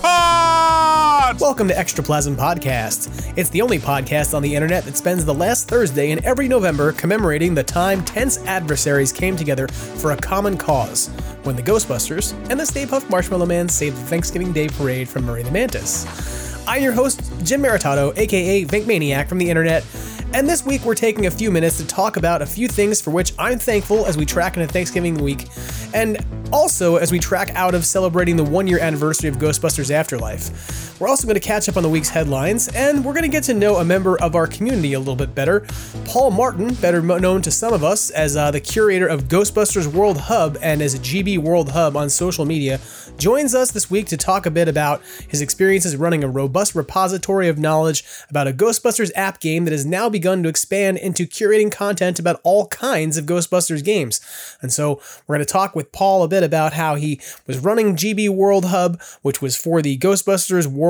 [0.00, 1.40] Jackpot!
[1.40, 3.34] Welcome to Extraplasm Podcast.
[3.36, 6.92] It's the only podcast on the internet that spends the last Thursday in every November
[6.92, 11.08] commemorating the time tense adversaries came together for a common cause
[11.42, 15.24] when the Ghostbusters and the Stay Puft Marshmallow Man saved the Thanksgiving Day parade from
[15.24, 16.06] Marie the Mantis.
[16.66, 19.82] I'm your host, Jim Maritato, aka Vink Maniac from the internet,
[20.32, 23.10] and this week we're taking a few minutes to talk about a few things for
[23.10, 25.48] which I'm thankful as we track into Thanksgiving week,
[25.92, 30.89] and also as we track out of celebrating the one year anniversary of Ghostbusters Afterlife.
[31.00, 33.44] We're also going to catch up on the week's headlines, and we're going to get
[33.44, 35.60] to know a member of our community a little bit better.
[36.04, 40.18] Paul Martin, better known to some of us as uh, the curator of Ghostbusters World
[40.18, 42.80] Hub and as GB World Hub on social media,
[43.16, 47.48] joins us this week to talk a bit about his experiences running a robust repository
[47.48, 51.72] of knowledge about a Ghostbusters app game that has now begun to expand into curating
[51.72, 54.20] content about all kinds of Ghostbusters games.
[54.60, 57.96] And so we're going to talk with Paul a bit about how he was running
[57.96, 60.89] GB World Hub, which was for the Ghostbusters World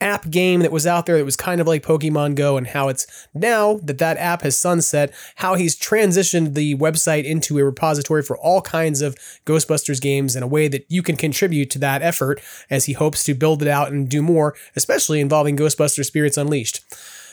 [0.00, 2.88] app game that was out there that was kind of like Pokemon Go, and how
[2.88, 8.22] it's now that that app has sunset, how he's transitioned the website into a repository
[8.22, 12.02] for all kinds of Ghostbusters games in a way that you can contribute to that
[12.02, 12.40] effort
[12.70, 16.84] as he hopes to build it out and do more, especially involving Ghostbuster Spirits Unleashed.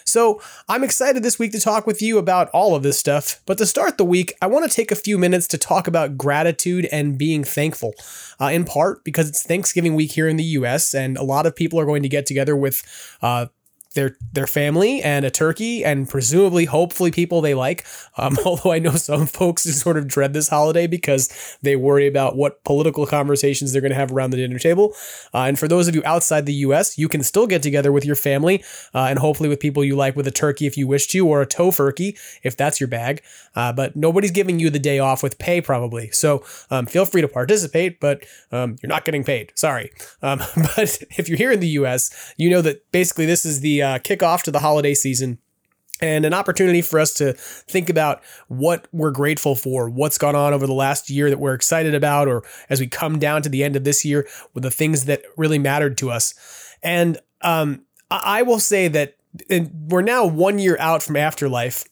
[0.08, 0.40] So,
[0.70, 3.42] I'm excited this week to talk with you about all of this stuff.
[3.48, 6.16] But to start the week, I want to take a few minutes to talk about
[6.16, 7.94] gratitude and being thankful.
[8.40, 11.56] Uh, in part because it's Thanksgiving week here in the US, and a lot of
[11.56, 12.84] people are going to get together with
[13.22, 13.48] uh,
[13.96, 17.86] their their family and a turkey and presumably hopefully people they like.
[18.18, 22.36] Um, although i know some folks sort of dread this holiday because they worry about
[22.36, 24.94] what political conversations they're going to have around the dinner table.
[25.34, 28.06] Uh, and for those of you outside the us you can still get together with
[28.06, 28.64] your family
[28.94, 31.42] uh, and hopefully with people you like with a turkey if you wish to or
[31.42, 33.22] a tofurkey if that's your bag.
[33.56, 36.12] Uh, but nobody's giving you the day off with pay probably.
[36.12, 39.52] So um, feel free to participate but um, you're not getting paid.
[39.56, 39.92] Sorry.
[40.22, 40.40] Um,
[40.76, 44.00] but if you're here in the us you know that basically this is the uh,
[44.00, 45.40] kickoff to the holiday season
[46.02, 50.54] and an opportunity for us to think about what we're grateful for, what's gone on
[50.54, 53.64] over the last year that we're excited about, or as we come down to the
[53.64, 56.34] end of this year with the things that really mattered to us.
[56.84, 59.16] And um, I will say that
[59.50, 61.86] we're now one year out from Afterlife.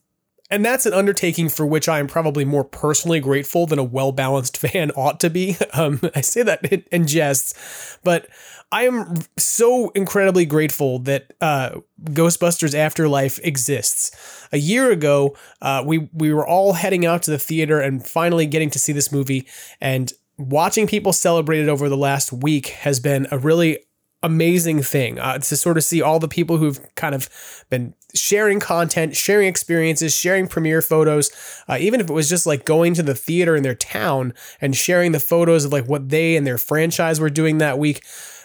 [0.49, 4.11] And that's an undertaking for which I am probably more personally grateful than a well
[4.11, 5.57] balanced fan ought to be.
[5.75, 7.57] Um, I say that in, in jest,
[8.03, 8.27] but
[8.73, 14.47] I am so incredibly grateful that uh, Ghostbusters Afterlife exists.
[14.51, 18.47] A year ago, uh, we we were all heading out to the theater and finally
[18.47, 19.47] getting to see this movie,
[19.79, 23.77] and watching people celebrate it over the last week has been a really
[24.23, 27.29] amazing thing uh, to sort of see all the people who've kind of
[27.69, 31.29] been sharing content, sharing experiences, sharing premiere photos,
[31.67, 34.75] uh, even if it was just like going to the theater in their town and
[34.75, 38.01] sharing the photos of like what they and their franchise were doing that week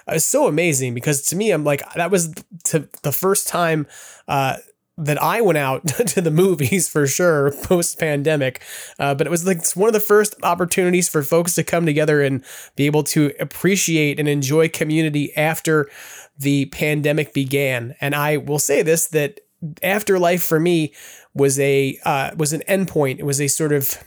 [0.08, 3.86] it's so amazing because to me, I'm like, that was to the first time
[4.26, 4.56] uh,
[4.98, 8.62] that I went out to the movies for sure post pandemic.
[8.98, 12.20] Uh, but it was like one of the first opportunities for folks to come together
[12.20, 12.44] and
[12.76, 15.88] be able to appreciate and enjoy community after
[16.36, 17.94] the pandemic began.
[18.00, 19.40] And I will say this that
[19.82, 20.92] afterlife for me
[21.34, 23.18] was a uh, was an endpoint.
[23.18, 24.02] It was a sort of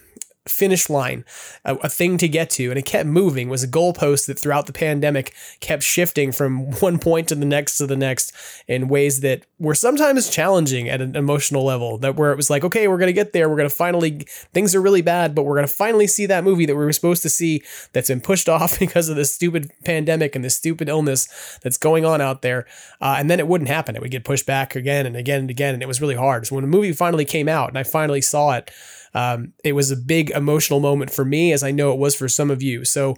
[0.48, 1.24] finish line,
[1.64, 3.48] a, a, thing to get to, and it kept moving.
[3.48, 7.46] It was a goalpost that throughout the pandemic kept shifting from one point to the
[7.46, 8.34] next to the next
[8.68, 12.00] in ways that were sometimes challenging at an emotional level.
[12.00, 13.50] That where it was like, okay, we're gonna get there.
[13.50, 16.76] We're gonna finally things are really bad, but we're gonna finally see that movie that
[16.76, 17.62] we were supposed to see
[17.94, 22.04] that's been pushed off because of this stupid pandemic and this stupid illness that's going
[22.04, 22.66] on out there.
[23.00, 23.96] Uh, and then it wouldn't happen.
[23.96, 26.48] It would get pushed back again and again and again, and it was really hard.
[26.48, 28.72] So when the movie finally came out and I finally saw it.
[29.14, 32.28] Um, it was a big emotional moment for me, as I know it was for
[32.28, 32.86] some of you.
[32.86, 33.16] So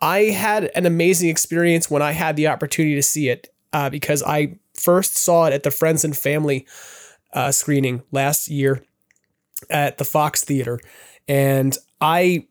[0.00, 4.22] I had an amazing experience when I had the opportunity to see it uh, because
[4.22, 6.66] I first saw it at the Friends and Family
[7.32, 8.82] uh, screening last year
[9.68, 10.80] at the Fox Theater.
[11.28, 12.46] And I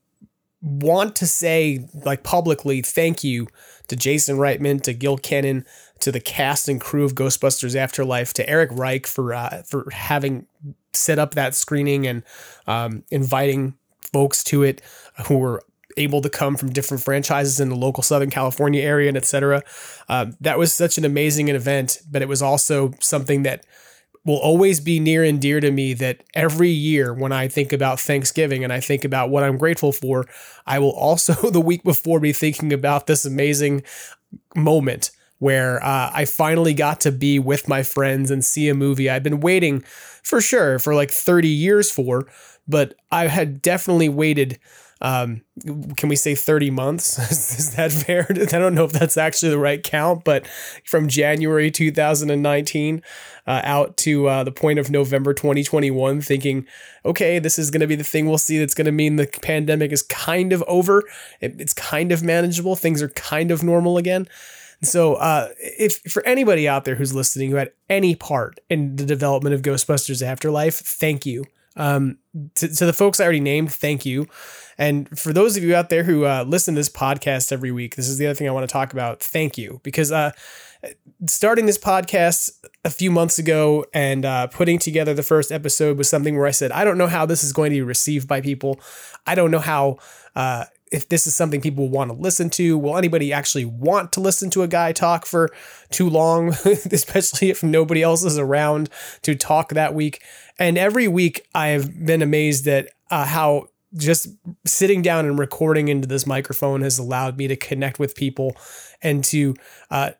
[0.61, 3.47] want to say, like publicly, thank you
[3.87, 5.65] to Jason Reitman, to Gil Kenan,
[6.01, 10.45] to the cast and crew of Ghostbusters Afterlife, to Eric Reich for uh, for having
[10.93, 12.23] set up that screening and
[12.67, 13.75] um, inviting
[14.11, 14.81] folks to it
[15.27, 15.63] who were
[15.97, 19.63] able to come from different franchises in the local Southern California area and etc.
[20.07, 23.65] Um, that was such an amazing event, but it was also something that
[24.25, 27.99] will always be near and dear to me that every year when I think about
[27.99, 30.25] Thanksgiving and I think about what I'm grateful for,
[30.65, 33.83] I will also the week before be thinking about this amazing
[34.55, 39.09] moment where uh, I finally got to be with my friends and see a movie
[39.09, 39.81] I've been waiting
[40.23, 42.27] for sure for like 30 years for,
[42.67, 44.59] but I had definitely waited
[45.01, 45.43] um,
[45.95, 47.17] can we say 30 months?
[47.31, 48.27] Is that fair?
[48.29, 50.45] I don't know if that's actually the right count, but
[50.85, 53.01] from January 2019
[53.47, 56.67] uh, out to uh, the point of November 2021, thinking,
[57.05, 59.27] okay, this is going to be the thing we'll see that's going to mean the
[59.41, 61.03] pandemic is kind of over.
[61.39, 62.75] It, it's kind of manageable.
[62.75, 64.27] Things are kind of normal again.
[64.81, 69.05] So, uh, if for anybody out there who's listening who had any part in the
[69.05, 71.43] development of Ghostbusters Afterlife, thank you.
[71.75, 72.17] Um,
[72.55, 74.27] to, to the folks I already named, thank you.
[74.77, 77.95] And for those of you out there who uh, listen to this podcast every week,
[77.95, 79.21] this is the other thing I want to talk about.
[79.21, 79.81] Thank you.
[79.83, 80.31] Because uh,
[81.27, 82.51] starting this podcast
[82.85, 86.51] a few months ago and uh, putting together the first episode was something where I
[86.51, 88.79] said, I don't know how this is going to be received by people.
[89.27, 89.97] I don't know how.
[90.91, 94.49] If this is something people want to listen to, will anybody actually want to listen
[94.51, 95.49] to a guy talk for
[95.89, 96.49] too long,
[96.91, 98.89] especially if nobody else is around
[99.21, 100.21] to talk that week?
[100.57, 104.27] And every week I've been amazed at uh, how just
[104.65, 108.55] sitting down and recording into this microphone has allowed me to connect with people
[109.01, 109.55] and to
[109.89, 110.11] uh,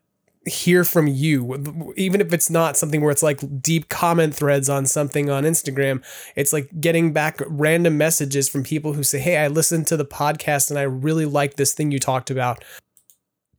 [0.45, 4.85] hear from you even if it's not something where it's like deep comment threads on
[4.85, 6.03] something on Instagram
[6.35, 10.05] it's like getting back random messages from people who say hey I listened to the
[10.05, 12.63] podcast and I really like this thing you talked about.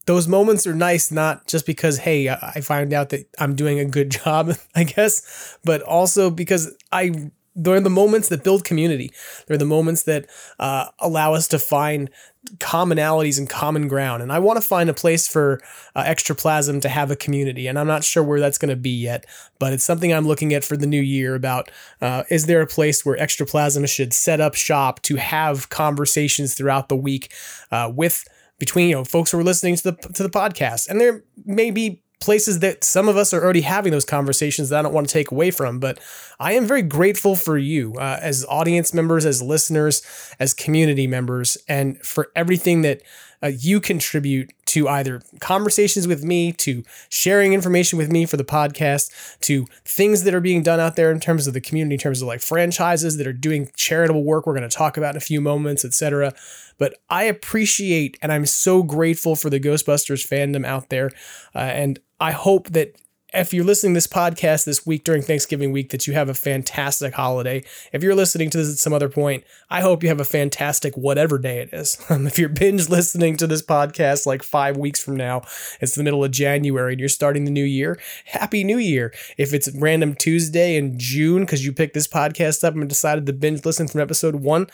[0.06, 3.84] Those moments are nice not just because hey i find out that i'm doing a
[3.84, 9.12] good job i guess but also because i they're the moments that build community.
[9.46, 10.26] They're the moments that
[10.58, 12.10] uh, allow us to find
[12.56, 14.22] commonalities and common ground.
[14.22, 15.60] And i want to find a place for
[15.94, 18.90] uh, extraplasm to have a community and i'm not sure where that's going to be
[18.90, 19.26] yet
[19.58, 21.70] but it's something i'm looking at for the new year about
[22.00, 26.88] uh, is there a place where extraplasm should set up shop to have conversations throughout
[26.88, 27.32] the week
[27.70, 28.24] uh, with
[28.60, 31.72] between you know folks who are listening to the to the podcast, and there may
[31.72, 35.08] be places that some of us are already having those conversations that I don't want
[35.08, 35.78] to take away from.
[35.78, 35.98] But
[36.38, 40.02] I am very grateful for you uh, as audience members, as listeners,
[40.38, 43.02] as community members, and for everything that
[43.42, 48.44] uh, you contribute to either conversations with me, to sharing information with me for the
[48.44, 52.00] podcast, to things that are being done out there in terms of the community, in
[52.00, 54.46] terms of like franchises that are doing charitable work.
[54.46, 56.34] We're going to talk about in a few moments, etc.
[56.78, 61.10] But I appreciate and I'm so grateful for the Ghostbusters fandom out there,
[61.54, 62.94] uh, and I hope that
[63.32, 66.34] if you're listening to this podcast this week during Thanksgiving week, that you have a
[66.34, 67.62] fantastic holiday.
[67.92, 70.96] If you're listening to this at some other point, I hope you have a fantastic
[70.96, 71.96] whatever day it is.
[72.10, 75.42] Um, if you're binge listening to this podcast like five weeks from now,
[75.80, 79.14] it's the middle of January and you're starting the new year, happy new year.
[79.38, 83.32] If it's random Tuesday in June because you picked this podcast up and decided to
[83.32, 84.66] binge listen from episode one,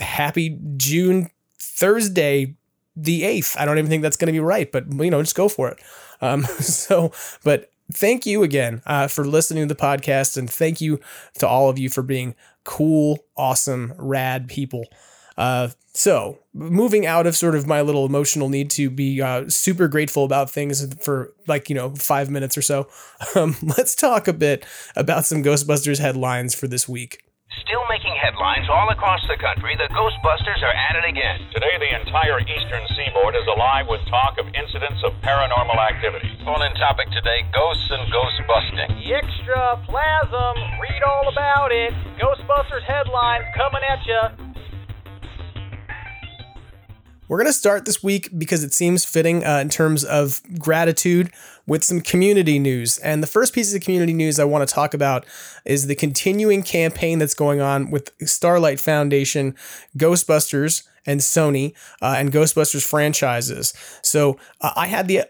[0.00, 2.56] happy June Thursday,
[2.96, 3.60] the 8th.
[3.60, 5.68] I don't even think that's going to be right, but you know, just go for
[5.68, 5.78] it.
[6.20, 7.12] Um, so,
[7.44, 11.00] but thank you again uh, for listening to the podcast, and thank you
[11.38, 12.34] to all of you for being
[12.64, 14.84] cool, awesome, rad people.
[15.36, 19.88] Uh, so, moving out of sort of my little emotional need to be uh, super
[19.88, 22.88] grateful about things for like, you know, five minutes or so,
[23.36, 24.64] um, let's talk a bit
[24.96, 27.27] about some Ghostbusters headlines for this week.
[27.64, 31.40] Still making headlines all across the country, the Ghostbusters are at it again.
[31.52, 36.30] Today, the entire eastern seaboard is alive with talk of incidents of paranormal activity.
[36.44, 38.90] Phone in topic today ghosts and ghost busting.
[39.10, 41.92] Extra plasm, read all about it.
[42.20, 44.48] Ghostbusters headlines coming at you.
[47.28, 51.30] We're going to start this week because it seems fitting uh, in terms of gratitude
[51.68, 52.98] with some community news.
[52.98, 55.26] And the first piece of community news I want to talk about
[55.64, 59.54] is the continuing campaign that's going on with Starlight Foundation,
[59.96, 63.74] Ghostbusters, and Sony, uh, and Ghostbusters franchises.
[64.02, 65.24] So uh, I had the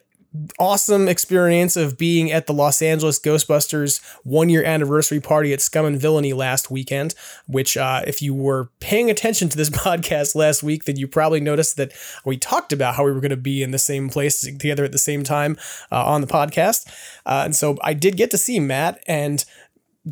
[0.58, 5.87] awesome experience of being at the Los Angeles Ghostbusters one year anniversary party at Scum
[5.87, 7.14] and Villainy last weekend,
[7.47, 11.40] which, uh, if you were paying attention to this podcast last week, then you probably
[11.40, 11.92] noticed that
[12.25, 14.92] we talked about how we were going to be in the same place together at
[14.92, 15.56] the same time
[15.90, 16.87] uh, on the podcast.
[17.25, 19.44] Uh, and so I did get to see Matt and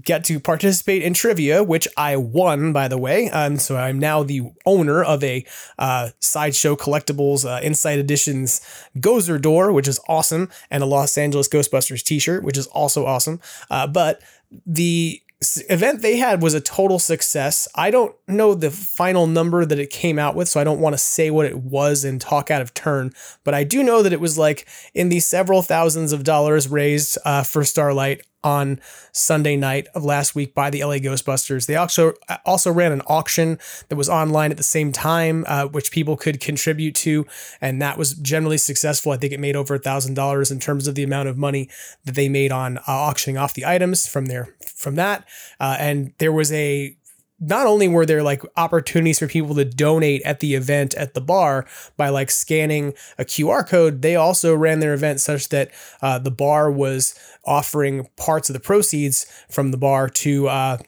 [0.03, 3.31] get to participate in trivia, which I won, by the way.
[3.31, 5.45] Um, so I'm now the owner of a
[5.79, 8.61] uh, Sideshow Collectibles uh, Inside Editions
[8.99, 13.07] Gozer door, which is awesome, and a Los Angeles Ghostbusters t shirt, which is also
[13.07, 13.41] awesome.
[13.71, 14.21] Uh, but
[14.67, 15.23] the
[15.69, 17.69] event they had was a total success.
[17.75, 20.95] I don't know the final number that it came out with, so I don't want
[20.95, 23.13] to say what it was and talk out of turn,
[23.45, 27.19] but I do know that it was like in the several thousands of dollars raised
[27.25, 31.67] uh, for Starlight on Sunday night of last week by the LA Ghostbusters.
[31.67, 35.91] They also also ran an auction that was online at the same time, uh, which
[35.91, 37.27] people could contribute to,
[37.61, 39.11] and that was generally successful.
[39.11, 41.69] I think it made over a thousand dollars in terms of the amount of money
[42.05, 45.27] that they made on uh, auctioning off the items from there from that.
[45.59, 46.97] Uh, and there was a
[47.39, 51.21] not only were there like opportunities for people to donate at the event at the
[51.21, 51.67] bar
[51.97, 56.31] by like scanning a QR code, they also ran their event such that uh, the
[56.31, 57.15] bar was
[57.45, 60.79] offering parts of the proceeds from the bar to uh,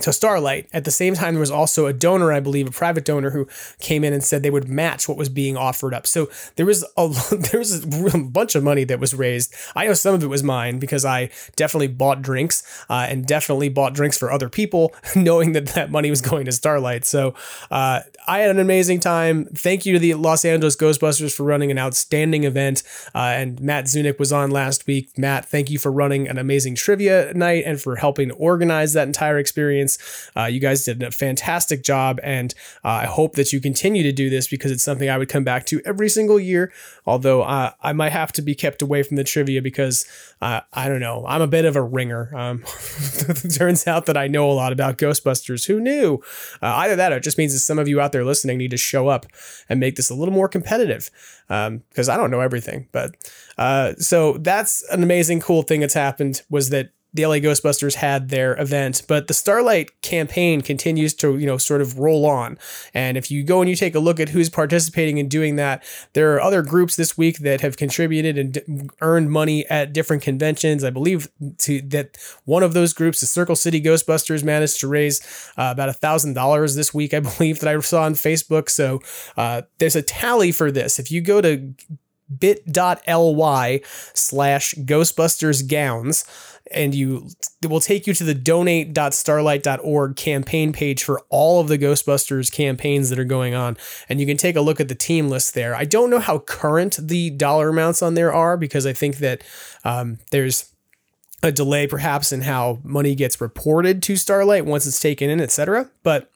[0.00, 0.68] to Starlight.
[0.72, 3.46] At the same time, there was also a donor, I believe, a private donor who
[3.78, 6.06] came in and said they would match what was being offered up.
[6.06, 9.54] So there was a there was a bunch of money that was raised.
[9.76, 13.68] I know some of it was mine because I definitely bought drinks uh, and definitely
[13.68, 17.04] bought drinks for other people, knowing that that money was going to Starlight.
[17.04, 17.34] So
[17.70, 19.46] uh, I had an amazing time.
[19.46, 22.82] Thank you to the Los Angeles Ghostbusters for running an outstanding event.
[23.14, 25.16] Uh, and Matt Zunick was on last week.
[25.18, 29.38] Matt, thank you for running an amazing trivia night and for helping organize that entire
[29.38, 29.81] experience.
[30.36, 34.12] Uh, you guys did a fantastic job, and uh, I hope that you continue to
[34.12, 36.72] do this because it's something I would come back to every single year.
[37.06, 40.06] Although uh, I might have to be kept away from the trivia because
[40.40, 42.34] uh, I don't know, I'm a bit of a ringer.
[42.34, 42.62] Um,
[43.54, 45.66] turns out that I know a lot about Ghostbusters.
[45.66, 46.22] Who knew?
[46.60, 48.70] Uh, either that, or it just means that some of you out there listening need
[48.70, 49.26] to show up
[49.68, 51.10] and make this a little more competitive
[51.48, 52.88] because um, I don't know everything.
[52.92, 53.14] But
[53.58, 58.30] uh, so that's an amazing, cool thing that's happened was that the LA Ghostbusters had
[58.30, 62.58] their event, but the Starlight campaign continues to, you know, sort of roll on.
[62.94, 65.84] And if you go and you take a look at who's participating in doing that,
[66.14, 70.22] there are other groups this week that have contributed and d- earned money at different
[70.22, 70.84] conventions.
[70.84, 71.28] I believe
[71.58, 75.20] to, that one of those groups, the Circle City Ghostbusters, managed to raise
[75.58, 77.12] uh, about a thousand dollars this week.
[77.12, 78.70] I believe that I saw on Facebook.
[78.70, 79.00] So
[79.36, 80.98] uh, there's a tally for this.
[80.98, 81.74] If you go to
[82.38, 83.80] bit.ly
[84.14, 86.24] slash Ghostbusters gowns
[86.74, 87.28] and you
[87.62, 93.10] it will take you to the donate.starlight.org campaign page for all of the Ghostbusters campaigns
[93.10, 93.76] that are going on.
[94.08, 95.74] And you can take a look at the team list there.
[95.74, 99.42] I don't know how current the dollar amounts on there are because I think that
[99.84, 100.72] um, there's
[101.42, 105.90] a delay perhaps in how money gets reported to Starlight once it's taken in, etc.
[106.02, 106.30] But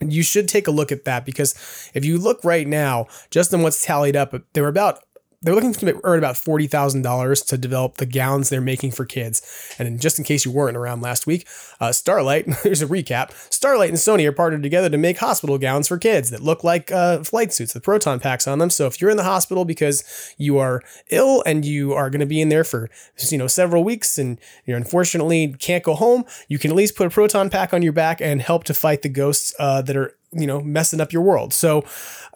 [0.00, 3.62] you should take a look at that because if you look right now, just on
[3.62, 5.04] what's tallied up, there were about
[5.44, 9.42] they're looking to earn about $40,000 to develop the gowns they're making for kids.
[9.78, 11.46] And just in case you weren't around last week,
[11.80, 13.30] uh, Starlight, there's a recap.
[13.52, 16.90] Starlight and Sony are partnered together to make hospital gowns for kids that look like
[16.90, 18.70] uh, flight suits with proton packs on them.
[18.70, 22.26] So if you're in the hospital because you are ill and you are going to
[22.26, 22.88] be in there for,
[23.28, 27.06] you know, several weeks and you unfortunately can't go home, you can at least put
[27.06, 30.16] a proton pack on your back and help to fight the ghosts uh, that are,
[30.32, 31.52] you know, messing up your world.
[31.52, 31.84] So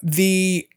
[0.03, 0.69] the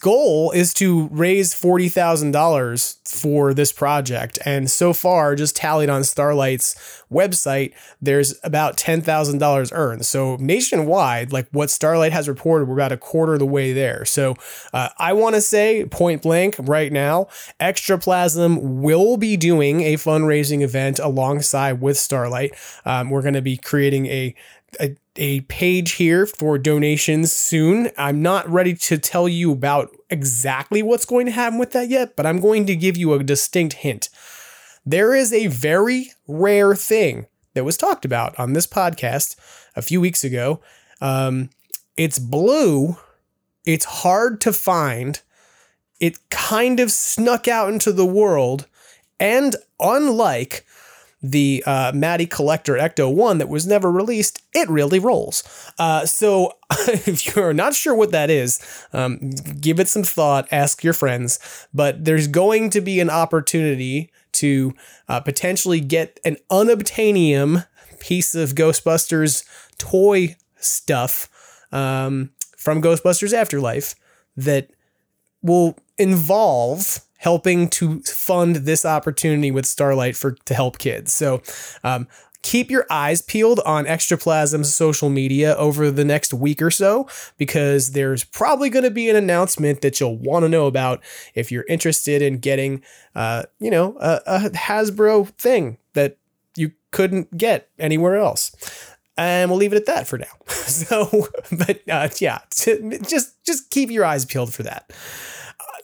[0.00, 4.38] goal is to raise $40,000 for this project.
[4.44, 10.04] And so far, just tallied on Starlight's website, there's about $10,000 earned.
[10.04, 14.04] So nationwide, like what Starlight has reported, we're about a quarter of the way there.
[14.04, 14.36] So
[14.72, 20.60] uh, I want to say point blank right now, Extraplasm will be doing a fundraising
[20.60, 22.54] event alongside with Starlight.
[22.84, 24.34] Um, we're going to be creating a
[24.78, 27.90] a, a page here for donations soon.
[27.98, 32.16] I'm not ready to tell you about exactly what's going to happen with that yet,
[32.16, 34.08] but I'm going to give you a distinct hint.
[34.84, 39.36] There is a very rare thing that was talked about on this podcast
[39.76, 40.60] a few weeks ago.
[41.02, 41.50] Um,
[41.98, 42.96] it's blue,
[43.66, 45.20] it's hard to find,
[46.00, 48.66] it kind of snuck out into the world,
[49.18, 50.64] and unlike
[51.22, 55.42] the uh, Matty Collector Ecto 1 that was never released, it really rolls.
[55.78, 56.54] Uh, so
[56.88, 58.60] if you're not sure what that is,
[58.92, 61.66] um, give it some thought, ask your friends.
[61.74, 64.74] But there's going to be an opportunity to
[65.08, 67.66] uh, potentially get an unobtainium
[67.98, 69.44] piece of Ghostbusters
[69.78, 71.28] toy stuff
[71.72, 73.94] um, from Ghostbusters Afterlife
[74.36, 74.70] that
[75.42, 81.12] will involve helping to fund this opportunity with Starlight for to help kids.
[81.12, 81.42] So
[81.84, 82.08] um,
[82.40, 87.92] keep your eyes peeled on Extraplasm's social media over the next week or so because
[87.92, 91.02] there's probably going to be an announcement that you'll want to know about
[91.34, 92.82] if you're interested in getting,
[93.14, 96.16] uh, you know, a, a Hasbro thing that
[96.56, 100.32] you couldn't get anywhere else and we'll leave it at that for now.
[100.48, 104.90] so, but uh, yeah, just just keep your eyes peeled for that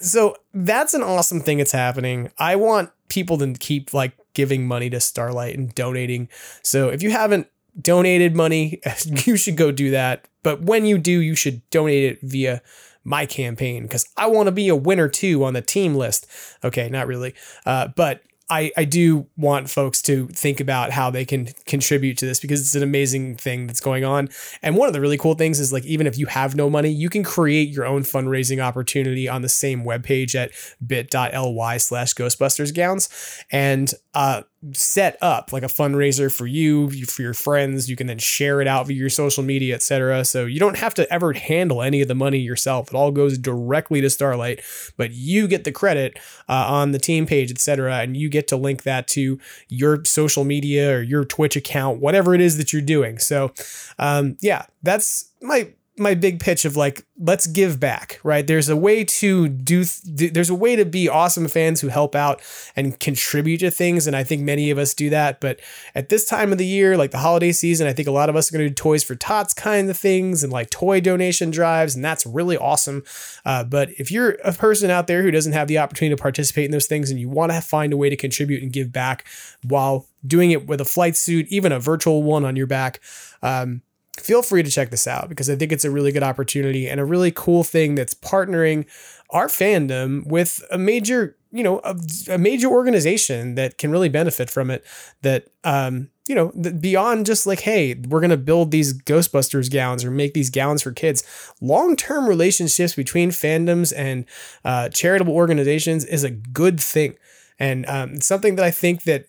[0.00, 2.30] so that's an awesome thing that's happening.
[2.38, 6.28] I want people to keep like giving money to Starlight and donating.
[6.62, 7.48] So if you haven't
[7.80, 8.80] donated money,
[9.24, 10.28] you should go do that.
[10.42, 12.62] But when you do, you should donate it via
[13.04, 16.26] my campaign because I want to be a winner too on the team list.
[16.64, 17.34] Okay, not really.
[17.64, 22.26] Uh, but I, I do want folks to think about how they can contribute to
[22.26, 24.28] this because it's an amazing thing that's going on.
[24.62, 26.90] And one of the really cool things is like, even if you have no money,
[26.90, 30.52] you can create your own fundraising opportunity on the same webpage at
[30.86, 33.08] bit.ly slash Ghostbusters gowns.
[33.50, 34.42] And uh,
[34.72, 37.88] set up like a fundraiser for you, for your friends.
[37.88, 40.24] You can then share it out via your social media, etc.
[40.24, 42.88] So you don't have to ever handle any of the money yourself.
[42.88, 44.60] It all goes directly to Starlight,
[44.96, 46.18] but you get the credit
[46.48, 47.98] uh, on the team page, etc.
[47.98, 52.34] And you get to link that to your social media or your Twitch account, whatever
[52.34, 53.18] it is that you're doing.
[53.18, 53.52] So,
[53.98, 58.46] um, yeah, that's my my big pitch of like let's give back right?
[58.46, 62.14] There's a way to do th- there's a way to be awesome fans who help
[62.14, 62.42] out
[62.74, 65.40] and contribute to things and i think many of us do that.
[65.40, 65.60] But
[65.94, 68.36] at this time of the year like the holiday season i think a lot of
[68.36, 71.50] us are going to do toys for tots kind of things and like toy donation
[71.50, 73.02] drives and that's really awesome.
[73.44, 76.64] Uh, but if you're a person out there who doesn't have the opportunity to participate
[76.64, 79.26] in those things and you want to find a way to contribute and give back
[79.62, 83.00] while doing it with a flight suit even a virtual one on your back
[83.42, 83.82] um,
[84.20, 87.00] feel free to check this out because I think it's a really good opportunity and
[87.00, 88.86] a really cool thing that's partnering
[89.30, 91.96] our fandom with a major, you know, a,
[92.30, 94.84] a major organization that can really benefit from it.
[95.22, 100.04] That, um, you know, beyond just like, hey, we're going to build these Ghostbusters gowns
[100.04, 101.22] or make these gowns for kids.
[101.60, 104.24] Long term relationships between fandoms and
[104.64, 107.16] uh, charitable organizations is a good thing.
[107.58, 109.26] And um, something that I think that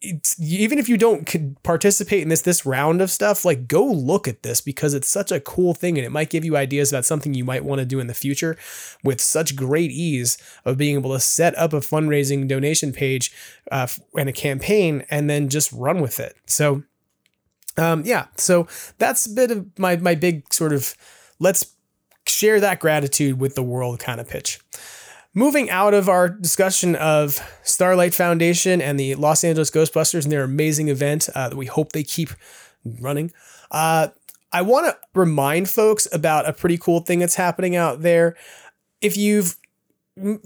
[0.00, 4.42] even if you don't participate in this this round of stuff, like go look at
[4.44, 7.34] this because it's such a cool thing and it might give you ideas about something
[7.34, 8.56] you might want to do in the future
[9.02, 13.32] with such great ease of being able to set up a fundraising donation page
[13.72, 16.36] uh, and a campaign and then just run with it.
[16.46, 16.84] So,
[17.76, 20.94] um, yeah, so that's a bit of my my big sort of
[21.40, 21.74] let's
[22.28, 24.60] share that gratitude with the world kind of pitch.
[25.38, 30.42] Moving out of our discussion of Starlight Foundation and the Los Angeles Ghostbusters and their
[30.42, 32.30] amazing event uh, that we hope they keep
[32.84, 33.30] running,
[33.70, 34.08] uh,
[34.50, 38.34] I want to remind folks about a pretty cool thing that's happening out there.
[39.00, 39.54] If you've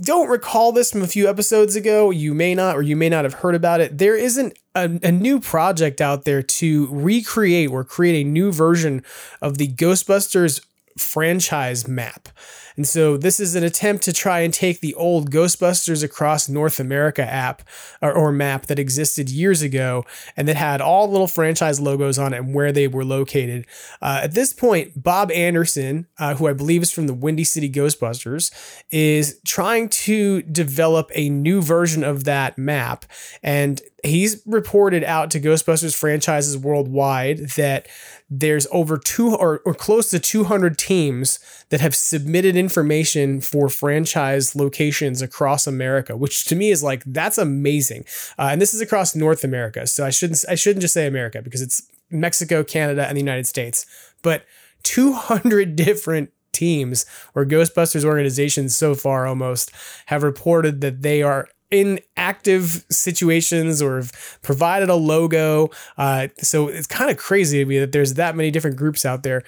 [0.03, 3.25] don't recall this from a few episodes ago, you may not, or you may not
[3.25, 3.97] have heard about it.
[3.97, 9.03] There isn't a, a, new project out there to recreate or create a new version
[9.41, 10.61] of the Ghostbusters
[10.99, 12.29] franchise map.
[12.77, 16.81] And so this is an attempt to try and take the old Ghostbusters Across North
[16.81, 17.63] America app
[18.01, 20.05] or, or, map that existed years ago
[20.37, 23.67] and that had all little franchise logos on it and where they were located.
[24.01, 27.71] Uh, at this point, Bob Anderson, uh, who I believe is from the Windy City
[27.71, 28.51] Ghostbusters,
[28.91, 33.05] is trying to develop a new version of that map.
[33.43, 37.87] And he's reported out to Ghostbusters franchises worldwide that
[38.35, 44.57] there's over two or, or close to 200 teams that have submitted information for franchise
[44.57, 48.07] locations across America, which to me is like that's amazing.
[48.39, 51.43] Uh, and this is across North America, so I shouldn't I shouldn't just say America
[51.43, 53.85] because it's Mexico, Canada, and the United States,
[54.23, 54.47] but
[54.85, 59.71] 200 different teams or Ghostbusters organizations so far almost
[60.07, 65.71] have reported that they are in active situations or have provided a logo.
[65.97, 69.23] Uh, so it's kind of crazy to me that there's that many different groups out
[69.23, 69.43] there.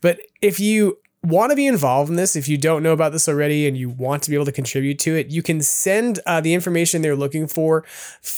[0.00, 3.28] But if you want to be involved in this, if you don't know about this
[3.28, 6.40] already and you want to be able to contribute to it, you can send uh,
[6.40, 7.84] the information they're looking for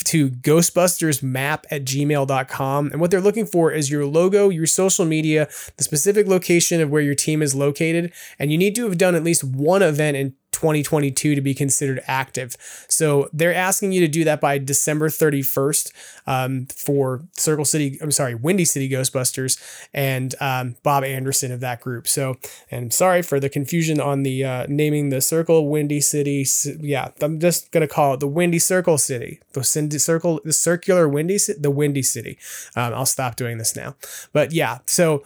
[0.05, 2.93] to ghostbustersmap at gmail.com.
[2.93, 6.91] And what they're looking for is your logo, your social media, the specific location of
[6.91, 8.13] where your team is located.
[8.39, 12.03] And you need to have done at least one event in 2022 to be considered
[12.07, 12.57] active.
[12.89, 15.93] So they're asking you to do that by December 31st
[16.27, 19.61] um, for Circle City, I'm sorry, Windy City Ghostbusters
[19.93, 22.09] and um, Bob Anderson of that group.
[22.09, 22.37] So,
[22.71, 26.47] and sorry for the confusion on the uh, naming the circle Windy City.
[26.81, 31.07] Yeah, I'm just going to call it the Windy Circle City, the circle, the circular
[31.07, 32.39] Windy, city, the Windy City.
[32.75, 33.95] Um, I'll stop doing this now.
[34.33, 35.23] But yeah, so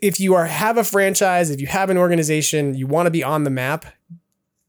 [0.00, 3.24] if you are have a franchise, if you have an organization, you want to be
[3.24, 3.86] on the map,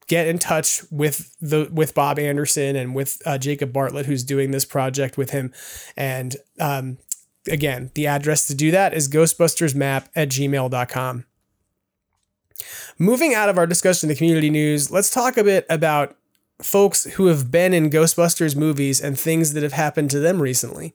[0.07, 4.51] get in touch with the with Bob Anderson and with uh, Jacob Bartlett, who's doing
[4.51, 5.53] this project with him.
[5.97, 6.97] And um,
[7.47, 11.25] again, the address to do that is ghostbustersmap at gmail.com.
[12.97, 16.15] Moving out of our discussion of the community news, let's talk a bit about
[16.61, 20.93] folks who have been in Ghostbusters movies and things that have happened to them recently.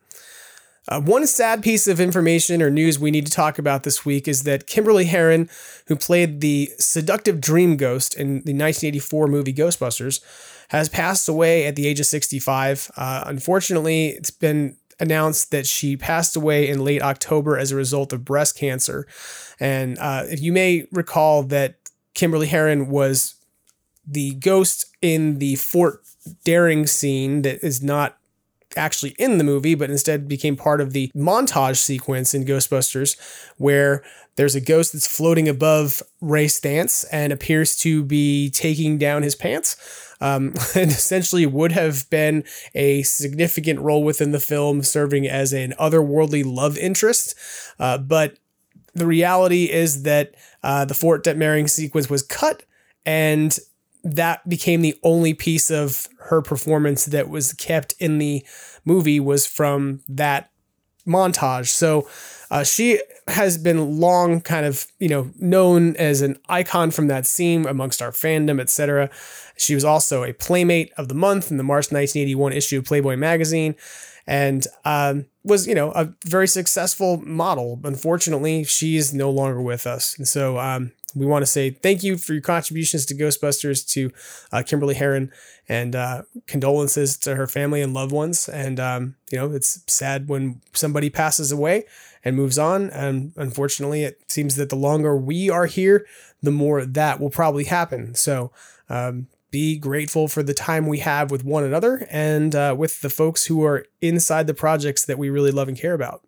[0.91, 4.27] Uh, one sad piece of information or news we need to talk about this week
[4.27, 5.49] is that Kymberly Herrin,
[5.87, 10.21] who played the seductive dream ghost in the 1984 movie Ghostbusters,
[10.71, 12.91] has passed away at the age of 65.
[12.97, 18.13] Uh, unfortunately, it's been announced that she passed away in late October as a result
[18.13, 19.07] of breast cancer.
[19.61, 21.77] And uh, if you may recall that
[22.17, 23.37] Kymberly Herrin was
[24.05, 26.03] the ghost in the Fort
[26.45, 28.20] Daring scene that is not
[28.77, 33.17] actually in the movie, but instead became part of the montage sequence in Ghostbusters,
[33.57, 34.03] where
[34.37, 39.35] there's a ghost that's floating above Ray Stantz and appears to be taking down his
[39.35, 39.77] pants.
[40.23, 45.73] Um, and essentially would have been a significant role within the film, serving as an
[45.81, 47.35] otherworldly love interest.
[47.79, 48.37] Uh, but
[48.95, 52.65] the reality is that uh, the Fort Detmerring sequence was cut,
[53.07, 53.59] and
[54.03, 58.45] that became the only piece of her performance that was kept in the
[58.85, 60.51] movie was from that
[61.07, 61.69] montage.
[61.69, 62.09] So
[62.51, 67.27] uh, she has been long kind of, you know, known as an icon from that
[67.27, 69.11] scene amongst our fandom, etc.
[69.57, 73.17] She was also a Playmate of the Month in the March 1981 issue of Playboy
[73.17, 73.75] magazine
[74.27, 77.81] and um, was, you know, a very successful model.
[77.85, 80.17] Unfortunately, she's no longer with us.
[80.19, 84.11] And so um, we want to say thank you for your contributions to Ghostbusters to
[84.53, 85.31] uh, Kymberly Herrin
[85.69, 88.49] and uh, condolences to her family and loved ones.
[88.49, 91.85] And, um, you know, it's sad when somebody passes away
[92.25, 92.91] and moves on.
[92.91, 96.07] And unfortunately, it seems that the longer we are here,
[96.43, 98.15] the more that will probably happen.
[98.15, 98.53] So,
[98.89, 103.11] um, be grateful for the time we have with one another and uh, with the
[103.11, 106.23] folks who are inside the projects that we really love and care about.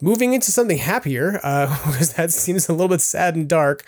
[0.00, 3.84] Moving into something happier, uh, because that seems a little bit sad and dark.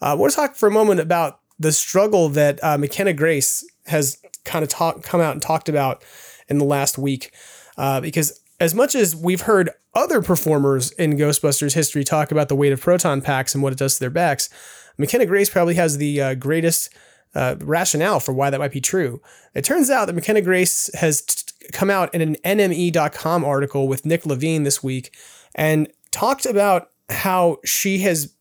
[0.00, 4.62] Uh, to talk for a moment about the struggle that uh, McKenna Grace has kind
[4.62, 6.02] of talk, come out and talked about
[6.48, 7.32] in the last week.
[7.76, 12.56] Uh, because as much as we've heard other performers in Ghostbusters history talk about the
[12.56, 14.48] weight of proton packs and what it does to their backs,
[14.96, 16.90] McKenna Grace probably has the uh, greatest
[17.34, 19.20] uh, rationale for why that might be true.
[19.54, 24.04] It turns out that McKenna Grace has t- come out in an NME.com article with
[24.04, 25.12] Nick Levine this week
[25.54, 28.34] and talked about how she has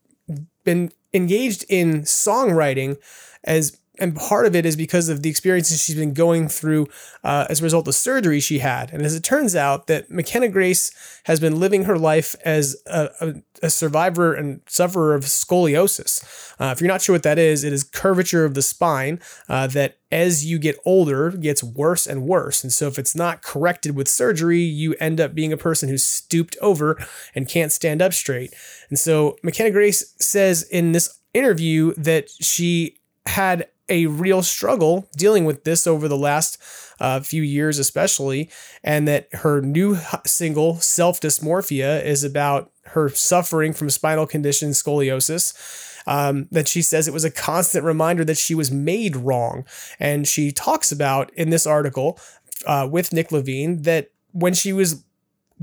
[0.64, 2.98] been engaged in songwriting
[3.44, 6.88] as and part of it is because of the experiences she's been going through
[7.24, 8.92] uh, as a result of surgery she had.
[8.92, 10.92] And as it turns out, that McKenna Grace
[11.26, 13.34] has been living her life as a, a,
[13.64, 16.24] a survivor and sufferer of scoliosis.
[16.60, 19.68] Uh, if you're not sure what that is, it is curvature of the spine uh,
[19.68, 22.64] that, as you get older, gets worse and worse.
[22.64, 26.06] And so, if it's not corrected with surgery, you end up being a person who's
[26.06, 26.98] stooped over
[27.36, 28.54] and can't stand up straight.
[28.90, 35.46] And so, McKenna Grace says in this interview that she had a real struggle dealing
[35.46, 36.62] with this over the last
[37.00, 38.50] uh, few years, especially,
[38.84, 45.86] and that her new single, Self Dysmorphia, is about her suffering from spinal condition scoliosis.
[46.08, 49.66] Um, that she says it was a constant reminder that she was made wrong.
[50.00, 52.18] And she talks about in this article
[52.66, 55.04] uh, with Nick Levine that when she was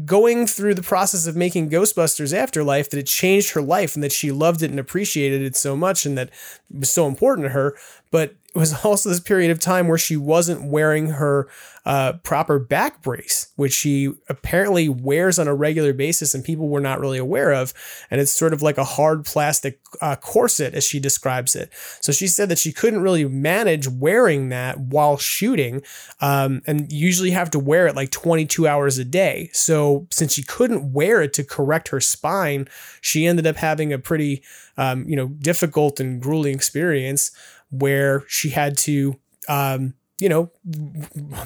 [0.04, 4.12] going through the process of making Ghostbusters Afterlife that it changed her life and that
[4.12, 7.50] she loved it and appreciated it so much and that it was so important to
[7.50, 7.74] her.
[8.10, 11.48] But it was also this period of time where she wasn't wearing her
[11.86, 16.80] uh, proper back brace, which she apparently wears on a regular basis and people were
[16.80, 17.72] not really aware of.
[18.10, 21.72] And it's sort of like a hard plastic uh, corset, as she describes it.
[22.00, 25.80] So she said that she couldn't really manage wearing that while shooting
[26.20, 29.48] um, and usually have to wear it like 22 hours a day.
[29.52, 32.66] So since she couldn't wear it to correct her spine,
[33.00, 34.42] she ended up having a pretty,
[34.76, 37.30] um, you know, difficult and grueling experience
[37.70, 39.14] where she had to,
[39.48, 40.50] um, you know,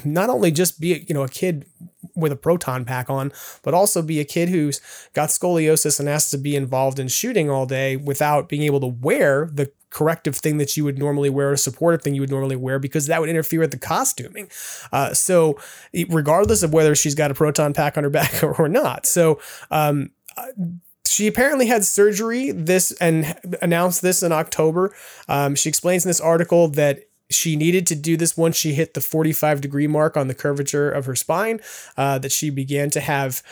[0.04, 1.66] not only just be, you know, a kid
[2.14, 4.80] with a proton pack on, but also be a kid who's
[5.12, 8.86] got scoliosis and has to be involved in shooting all day without being able to
[8.86, 12.56] wear the corrective thing that you would normally wear, a supportive thing you would normally
[12.56, 14.48] wear, because that would interfere with the costuming.
[14.92, 15.58] Uh, so,
[16.08, 19.04] regardless of whether she's got a proton pack on her back or, not.
[19.04, 19.40] So,
[19.72, 20.10] um,
[21.06, 24.94] she apparently had surgery this and announced this in October.
[25.28, 28.94] Um, she explains in this article that she needed to do this once she hit
[28.94, 31.60] the 45 degree mark on the curvature of her spine,
[31.96, 33.42] uh, that she began to have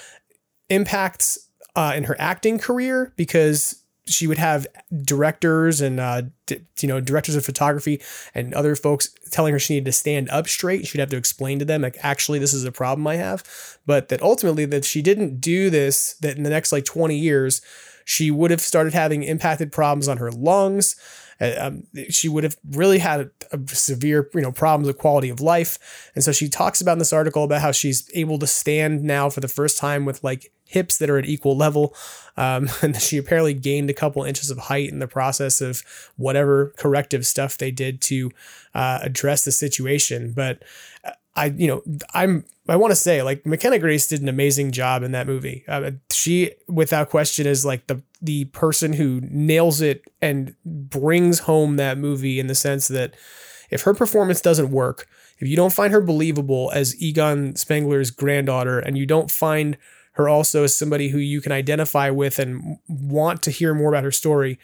[0.68, 1.38] impacts
[1.76, 4.66] uh, in her acting career because she would have
[5.02, 8.00] directors and uh, d- you know directors of photography
[8.34, 10.86] and other folks telling her she needed to stand up straight.
[10.86, 13.44] She'd have to explain to them like actually this is a problem I have,
[13.86, 16.14] but that ultimately that she didn't do this.
[16.20, 17.60] That in the next like twenty years,
[18.04, 20.96] she would have started having impacted problems on her lungs.
[21.40, 25.28] Uh, um, she would have really had a, a, severe, you know, problems with quality
[25.28, 26.10] of life.
[26.14, 29.30] And so she talks about in this article about how she's able to stand now
[29.30, 31.94] for the first time with like hips that are at equal level.
[32.36, 35.82] Um, and she apparently gained a couple inches of height in the process of
[36.16, 38.30] whatever corrective stuff they did to
[38.74, 40.32] uh, address the situation.
[40.32, 40.62] But
[41.38, 41.82] I, you know,
[42.14, 45.64] I'm, I want to say like McKenna Grace did an amazing job in that movie.
[45.68, 51.76] Uh, she, without question, is like the the person who nails it and brings home
[51.76, 53.14] that movie in the sense that
[53.70, 55.06] if her performance doesn't work,
[55.38, 59.78] if you don't find her believable as Egon Spengler's granddaughter, and you don't find
[60.12, 64.04] her also as somebody who you can identify with and want to hear more about
[64.04, 64.58] her story,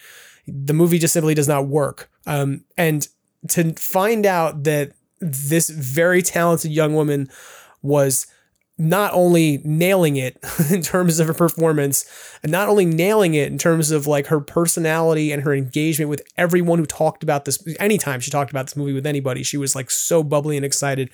[0.49, 2.11] the movie just simply does not work.
[2.27, 3.07] Um, and
[3.51, 4.93] to find out that
[5.25, 7.29] this very talented young woman
[7.83, 8.27] was
[8.77, 10.37] not only nailing it
[10.71, 12.05] in terms of her performance
[12.43, 16.23] and not only nailing it in terms of like her personality and her engagement with
[16.37, 19.77] everyone who talked about this anytime she talked about this movie with anybody she was
[19.77, 21.09] like so bubbly and excited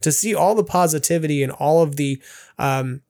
[0.00, 2.20] to see all the positivity and all of the
[2.58, 3.00] um,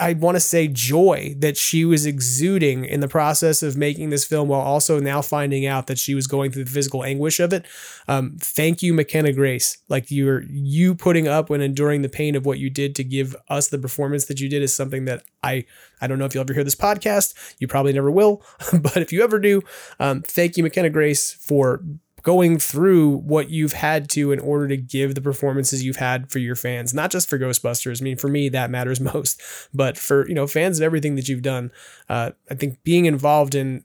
[0.00, 4.24] I want to say joy that she was exuding in the process of making this
[4.24, 7.52] film while also now finding out that she was going through the physical anguish of
[7.52, 7.66] it.
[8.06, 9.78] Um, thank you, McKenna Grace.
[9.88, 13.34] Like you're you putting up and enduring the pain of what you did to give
[13.48, 15.64] us the performance that you did is something that I
[16.00, 17.34] I don't know if you'll ever hear this podcast.
[17.58, 18.42] You probably never will,
[18.80, 19.62] but if you ever do,
[19.98, 21.82] um, thank you, McKenna Grace, for
[22.28, 26.38] going through what you've had to in order to give the performances you've had for
[26.38, 28.02] your fans, not just for Ghostbusters.
[28.02, 29.40] I mean, for me, that matters most,
[29.72, 31.70] but for, you know, fans of everything that you've done,
[32.10, 33.82] uh, I think being involved in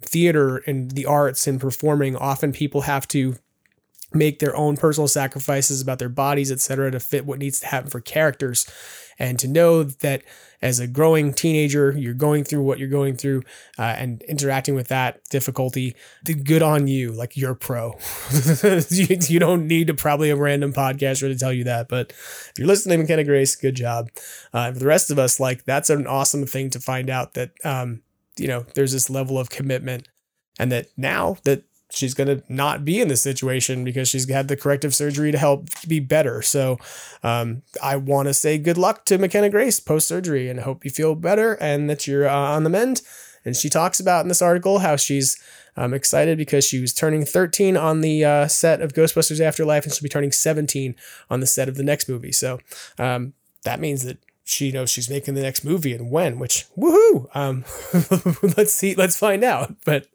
[0.00, 3.36] theater and the arts and performing, often people have to
[4.14, 7.90] make their own personal sacrifices about their bodies, etc., to fit what needs to happen
[7.90, 8.66] for characters.
[9.18, 10.22] And to know that
[10.60, 13.42] as a growing teenager, you're going through what you're going through
[13.78, 15.94] uh, and interacting with that difficulty,
[16.44, 17.12] good on you.
[17.12, 17.92] Like you're pro.
[18.88, 21.88] you, you, don't need to probably a random podcaster to tell you that.
[21.88, 24.08] But if you're listening, to McKenna Grace, good job.
[24.52, 27.50] Uh, for the rest of us, like that's an awesome thing to find out that,
[27.64, 28.02] um,
[28.36, 30.08] you know, there's this level of commitment
[30.58, 34.48] and that now that she's going to not be in this situation because she's had
[34.48, 36.42] the corrective surgery to help be better.
[36.42, 36.78] So
[37.22, 40.90] um, I want to say good luck to McKenna Grace post surgery and hope you
[40.90, 43.02] feel better and that you're uh, on the mend.
[43.44, 45.38] And she talks about in this article how she's
[45.76, 49.92] um, excited because she was turning 13 on the uh, set of Ghostbusters Afterlife and
[49.92, 50.94] she'll be turning 17
[51.30, 52.32] on the set of the next movie.
[52.32, 52.58] So
[52.98, 57.26] um, that means that she knows she's making the next movie and when, which woohoo!
[57.34, 57.64] Um,
[58.56, 59.74] let's see, let's find out.
[59.86, 60.06] But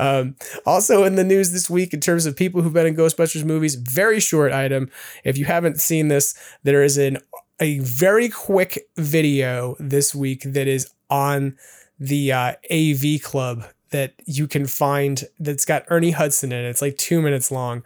[0.00, 0.34] um,
[0.66, 3.76] also in the news this week, in terms of people who've been in Ghostbusters movies,
[3.76, 4.90] very short item.
[5.22, 7.18] If you haven't seen this, there is an
[7.60, 11.56] a very quick video this week that is on
[11.98, 16.68] the uh, AV Club that you can find that's got Ernie Hudson in it.
[16.68, 17.82] It's like two minutes long.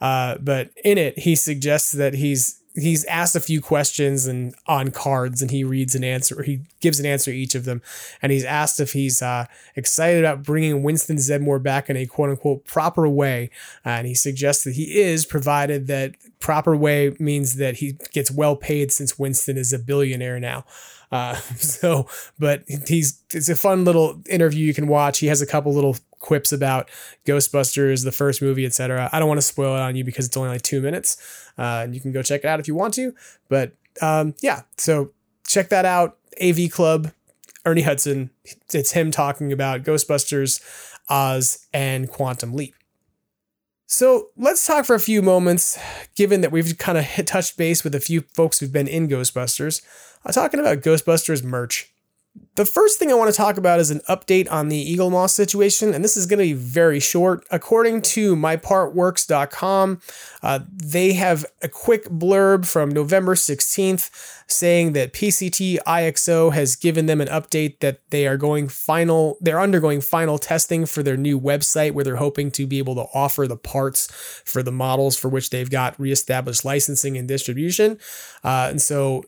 [0.00, 4.90] Uh, but in it, he suggests that he's he's asked a few questions and on
[4.90, 7.80] cards and he reads an answer he gives an answer each of them.
[8.20, 12.64] And he's asked if he's uh, excited about bringing winston zeddemore back in a quote-unquote
[12.64, 13.50] proper way.
[13.86, 18.30] Uh, and he suggests that he is provided that proper way means that he gets
[18.30, 20.64] well paid since winston is a billionaire now.
[21.12, 22.08] Uh, so
[22.38, 25.20] but he's it's a fun little interview you can watch.
[25.20, 26.90] He has a couple little quips about
[27.26, 29.10] Ghostbusters, the first movie, etc.
[29.12, 31.82] I don't want to spoil it on you because it's only like two minutes, uh,
[31.84, 33.14] and you can go check it out if you want to.
[33.48, 35.12] But um, yeah, so
[35.46, 36.16] check that out.
[36.42, 37.12] AV Club,
[37.66, 38.30] Ernie Hudson.
[38.72, 40.62] It's him talking about Ghostbusters,
[41.10, 42.74] Oz, and Quantum Leap.
[43.86, 45.78] So let's talk for a few moments,
[46.16, 49.82] given that we've kind of touched base with a few folks who've been in Ghostbusters,
[50.24, 51.93] uh, talking about Ghostbusters merch.
[52.56, 55.92] The first thing I want to talk about is an update on the Eaglemoss situation,
[55.92, 57.44] and this is going to be very short.
[57.50, 60.00] According to mypartworks.com,
[60.40, 64.08] uh, they have a quick blurb from November 16th
[64.46, 69.60] saying that PCT IXO has given them an update that they are going final, they're
[69.60, 73.48] undergoing final testing for their new website where they're hoping to be able to offer
[73.48, 74.08] the parts
[74.44, 77.98] for the models for which they've got reestablished licensing and distribution.
[78.44, 79.24] Uh, and so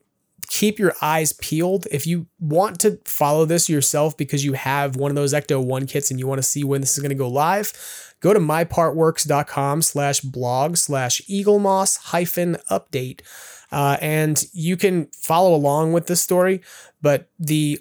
[0.48, 1.86] keep your eyes peeled.
[1.90, 5.86] If you want to follow this yourself because you have one of those Ecto 1
[5.86, 7.72] kits and you want to see when this is going to go live,
[8.20, 13.20] go to mypartworks.com slash blog slash eaglemoss hyphen update.
[13.72, 16.60] Uh, and you can follow along with this story,
[17.02, 17.80] but the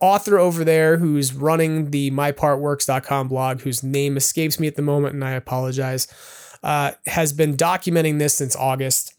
[0.00, 5.14] author over there who's running the mypartworks.com blog, whose name escapes me at the moment,
[5.14, 6.08] and I apologize,
[6.62, 9.14] uh, has been documenting this since August.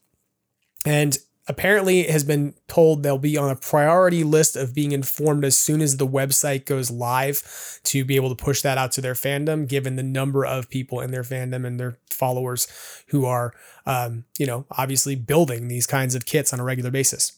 [0.86, 5.58] And apparently has been told they'll be on a priority list of being informed as
[5.58, 9.15] soon as the website goes live to be able to push that out to their
[9.15, 12.67] fandom given the number of people in their fandom and their followers
[13.08, 13.54] who are
[13.86, 17.34] um, you know obviously building these kinds of kits on a regular basis.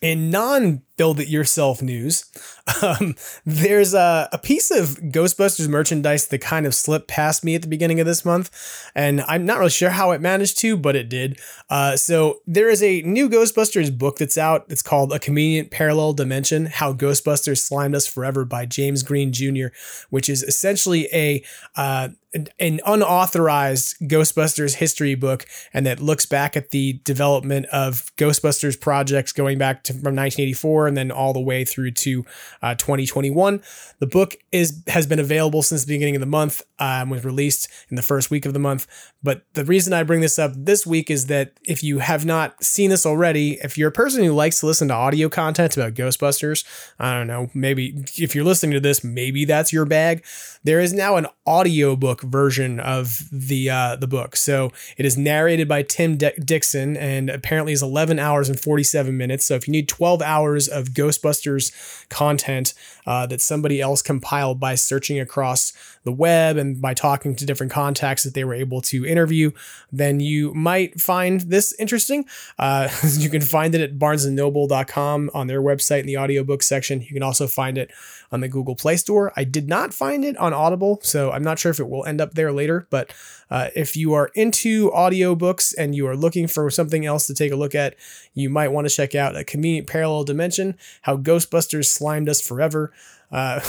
[0.00, 2.24] In non build it yourself news.
[2.82, 3.14] Um,
[3.46, 7.66] there's a, a piece of Ghostbusters merchandise that kind of slipped past me at the
[7.66, 8.50] beginning of this month,
[8.94, 11.40] and I'm not really sure how it managed to, but it did.
[11.70, 14.66] Uh, so there is a new Ghostbusters book that's out.
[14.68, 19.68] It's called A Convenient Parallel Dimension How Ghostbusters Slimed Us Forever by James Greene Jr.,
[20.10, 21.42] which is essentially a
[21.74, 22.10] uh,
[22.58, 29.32] an unauthorized Ghostbusters history book and that looks back at the development of Ghostbusters projects
[29.32, 32.24] going back to from 1984 and then all the way through to
[32.62, 33.62] uh, 2021.
[33.98, 36.62] The book is has been available since the beginning of the month.
[36.80, 38.86] Um, was released in the first week of the month.
[39.22, 42.62] But the reason I bring this up this week is that if you have not
[42.62, 45.94] seen this already, if you're a person who likes to listen to audio content about
[45.94, 46.64] Ghostbusters,
[46.98, 50.24] I don't know, maybe if you're listening to this, maybe that's your bag.
[50.62, 54.36] There is now an audiobook version of the uh, the book.
[54.36, 59.16] So it is narrated by Tim D- Dixon and apparently is 11 hours and 47
[59.16, 59.46] minutes.
[59.46, 61.72] So if you need 12 hours of Ghostbusters
[62.08, 62.74] content
[63.06, 65.72] uh, that somebody else compiled by searching across
[66.04, 69.50] the web and by talking to different contacts that they were able to interview,
[69.92, 72.24] then you might find this interesting.
[72.58, 72.88] Uh,
[73.18, 77.02] you can find it at barnesandnoble.com on their website in the audiobook section.
[77.02, 77.90] You can also find it
[78.30, 79.32] on the Google Play Store.
[79.36, 82.20] I did not find it on Audible, so I'm not sure if it will end
[82.20, 82.86] up there later.
[82.90, 83.12] But
[83.50, 87.52] uh, if you are into audiobooks and you are looking for something else to take
[87.52, 87.96] a look at,
[88.34, 92.92] you might want to check out A Convenient Parallel Dimension How Ghostbusters Slimed Us Forever.
[93.30, 93.56] Uh,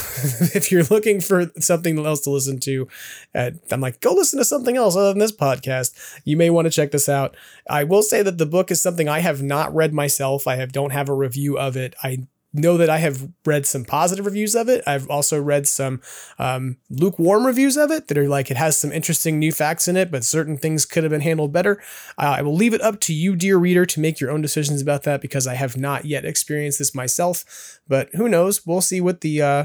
[0.54, 2.88] if you're looking for something else to listen to,
[3.34, 6.20] uh, I'm like, go listen to something else other than this podcast.
[6.24, 7.36] You may want to check this out.
[7.68, 10.46] I will say that the book is something I have not read myself.
[10.46, 11.94] I have don't have a review of it.
[12.02, 14.82] I know that I have read some positive reviews of it.
[14.86, 16.00] I've also read some
[16.38, 19.96] um, lukewarm reviews of it that are like it has some interesting new facts in
[19.96, 21.80] it, but certain things could have been handled better.
[22.18, 24.82] Uh, I will leave it up to you, dear reader, to make your own decisions
[24.82, 27.80] about that because I have not yet experienced this myself.
[27.86, 28.66] But who knows?
[28.66, 29.64] We'll see what the uh,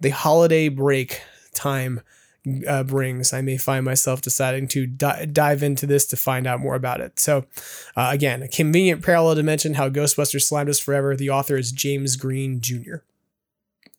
[0.00, 1.22] the holiday break
[1.54, 2.00] time
[2.66, 6.60] uh, brings, I may find myself deciding to di- dive into this to find out
[6.60, 7.18] more about it.
[7.18, 7.44] So,
[7.96, 11.16] uh, again, a convenient parallel dimension how Ghostbusters slimed us forever.
[11.16, 12.96] The author is James Greene Jr.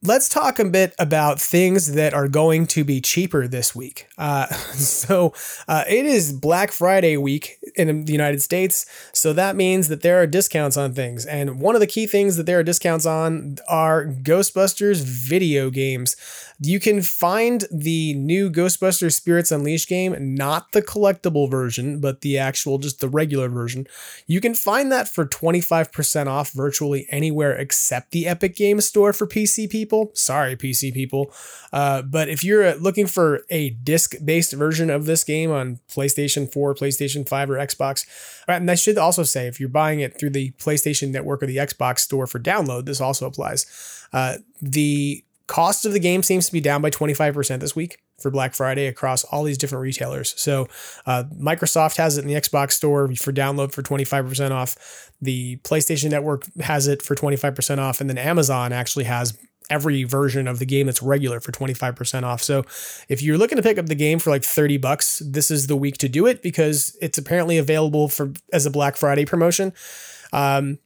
[0.02, 4.08] Let's talk a bit about things that are going to be cheaper this week.
[4.18, 5.34] Uh, so,
[5.68, 8.86] uh, it is Black Friday week in the United States.
[9.12, 11.26] So, that means that there are discounts on things.
[11.26, 16.16] And one of the key things that there are discounts on are Ghostbusters video games.
[16.62, 22.38] You can find the new Ghostbusters Spirits Unleashed game, not the collectible version, but the
[22.38, 23.88] actual, just the regular version.
[24.28, 29.26] You can find that for 25% off virtually anywhere except the Epic Games Store for
[29.26, 30.12] PC people.
[30.14, 31.34] Sorry, PC people.
[31.72, 36.52] Uh, but if you're looking for a disc based version of this game on PlayStation
[36.52, 38.06] 4, PlayStation 5, or Xbox,
[38.50, 41.58] and I should also say if you're buying it through the PlayStation Network or the
[41.58, 43.66] Xbox Store for download, this also applies.
[44.12, 48.30] Uh, the cost of the game seems to be down by 25% this week for
[48.30, 50.40] Black Friday across all these different retailers.
[50.40, 50.68] So
[51.08, 55.10] uh, Microsoft has it in the Xbox store for download for 25% off.
[55.20, 58.00] The PlayStation Network has it for 25% off.
[58.00, 59.38] And then Amazon actually has
[59.72, 62.44] every version of the game that's regular for 25% off.
[62.44, 62.64] So
[63.08, 65.76] if you're looking to pick up the game for like 30 bucks, this is the
[65.76, 69.74] week to do it because it's apparently available for as a Black Friday promotion.
[70.32, 70.78] Um,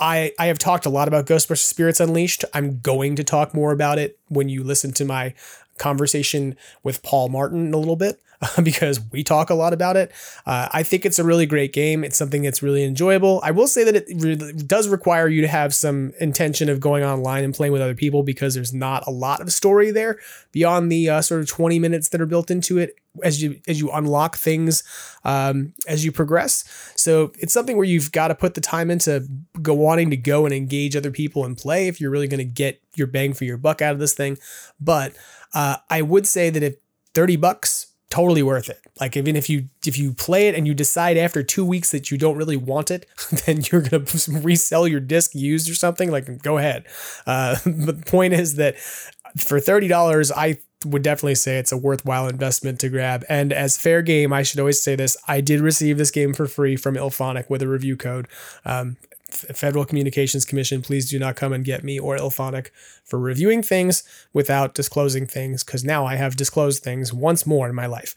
[0.00, 2.44] I, I have talked a lot about Ghostbusters Spirits Unleashed.
[2.54, 5.34] I'm going to talk more about it when you listen to my
[5.78, 8.20] conversation with Paul Martin a little bit
[8.62, 10.12] because we talk a lot about it.
[10.46, 12.02] Uh, I think it's a really great game.
[12.02, 13.40] It's something that's really enjoyable.
[13.44, 17.44] I will say that it does require you to have some intention of going online
[17.44, 20.18] and playing with other people because there's not a lot of story there
[20.52, 23.80] beyond the uh, sort of 20 minutes that are built into it as you as
[23.80, 24.84] you unlock things
[25.24, 26.64] um, as you progress.
[26.96, 29.26] So it's something where you've got to put the time into
[29.60, 32.44] go wanting to go and engage other people and play if you're really going to
[32.44, 34.38] get your bang for your buck out of this thing.
[34.80, 35.12] But
[35.52, 36.76] uh, I would say that if
[37.14, 38.80] 30 bucks totally worth it.
[39.00, 42.10] Like even if you if you play it and you decide after two weeks that
[42.10, 43.06] you don't really want it,
[43.46, 44.04] then you're gonna
[44.40, 46.10] resell your disc used or something.
[46.10, 46.86] Like go ahead.
[47.26, 51.76] Uh, but the point is that for thirty dollars, I would definitely say it's a
[51.76, 53.24] worthwhile investment to grab.
[53.28, 56.46] And as fair game, I should always say this: I did receive this game for
[56.46, 58.28] free from IllFonic with a review code.
[58.64, 58.96] Um,
[59.34, 62.68] Federal Communications Commission, please do not come and get me or IllFonic
[63.04, 67.74] for reviewing things without disclosing things, because now I have disclosed things once more in
[67.74, 68.14] my life.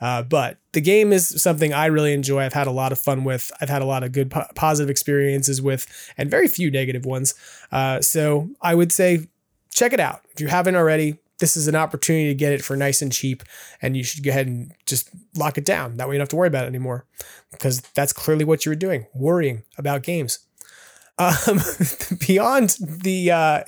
[0.00, 2.42] Uh, but the game is something I really enjoy.
[2.42, 3.50] I've had a lot of fun with.
[3.60, 5.86] I've had a lot of good po- positive experiences with,
[6.18, 7.34] and very few negative ones.
[7.70, 9.28] Uh, so I would say
[9.70, 11.18] check it out if you haven't already.
[11.38, 13.42] This is an opportunity to get it for nice and cheap,
[13.82, 15.96] and you should go ahead and just lock it down.
[15.96, 17.06] That way you don't have to worry about it anymore,
[17.50, 20.38] because that's clearly what you were doing, worrying about games.
[21.18, 21.60] Um,
[22.26, 23.64] beyond the uh,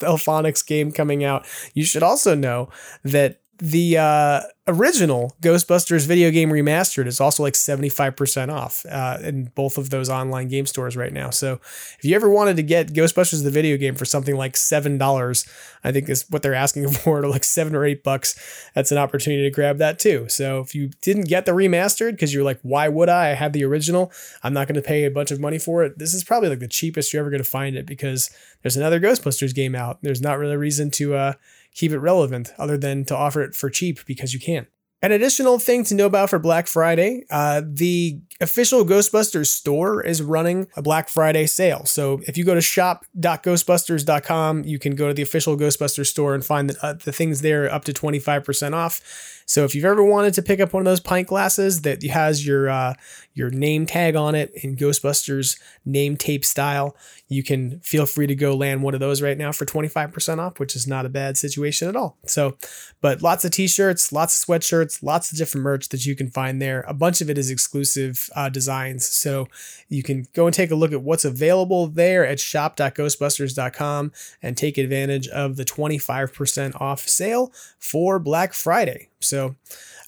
[0.00, 2.68] IllFonic's game coming out, you should also know
[3.04, 9.44] that the uh, original Ghostbusters video game remastered is also like 75% off uh, in
[9.54, 11.30] both of those online game stores right now.
[11.30, 11.60] So
[11.98, 15.48] if you ever wanted to get Ghostbusters the video game for something like $7,
[15.84, 18.98] I think is what they're asking for, or like seven or eight bucks, that's an
[18.98, 20.28] opportunity to grab that too.
[20.28, 23.30] So if you didn't get the remastered because you're like, why would I?
[23.30, 24.12] I have the original.
[24.42, 25.98] I'm not going to pay a bunch of money for it.
[25.98, 28.30] This is probably like the cheapest you're ever going to find it because
[28.62, 29.98] there's another Ghostbusters game out.
[30.02, 31.32] There's not really a reason to, uh,
[31.76, 34.66] keep it relevant other than to offer it for cheap because you can.
[35.02, 40.22] An additional thing to know about for Black Friday, uh, the official Ghostbusters store is
[40.22, 41.84] running a Black Friday sale.
[41.84, 46.42] So if you go to shop.ghostbusters.com, you can go to the official Ghostbusters store and
[46.42, 49.02] find the, uh, the things there up to 25% off.
[49.46, 52.44] So if you've ever wanted to pick up one of those pint glasses that has
[52.44, 52.94] your uh,
[53.32, 56.96] your name tag on it in Ghostbusters name tape style,
[57.28, 60.58] you can feel free to go land one of those right now for 25% off,
[60.58, 62.16] which is not a bad situation at all.
[62.26, 62.56] So,
[63.00, 66.60] but lots of t-shirts, lots of sweatshirts, lots of different merch that you can find
[66.60, 66.84] there.
[66.88, 69.06] A bunch of it is exclusive uh, designs.
[69.06, 69.48] So
[69.88, 74.78] you can go and take a look at what's available there at shop.ghostbusters.com and take
[74.78, 79.10] advantage of the 25% off sale for Black Friday.
[79.20, 79.56] So,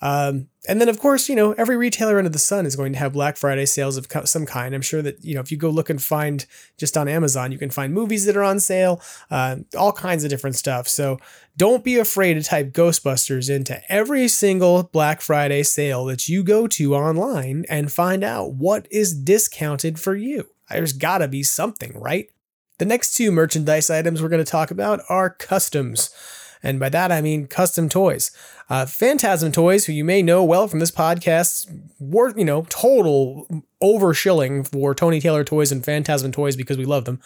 [0.00, 2.98] um, and then of course, you know, every retailer under the sun is going to
[2.98, 4.74] have Black Friday sales of some kind.
[4.74, 6.44] I'm sure that, you know, if you go look and find
[6.76, 9.00] just on Amazon, you can find movies that are on sale,
[9.30, 10.86] uh, all kinds of different stuff.
[10.86, 11.18] So
[11.56, 16.66] don't be afraid to type Ghostbusters into every single Black Friday sale that you go
[16.68, 20.48] to online and find out what is discounted for you.
[20.70, 22.28] There's gotta be something, right?
[22.78, 26.10] The next two merchandise items we're going to talk about are customs.
[26.62, 28.30] And by that, I mean custom toys.
[28.70, 33.46] Uh, Phantasm Toys, who you may know well from this podcast, were, you know, total
[33.80, 37.20] over shilling for Tony Taylor Toys and Phantasm Toys because we love them.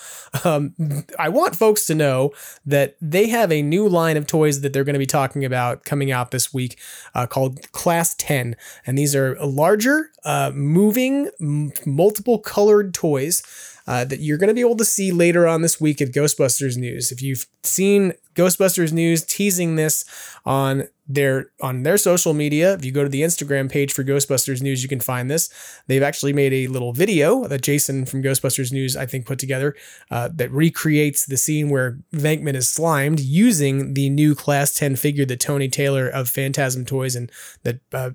[0.45, 0.75] Um,
[1.19, 2.33] I want folks to know
[2.67, 5.85] that they have a new line of toys that they're going to be talking about
[5.85, 6.79] coming out this week
[7.15, 8.57] uh, called Class 10.
[8.87, 13.43] And these are larger, uh, moving, m- multiple colored toys
[13.87, 16.77] uh, that you're going to be able to see later on this week at Ghostbusters
[16.77, 17.11] News.
[17.11, 20.05] If you've seen Ghostbusters News teasing this
[20.45, 24.63] on their on their social media, if you go to the Instagram page for Ghostbusters
[24.63, 25.51] News, you can find this.
[25.87, 29.75] They've actually made a little video that Jason from Ghostbusters News, I think, put together
[30.11, 35.27] uh, that recreates the scene where Venkman is slimed using the new Class 10 figure
[35.27, 37.31] that Tony Taylor of Phantasm Toys and
[37.65, 38.11] that uh,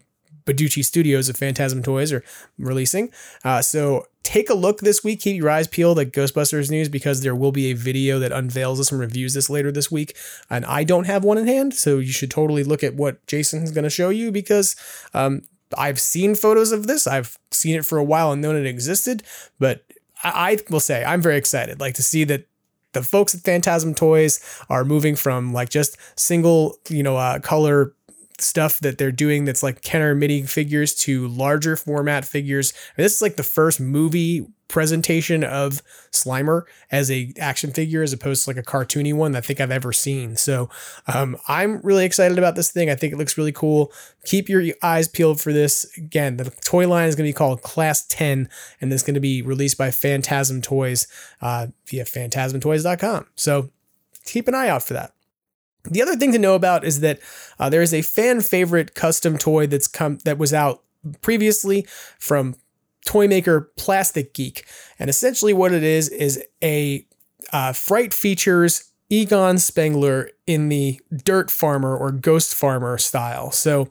[0.47, 2.23] Badoochi Studios of Phantasm Toys are
[2.57, 3.11] releasing.
[3.43, 5.21] Uh, so take a look this week.
[5.21, 8.77] Keep your eyes peeled at Ghostbusters News because there will be a video that unveils
[8.77, 10.15] this and reviews this later this week.
[10.49, 13.71] And I don't have one in hand, so you should totally look at what Jason's
[13.71, 14.75] going to show you because
[15.13, 15.43] um,
[15.77, 17.07] I've seen photos of this.
[17.07, 19.23] I've seen it for a while and known it existed,
[19.59, 19.85] but
[20.23, 22.47] I, I will say I'm very excited, like to see that
[22.93, 24.39] the folks at Phantasm Toys
[24.69, 27.93] are moving from like just single, you know, uh, color
[28.39, 32.73] stuff that they're doing that's like Kenner mini figures to larger format figures.
[32.95, 35.81] this is like the first movie presentation of
[36.11, 39.61] Slimer as a action figure as opposed to like a cartoony one that I think
[39.61, 40.35] I've ever seen.
[40.35, 40.69] So
[41.07, 42.89] um, I'm really excited about this thing.
[42.89, 43.91] I think it looks really cool.
[44.25, 45.85] Keep your eyes peeled for this.
[45.97, 48.49] Again, the toy line is going to be called Class 10
[48.81, 51.07] and it's going to be released by Phantasm Toys
[51.41, 53.27] uh, via phantasmtoys.com.
[53.35, 53.69] So
[54.25, 55.13] keep an eye out for that.
[55.91, 57.19] The other thing to know about is that
[57.59, 60.83] uh, there is a fan favorite custom toy that's come that was out
[61.21, 61.85] previously
[62.19, 62.55] from
[63.05, 64.65] toy maker Plastic Geek,
[64.99, 67.05] and essentially what it is is a
[67.53, 73.51] uh, Fright Features Egon Spengler in the Dirt Farmer or Ghost Farmer style.
[73.51, 73.89] So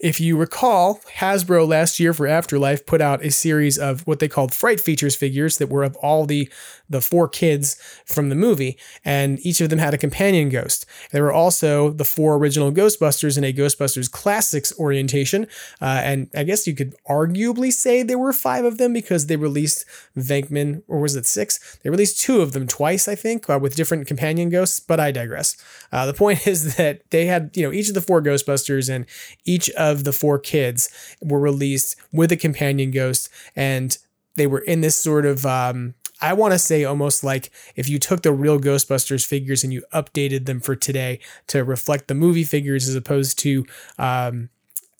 [0.00, 4.28] if you recall, Hasbro last year for Afterlife put out a series of what they
[4.28, 6.50] called Fright Features figures that were of all the
[6.88, 10.86] the four kids from the movie, and each of them had a companion ghost.
[11.12, 15.46] There were also the four original Ghostbusters in a Ghostbusters Classics orientation,
[15.80, 19.36] uh, and I guess you could arguably say there were five of them because they
[19.36, 19.84] released
[20.16, 21.78] Venkman, or was it six?
[21.82, 24.80] They released two of them twice, I think, uh, with different companion ghosts.
[24.80, 25.56] But I digress.
[25.92, 29.06] Uh, the point is that they had, you know, each of the four Ghostbusters and
[29.44, 30.90] each of the four kids
[31.22, 33.98] were released with a companion ghost, and
[34.36, 37.98] they were in this sort of um, I want to say almost like if you
[37.98, 42.44] took the real Ghostbusters figures and you updated them for today to reflect the movie
[42.44, 43.66] figures as opposed to
[43.98, 44.48] um,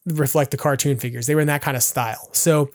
[0.04, 1.26] reflect the cartoon figures.
[1.26, 2.28] They were in that kind of style.
[2.32, 2.70] So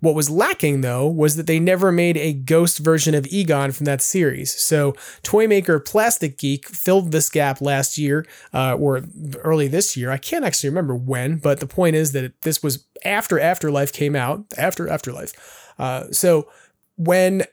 [0.00, 3.84] what was lacking though was that they never made a ghost version of Egon from
[3.84, 4.58] that series.
[4.58, 9.02] So Toymaker Plastic Geek filled this gap last year uh, or
[9.44, 10.10] early this year.
[10.10, 14.16] I can't actually remember when, but the point is that this was after Afterlife came
[14.16, 15.32] out, after Afterlife.
[15.78, 16.48] Uh, so
[16.96, 17.44] when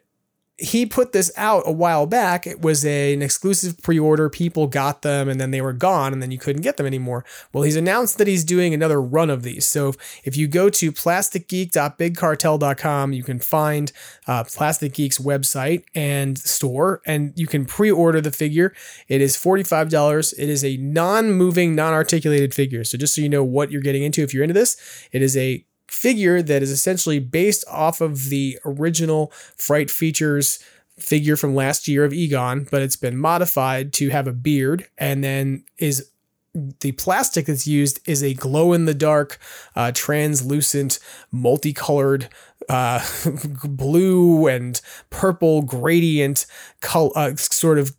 [0.57, 2.47] he put this out a while back.
[2.47, 4.29] It was a, an exclusive pre order.
[4.29, 7.25] People got them and then they were gone and then you couldn't get them anymore.
[7.51, 9.65] Well, he's announced that he's doing another run of these.
[9.65, 13.91] So if, if you go to plasticgeek.bigcartel.com, you can find
[14.27, 18.73] uh, Plastic Geek's website and store and you can pre order the figure.
[19.09, 20.33] It is $45.
[20.37, 22.85] It is a non moving, non articulated figure.
[22.85, 24.77] So just so you know what you're getting into if you're into this,
[25.11, 25.65] it is a
[25.95, 30.59] figure that is essentially based off of the original Fright Features
[30.99, 35.23] figure from last year of Egon, but it's been modified to have a beard and
[35.23, 36.11] then is
[36.79, 39.39] the plastic that's used is a glow in the dark,
[39.75, 40.99] uh, translucent,
[41.31, 42.29] multicolored,
[42.69, 43.05] uh,
[43.65, 44.79] blue and
[45.09, 46.45] purple gradient
[46.79, 47.95] color, uh, sort of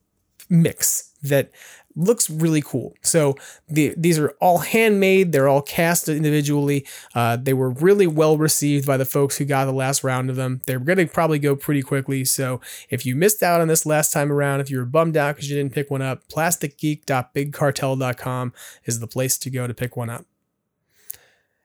[0.48, 1.50] mix that
[1.96, 2.94] looks really cool.
[3.02, 3.36] So
[3.68, 5.32] the, these are all handmade.
[5.32, 6.86] They're all cast individually.
[7.14, 10.36] Uh, they were really well received by the folks who got the last round of
[10.36, 10.60] them.
[10.66, 12.24] They're going to probably go pretty quickly.
[12.24, 15.36] So if you missed out on this last time around, if you were bummed out
[15.36, 18.52] because you didn't pick one up, plasticgeek.bigcartel.com
[18.84, 20.26] is the place to go to pick one up.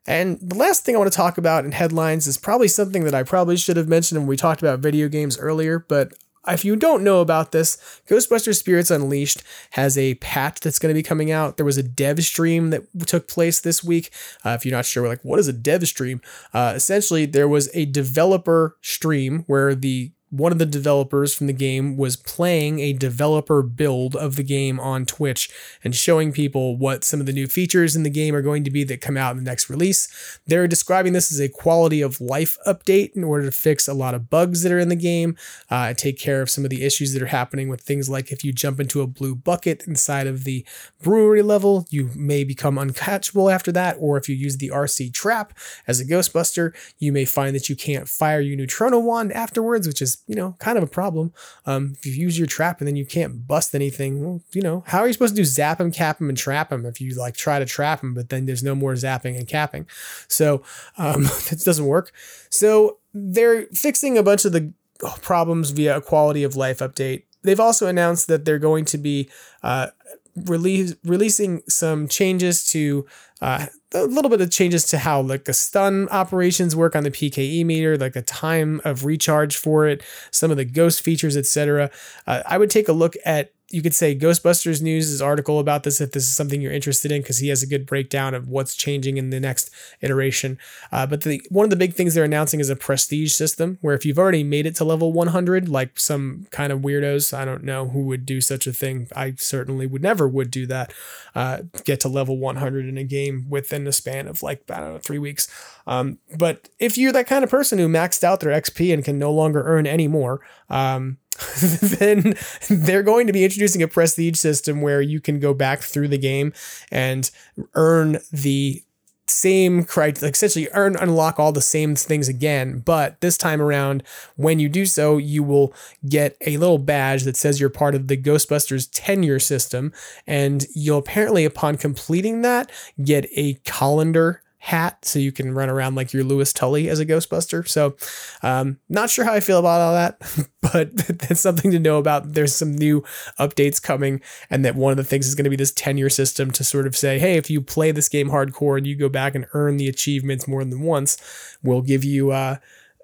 [0.08, 3.14] And the last thing I want to talk about in headlines is probably something that
[3.14, 6.14] I probably should have mentioned when we talked about video games earlier, but
[6.48, 7.78] if you don't know about this,
[8.10, 11.58] Ghostbusters Spirits Unleashed has a patch that's going to be coming out.
[11.58, 14.12] There was a dev stream that took place this week.
[14.44, 16.22] Uh, if you're not sure, like, what is a dev stream?
[16.54, 21.54] Uh, essentially, there was a developer stream where the one of the developers from the
[21.54, 25.50] game was playing a developer build of the game on Twitch
[25.84, 28.72] and showing people what some of the new features in the game are going to
[28.72, 30.40] be that come out in the next release.
[30.48, 34.16] They're describing this as a quality of life update in order to fix a lot
[34.16, 35.36] of bugs that are in the game
[35.70, 38.44] uh, take care of some of the issues that are happening with things like if
[38.44, 40.66] you jump into a blue bucket inside of the
[41.02, 45.54] brewery level, you may become uncatchable after that, or if you use the RC trap
[45.88, 50.02] as a Ghostbuster, you may find that you can't fire your Neutrona wand afterwards, which
[50.02, 51.34] is you know, kind of a problem.
[51.66, 54.84] Um, if you use your trap and then you can't bust anything, well, you know,
[54.88, 57.14] how are you supposed to do zap him, cap him, and trap him if you
[57.16, 59.88] like try to trap him, but then there's no more zapping and capping?
[60.28, 60.64] So
[60.98, 62.12] um, it doesn't work.
[62.50, 64.74] So they're fixing a bunch of the
[65.22, 67.24] problems via a quality of life update.
[67.44, 69.30] They've also announced that they're going to be
[69.64, 69.88] uh,
[70.36, 73.06] release, releasing some changes to
[73.42, 77.12] uh, a little bit of changes to how like the stun operations work on the
[77.12, 81.90] PKE meter, like the time of recharge for it, some of the ghost features, etc.
[82.28, 85.84] Uh, I would take a look at you could say Ghostbusters News' is article about
[85.84, 88.48] this if this is something you're interested in, because he has a good breakdown of
[88.48, 89.70] what's changing in the next
[90.02, 90.58] iteration.
[90.92, 93.96] Uh, but the, one of the big things they're announcing is a prestige system, where
[93.96, 97.64] if you've already made it to level 100, like some kind of weirdos, I don't
[97.64, 99.08] know who would do such a thing.
[99.16, 100.94] I certainly would never would do that.
[101.34, 104.94] Uh, get to level 100 in a game within the span of like I don't
[104.94, 105.48] know three weeks.
[105.88, 109.18] Um, but if you're that kind of person who maxed out their XP and can
[109.18, 111.18] no longer earn any more, um,
[111.82, 112.36] then
[112.70, 116.18] they're going to be introducing a prestige system where you can go back through the
[116.18, 116.54] game
[116.92, 117.32] and
[117.74, 118.84] earn the
[119.28, 122.80] same criteria, essentially earn unlock all the same things again.
[122.80, 124.04] But this time around,
[124.36, 125.74] when you do so, you will
[126.08, 129.94] get a little badge that says you're part of the Ghostbusters tenure system,
[130.28, 132.72] and you'll apparently, upon completing that,
[133.04, 137.06] get a colander hat so you can run around like you're Louis Tully as a
[137.06, 137.68] Ghostbuster.
[137.68, 137.96] So,
[138.44, 140.20] um, not sure how I feel about all that,
[140.62, 142.34] but that's something to know about.
[142.34, 143.02] There's some new
[143.40, 146.52] updates coming, and that one of the things is going to be this tenure system
[146.52, 149.34] to sort of say, hey, if you play this game hardcore and you go back
[149.34, 151.18] and earn the achievements more than once,
[151.64, 152.58] we'll give you, uh,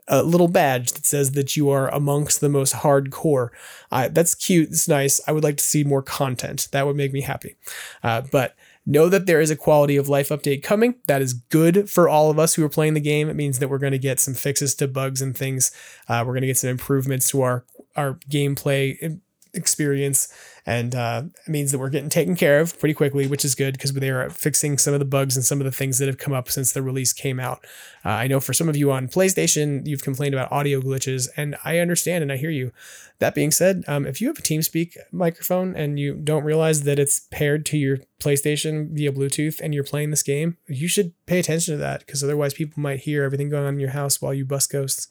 [0.08, 3.50] a little badge that says that you are amongst the most hardcore.
[3.92, 4.70] Uh, that's cute.
[4.70, 5.20] It's nice.
[5.28, 6.70] I would like to see more content.
[6.72, 7.58] That would make me happy.
[8.04, 8.56] Uh, but
[8.88, 10.96] know that there is a quality of life update coming.
[11.08, 13.30] That is good for all of us who are playing the game.
[13.30, 15.72] It means that we're going to get some fixes to bugs and things.
[16.08, 17.66] Uh, we're going to get some improvements to our
[17.96, 19.20] our gameplay
[19.54, 20.32] experience
[20.68, 23.76] and uh, it means that we're getting taken care of pretty quickly, which is good
[23.76, 26.18] because they are fixing some of the bugs and some of the things that have
[26.18, 27.66] come up since the release came out.
[28.04, 31.56] Uh, I know for some of you on PlayStation, you've complained about audio glitches, and
[31.64, 32.74] I understand and I hear you.
[33.20, 37.00] That being said, um, if you have a TeamSpeak microphone and you don't realize that
[37.00, 41.40] it's paired to your PlayStation via Bluetooth and you're playing this game, you should pay
[41.40, 44.34] attention to that because otherwise people might hear everything going on in your house while
[44.34, 45.08] you bust ghosts,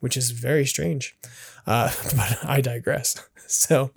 [0.00, 1.16] which is very strange.
[1.66, 3.16] Uh, but I digress.
[3.68, 3.90] So,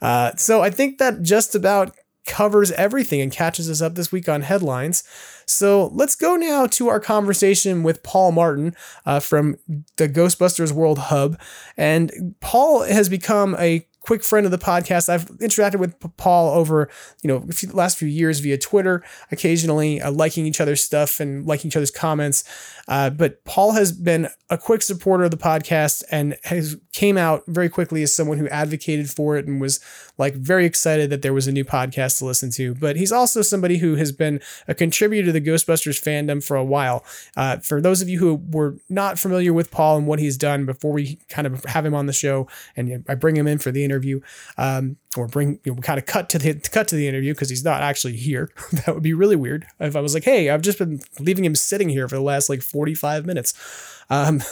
[0.00, 4.28] uh, so I think that just about covers everything and catches us up this week
[4.28, 5.04] on headlines.
[5.46, 8.74] So let's go now to our conversation with Paul Martin
[9.04, 9.56] uh, from
[9.96, 11.38] the Ghostbusters World Hub.
[11.76, 15.08] And Paul has become a quick friend of the podcast.
[15.08, 16.90] I've interacted with Paul over,
[17.22, 21.46] you know, the last few years via Twitter, occasionally uh, liking each other's stuff and
[21.46, 22.44] liking each other's comments.
[22.88, 27.42] Uh, but Paul has been a quick supporter of the podcast and has came out
[27.46, 29.80] very quickly as someone who advocated for it and was
[30.18, 32.74] like very excited that there was a new podcast to listen to.
[32.74, 36.64] But he's also somebody who has been a contributor to the Ghostbusters fandom for a
[36.64, 37.04] while.
[37.36, 40.66] Uh, for those of you who were not familiar with Paul and what he's done
[40.66, 43.70] before we kind of have him on the show and I bring him in for
[43.70, 44.20] the interview,
[44.58, 47.48] um, or bring you know, kind of cut to the cut to the interview because
[47.48, 48.50] he's not actually here.
[48.72, 51.54] that would be really weird if I was like, hey, I've just been leaving him
[51.54, 53.54] sitting here for the last like 45 minutes.
[54.10, 54.42] Um,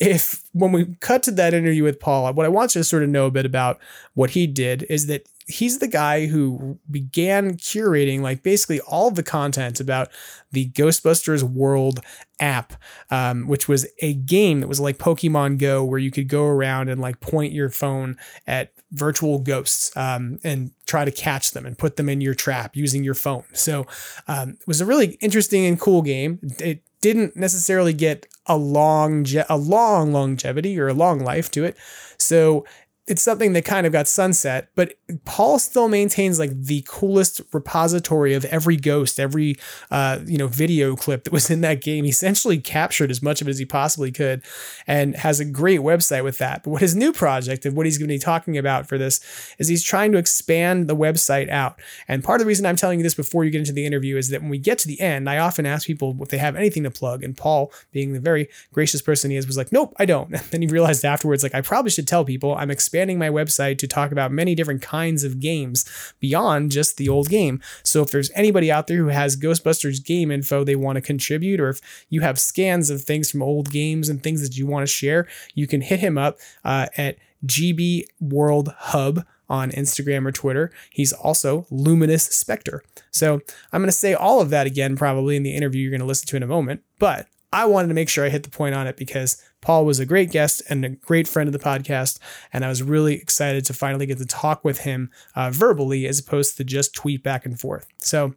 [0.00, 3.02] if when we cut to that interview with Paul, what I want you to sort
[3.02, 3.78] of know a bit about
[4.14, 9.22] what he did is that he's the guy who began curating like basically all the
[9.22, 10.08] content about
[10.52, 12.00] the Ghostbusters World
[12.40, 12.72] app,
[13.10, 16.88] um, which was a game that was like Pokemon Go, where you could go around
[16.88, 18.16] and like point your phone
[18.46, 22.74] at virtual ghosts um, and try to catch them and put them in your trap
[22.74, 23.44] using your phone.
[23.52, 23.86] So
[24.28, 26.38] um, it was a really interesting and cool game.
[26.58, 31.76] It didn't necessarily get a long a long longevity or a long life to it.
[32.18, 32.64] So
[33.10, 34.94] it's something that kind of got sunset, but
[35.24, 39.56] Paul still maintains like the coolest repository of every ghost, every
[39.90, 42.04] uh, you know video clip that was in that game.
[42.04, 44.42] He essentially captured as much of it as he possibly could,
[44.86, 46.62] and has a great website with that.
[46.62, 49.20] But what his new project and what he's going to be talking about for this
[49.58, 51.80] is he's trying to expand the website out.
[52.06, 54.16] And part of the reason I'm telling you this before you get into the interview
[54.16, 56.54] is that when we get to the end, I often ask people if they have
[56.54, 59.94] anything to plug, and Paul, being the very gracious person he is, was like, "Nope,
[59.98, 62.99] I don't." And then he realized afterwards, like, I probably should tell people I'm expanding
[63.18, 65.84] my website to talk about many different kinds of games
[66.20, 67.60] beyond just the old game.
[67.82, 71.60] So if there's anybody out there who has Ghostbusters game info they want to contribute,
[71.60, 74.82] or if you have scans of things from old games and things that you want
[74.82, 80.32] to share, you can hit him up uh, at GB World Hub on Instagram or
[80.32, 80.70] Twitter.
[80.90, 82.82] He's also Luminous Spectre.
[83.10, 83.40] So
[83.72, 86.06] I'm going to say all of that again, probably in the interview you're going to
[86.06, 86.82] listen to in a moment.
[86.98, 90.00] But I wanted to make sure I hit the point on it because Paul was
[90.00, 92.18] a great guest and a great friend of the podcast,
[92.52, 96.18] and I was really excited to finally get to talk with him uh, verbally as
[96.18, 97.86] opposed to just tweet back and forth.
[97.98, 98.34] So,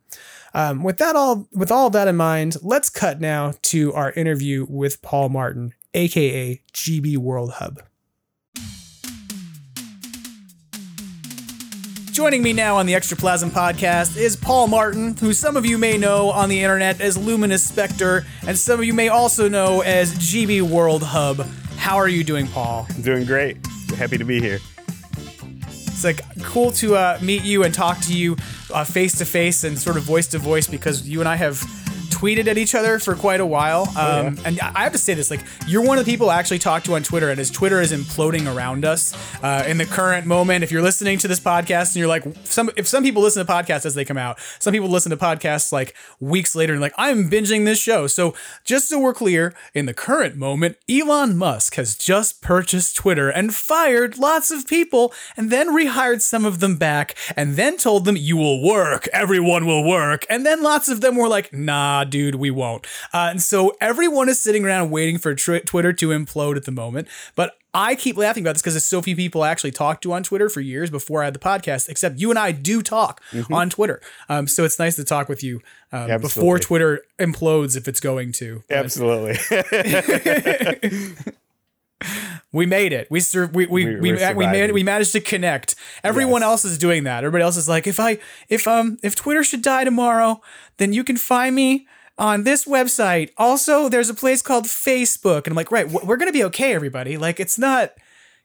[0.54, 4.66] um, with that all with all that in mind, let's cut now to our interview
[4.70, 7.82] with Paul Martin, aka GB World Hub.
[12.14, 15.98] Joining me now on the Extraplasm podcast is Paul Martin, who some of you may
[15.98, 20.14] know on the internet as Luminous Spectre, and some of you may also know as
[20.14, 21.40] GB World Hub.
[21.76, 22.88] How are you doing, Paul?
[23.02, 23.58] Doing great.
[23.98, 24.60] Happy to be here.
[25.70, 28.36] It's like cool to uh, meet you and talk to you
[28.86, 31.64] face to face and sort of voice to voice because you and I have
[32.24, 33.82] tweeted at each other for quite a while.
[33.90, 34.28] Um, oh, yeah.
[34.28, 36.60] Um, and I have to say this: like, you're one of the people I actually
[36.60, 39.14] talk to on Twitter, and as Twitter is imploding around us
[39.44, 42.70] uh, in the current moment, if you're listening to this podcast and you're like, some
[42.78, 45.72] if some people listen to podcasts as they come out, some people listen to podcasts
[45.72, 48.08] like weeks later and like, I'm binging this show.
[48.08, 53.30] So just so we're clear, in the current moment, Elon Musk has just purchased Twitter
[53.30, 58.06] and fired lots of people, and then rehired some of them back, and then told
[58.06, 62.06] them you will work, everyone will work, and then lots of them were like, Nah,
[62.14, 62.86] dude, we won't.
[63.12, 66.72] Uh, and so everyone is sitting around waiting for tr- Twitter to implode at the
[66.72, 67.08] moment.
[67.34, 70.14] But I keep laughing about this because there's so few people I actually talked to
[70.14, 73.20] on Twitter for years before I had the podcast, except you and I do talk
[73.32, 73.52] mm-hmm.
[73.52, 74.00] on Twitter.
[74.30, 75.60] Um, so it's nice to talk with you
[75.92, 78.64] um, before Twitter implodes if it's going to.
[78.70, 79.40] Absolutely.
[82.52, 83.10] we made it.
[83.10, 85.76] We sur- we we we, we, we made we managed to connect.
[86.04, 86.50] Everyone yes.
[86.50, 87.24] else is doing that.
[87.24, 90.42] Everybody else is like, if I if um if Twitter should die tomorrow,
[90.78, 91.88] then you can find me
[92.18, 93.32] on this website.
[93.38, 97.18] Also, there's a place called Facebook, and I'm like, right, we're gonna be okay, everybody.
[97.18, 97.94] Like, it's not,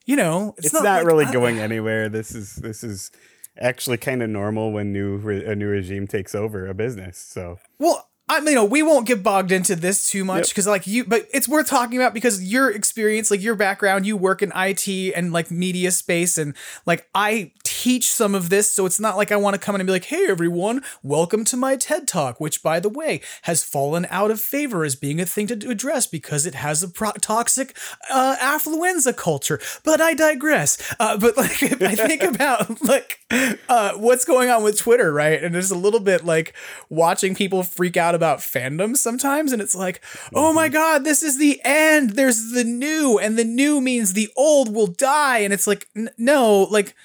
[0.07, 2.09] you know, it's, it's not, not like, really going anywhere.
[2.09, 3.11] This is this is
[3.59, 7.19] actually kind of normal when new re- a new regime takes over a business.
[7.19, 8.05] So well.
[8.31, 10.73] I mean, you know, we won't get bogged into this too much because, yep.
[10.73, 14.43] like, you, but it's worth talking about because your experience, like your background, you work
[14.43, 16.55] in IT and like media space, and
[16.85, 18.69] like I teach some of this.
[18.69, 21.45] So it's not like I want to come in and be like, hey, everyone, welcome
[21.45, 25.21] to my TED Talk, which, by the way, has fallen out of favor as being
[25.21, 27.77] a thing to address because it has a pro- toxic
[28.11, 29.61] uh, affluenza culture.
[29.85, 30.93] But I digress.
[30.99, 33.21] Uh, but like, I think about like
[33.69, 35.41] uh, what's going on with Twitter, right?
[35.41, 36.55] And there's a little bit like
[36.89, 39.53] watching people freak out about fandoms sometimes.
[39.53, 40.03] And it's like,
[40.35, 40.75] oh my mm-hmm.
[40.75, 42.11] God, this is the end.
[42.11, 45.39] There's the new, and the new means the old will die.
[45.39, 46.97] And it's like, n- no, like,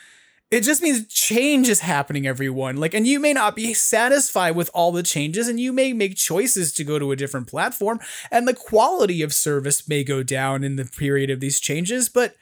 [0.53, 2.77] it just means change is happening, everyone.
[2.77, 6.15] Like, and you may not be satisfied with all the changes, and you may make
[6.15, 7.99] choices to go to a different platform,
[8.29, 12.35] and the quality of service may go down in the period of these changes, but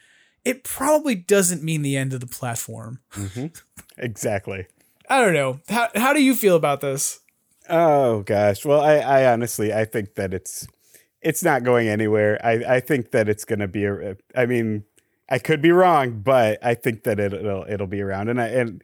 [0.44, 3.00] it probably doesn't mean the end of the platform.
[3.12, 3.46] Mm-hmm.
[3.98, 4.66] Exactly.
[5.08, 5.60] I don't know.
[5.68, 7.20] How, how do you feel about this?
[7.68, 8.64] Oh gosh.
[8.64, 10.66] Well, I, I honestly I think that it's
[11.20, 12.40] it's not going anywhere.
[12.44, 13.84] I I think that it's going to be.
[13.84, 14.84] A, I mean,
[15.32, 18.28] I could be wrong, but I think that it, it'll it'll be around.
[18.28, 18.82] And I and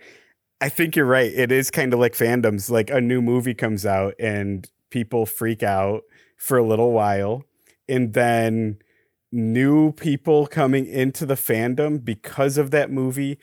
[0.62, 1.30] I think you're right.
[1.30, 2.70] It is kind of like fandoms.
[2.70, 6.04] Like a new movie comes out and people freak out
[6.38, 7.44] for a little while,
[7.86, 8.78] and then
[9.30, 13.38] new people coming into the fandom because of that movie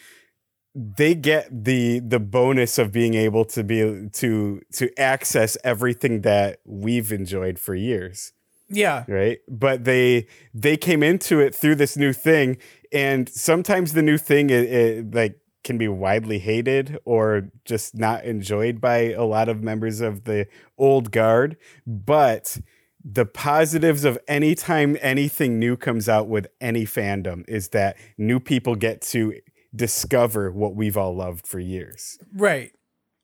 [0.73, 6.59] they get the the bonus of being able to be to to access everything that
[6.65, 8.33] we've enjoyed for years
[8.69, 9.05] Yeah.
[9.07, 12.57] right but they they came into it through this new thing
[12.91, 18.23] and sometimes the new thing it, it, like can be widely hated or just not
[18.23, 20.47] enjoyed by a lot of members of the
[20.77, 22.59] old guard but
[23.03, 28.39] the positives of any time anything new comes out with any fandom is that new
[28.39, 29.33] people get to
[29.75, 32.17] discover what we've all loved for years.
[32.33, 32.71] Right.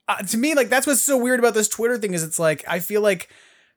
[0.08, 2.64] Uh, to me, like that's what's so weird about this Twitter thing is it's like
[2.68, 3.30] I feel like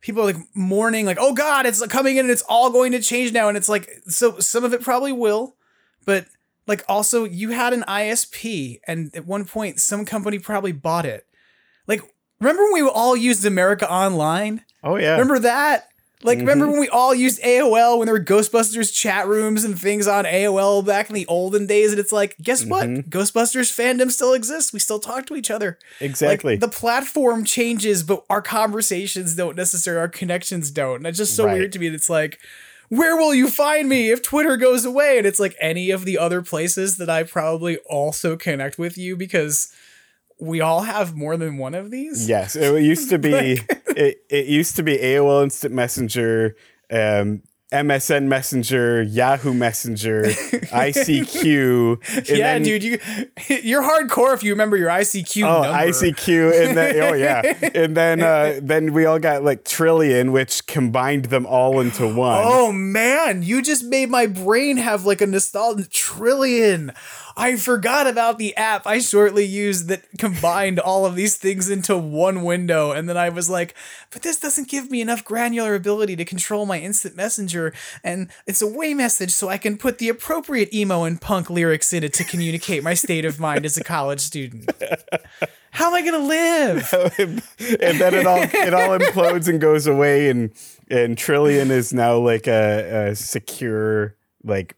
[0.05, 3.01] people are like mourning, like, oh God, it's coming in and it's all going to
[3.01, 3.49] change now.
[3.49, 5.57] And it's like, so some of it probably will,
[6.05, 6.27] but
[6.67, 11.27] like also you had an ISP and at one point some company probably bought it.
[11.87, 12.03] Like,
[12.39, 14.63] remember when we all used America Online?
[14.83, 15.13] Oh yeah.
[15.13, 15.89] Remember that?
[16.25, 16.47] Like, mm-hmm.
[16.47, 20.25] remember when we all used AOL when there were Ghostbusters chat rooms and things on
[20.25, 21.91] AOL back in the olden days?
[21.91, 22.71] And it's like, guess mm-hmm.
[22.71, 22.89] what?
[23.11, 24.73] Ghostbusters fandom still exists.
[24.73, 25.79] We still talk to each other.
[26.01, 26.55] Exactly.
[26.55, 30.97] Like, the platform changes, but our conversations don't necessarily, our connections don't.
[30.97, 31.59] And it's just so right.
[31.59, 31.89] weird to me.
[31.89, 32.39] It's like,
[32.89, 35.19] where will you find me if Twitter goes away?
[35.19, 39.15] And it's like any of the other places that I probably also connect with you
[39.15, 39.71] because
[40.41, 42.29] we all have more than one of these.
[42.29, 43.31] Yes, it used to be.
[43.57, 46.57] like, it, it used to be AOL Instant Messenger,
[46.91, 52.29] um, MSN Messenger, Yahoo Messenger, ICQ.
[52.29, 52.99] yeah, then, dude, you
[53.49, 55.43] you're hardcore if you remember your ICQ.
[55.43, 55.79] Oh, number.
[55.79, 57.43] ICQ, and then oh yeah,
[57.75, 62.43] and then uh, then we all got like Trillian, which combined them all into one.
[62.45, 66.95] Oh man, you just made my brain have like a nostalgia Trillian.
[67.37, 71.97] I forgot about the app I shortly used that combined all of these things into
[71.97, 72.93] one window.
[72.93, 73.75] And then I was like,
[74.11, 77.73] but this doesn't give me enough granular ability to control my instant messenger.
[78.05, 81.93] And it's a way message, so I can put the appropriate emo and punk lyrics
[81.93, 84.71] in it to communicate my state of mind as a college student.
[85.73, 86.95] How am I gonna live?
[87.19, 90.53] and then it all it all implodes and goes away, and
[90.89, 94.15] and Trillian is now like a, a secure
[94.45, 94.77] like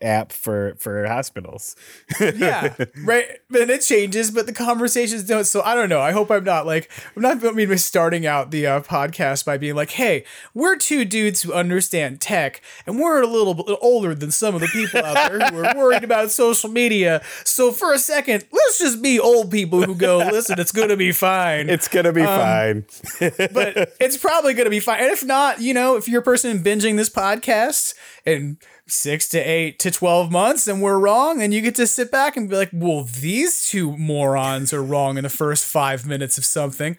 [0.00, 1.76] app for for hospitals.
[2.20, 3.26] yeah, right.
[3.54, 5.44] And it changes, but the conversations don't.
[5.44, 6.00] So I don't know.
[6.00, 9.58] I hope I'm not like I'm not I mean starting out the uh, podcast by
[9.58, 14.14] being like, "Hey, we're two dudes who understand tech, and we're a little bit older
[14.14, 17.22] than some of the people out there who are worried about social media.
[17.44, 21.12] So for a second, let's just be old people who go, listen, it's gonna be
[21.12, 21.68] fine.
[21.68, 22.84] It's gonna be um,
[23.18, 23.32] fine.
[23.52, 25.00] but it's probably gonna be fine.
[25.00, 27.94] And if not, you know, if you're a person binging this podcast
[28.36, 28.56] and
[28.86, 32.36] six to eight to 12 months and we're wrong, and you get to sit back
[32.36, 36.44] and be like, well, these two morons are wrong in the first five minutes of
[36.44, 36.96] something.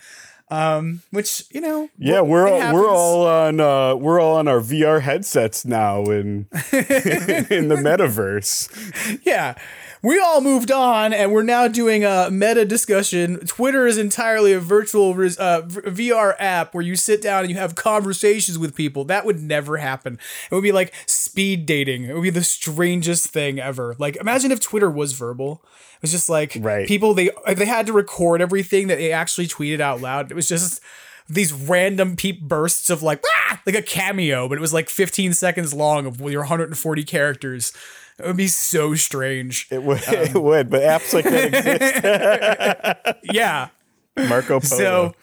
[0.52, 4.62] Um, which, you know, yeah, we're all, we're all on, uh, we're all on our
[4.62, 9.20] VR headsets now in, in the metaverse.
[9.24, 9.56] Yeah
[10.02, 13.40] we all moved on and we're now doing a meta discussion.
[13.46, 17.76] Twitter is entirely a virtual uh, VR app where you sit down and you have
[17.76, 19.04] conversations with people.
[19.04, 20.18] That would never happen.
[20.50, 22.06] It would be like speed dating.
[22.06, 23.96] It would be the strangest thing ever.
[24.00, 25.62] Like imagine if Twitter was verbal.
[25.96, 26.88] It was just like right.
[26.88, 30.32] people they they had to record everything that they actually tweeted out loud.
[30.32, 30.82] It was just
[31.28, 33.62] these random peep bursts of like ah!
[33.66, 37.74] like a cameo, but it was like 15 seconds long of your 140 characters.
[38.20, 39.68] It would be so strange.
[39.72, 40.02] It would.
[40.08, 40.70] Um, it would.
[40.70, 43.20] But apps like that exist.
[43.34, 43.70] yeah.
[44.18, 44.62] Marco Polo.
[44.62, 45.16] So,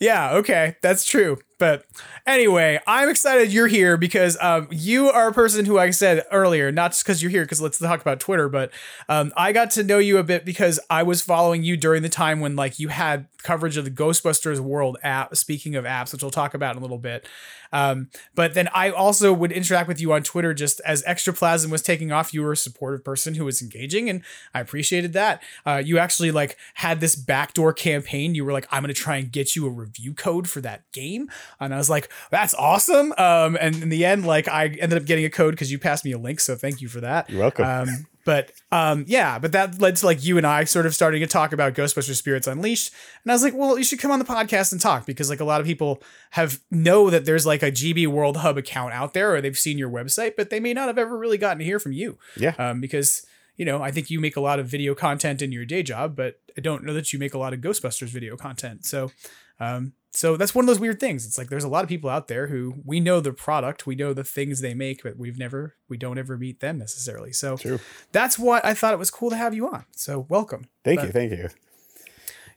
[0.00, 0.34] yeah.
[0.36, 1.38] Okay, that's true.
[1.58, 1.84] But
[2.26, 6.70] anyway, I'm excited you're here because um, you are a person who I said earlier,
[6.70, 8.70] not just because you're here, because let's talk about Twitter, but
[9.08, 12.08] um, I got to know you a bit because I was following you during the
[12.08, 15.34] time when like you had coverage of the Ghostbusters World app.
[15.36, 17.26] Speaking of apps, which we'll talk about in a little bit,
[17.72, 21.82] um, but then I also would interact with you on Twitter just as Extraplasm was
[21.82, 22.32] taking off.
[22.32, 24.22] You were a supportive person who was engaging, and
[24.54, 25.42] I appreciated that.
[25.66, 28.34] Uh, you actually like had this backdoor campaign.
[28.34, 31.30] You were like, I'm gonna try and get you a review code for that game,
[31.60, 33.12] and I was like, that's awesome.
[33.18, 36.04] Um, and in the end, like I ended up getting a code because you passed
[36.04, 37.28] me a link, so thank you for that.
[37.30, 37.64] You're welcome.
[37.64, 41.20] Um, but um, yeah, but that led to like you and I sort of starting
[41.20, 42.92] to talk about Ghostbusters Spirits Unleashed,
[43.24, 45.40] and I was like, well, you should come on the podcast and talk because like
[45.40, 49.14] a lot of people have know that there's like a GB World Hub account out
[49.14, 51.64] there, or they've seen your website, but they may not have ever really gotten to
[51.64, 52.18] hear from you.
[52.36, 52.54] Yeah.
[52.58, 53.24] Um, because
[53.58, 56.14] you know, I think you make a lot of video content in your day job,
[56.16, 58.86] but I don't know that you make a lot of Ghostbusters video content.
[58.86, 59.10] So,
[59.58, 61.26] um, so that's one of those weird things.
[61.26, 63.94] It's like there's a lot of people out there who we know the product, we
[63.94, 67.32] know the things they make, but we've never, we don't ever meet them necessarily.
[67.32, 67.78] So True.
[68.12, 69.84] that's what I thought it was cool to have you on.
[69.94, 70.66] So welcome.
[70.84, 71.48] Thank But- you, thank you.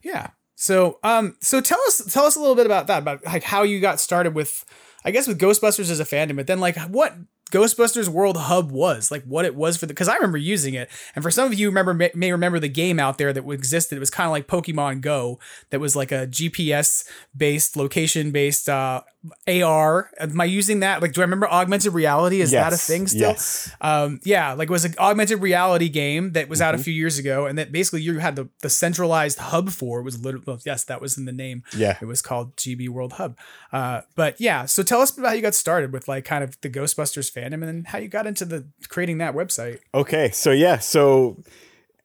[0.01, 0.29] Yeah.
[0.55, 3.63] So um, so tell us tell us a little bit about that, about like how
[3.63, 4.63] you got started with,
[5.03, 7.15] I guess with Ghostbusters as a fandom, but then like what
[7.51, 10.89] Ghostbusters World Hub was, like what it was for the, because I remember using it,
[11.15, 13.95] and for some of you remember may, may remember the game out there that existed.
[13.95, 15.39] It was kind of like Pokemon Go,
[15.69, 19.01] that was like a GPS based, location based uh,
[19.47, 20.09] AR.
[20.19, 21.01] Am I using that?
[21.01, 22.41] Like, do I remember augmented reality?
[22.41, 23.29] Is that a thing still?
[23.29, 23.71] yes.
[23.79, 26.83] Um, yeah, like it was an augmented reality game that was out a Mm-hmm.
[26.85, 30.23] few years ago, and that basically you had the, the centralized hub for it was
[30.23, 31.63] literally well, yes, that was in the name.
[31.77, 31.97] Yeah.
[32.01, 33.37] it was called GB World Hub.
[33.71, 36.59] Uh, but yeah, so tell us about how you got started with like kind of
[36.61, 39.79] the Ghostbusters fandom, and then how you got into the creating that website.
[39.93, 41.37] Okay, so yeah, so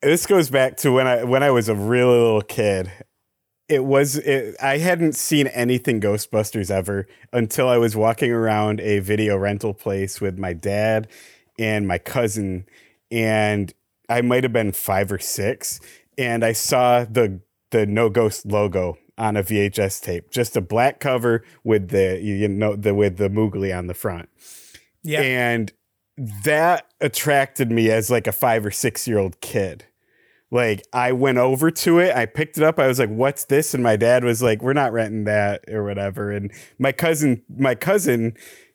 [0.03, 2.93] this goes back to when I when I was a really little kid.
[3.69, 9.01] It was it, I hadn't seen anything Ghostbusters ever until I was walking around a
[9.01, 11.09] video rental place with my dad
[11.59, 12.67] and my cousin,
[13.11, 13.73] and
[14.09, 15.81] I might have been five or six,
[16.17, 17.41] and I saw the
[17.71, 22.49] the No Ghost logo on a VHS tape, just a black cover with the you
[22.49, 24.29] know the with the Moogly on the front.
[25.03, 25.23] Yeah.
[25.23, 25.73] And
[26.45, 29.87] that attracted me as like a five or six year old kid.
[30.51, 33.75] Like I went over to it, I picked it up, I was like, "What's this?"
[33.75, 37.75] And my dad was like, "We're not renting that or whatever." And my cousin, my
[37.75, 38.35] cousin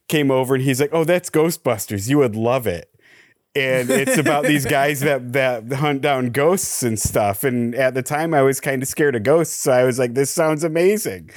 [0.10, 2.10] came over and he's like, "Oh, that's Ghostbusters.
[2.10, 2.90] You would love it."
[3.56, 7.44] And it's about these guys that that hunt down ghosts and stuff.
[7.46, 10.14] And at the time, I was kind of scared of ghosts, so I was like,
[10.14, 11.30] "This sounds amazing."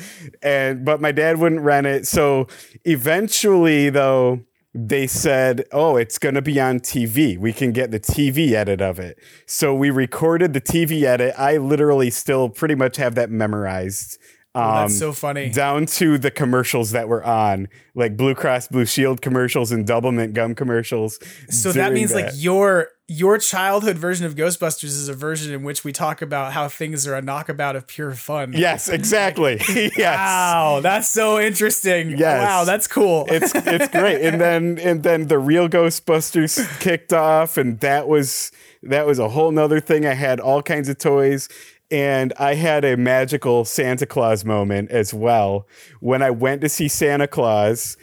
[0.42, 2.48] And but my dad wouldn't rent it, so
[2.84, 4.40] eventually, though
[4.74, 7.38] they said, "Oh, it's going to be on TV.
[7.38, 11.34] We can get the TV edit of it." So we recorded the TV edit.
[11.38, 14.18] I literally still pretty much have that memorized.
[14.56, 15.50] Oh, that's um, so funny.
[15.50, 20.32] Down to the commercials that were on, like Blue Cross Blue Shield commercials and Doublemint
[20.32, 21.18] gum commercials.
[21.48, 25.82] So that means like your your childhood version of Ghostbusters is a version in which
[25.82, 28.52] we talk about how things are a knockabout of pure fun.
[28.52, 29.60] Yes, exactly.
[29.68, 29.98] yes.
[29.98, 32.10] Wow, that's so interesting.
[32.10, 32.46] Yes.
[32.46, 33.26] Wow, that's cool.
[33.30, 34.22] it's it's great.
[34.22, 38.52] And then and then the real Ghostbusters kicked off, and that was
[38.84, 40.06] that was a whole nother thing.
[40.06, 41.48] I had all kinds of toys.
[41.90, 45.66] And I had a magical Santa Claus moment as well
[46.00, 47.96] when I went to see Santa Claus.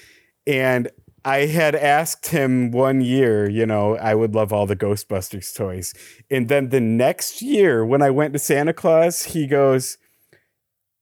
[0.46, 0.90] And
[1.24, 5.94] I had asked him one year, you know, I would love all the Ghostbusters toys.
[6.30, 9.98] And then the next year, when I went to Santa Claus, he goes,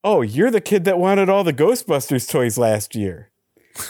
[0.04, 3.32] Oh, you're the kid that wanted all the Ghostbusters toys last year.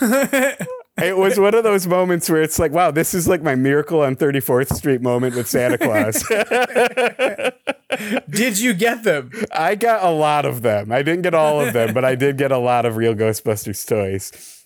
[1.02, 4.02] it was one of those moments where it's like, wow, this is like my miracle
[4.02, 6.22] on 34th Street moment with Santa Claus.
[8.30, 9.30] Did you get them?
[9.52, 10.92] I got a lot of them.
[10.92, 13.86] I didn't get all of them, but I did get a lot of real Ghostbusters
[13.86, 14.59] toys.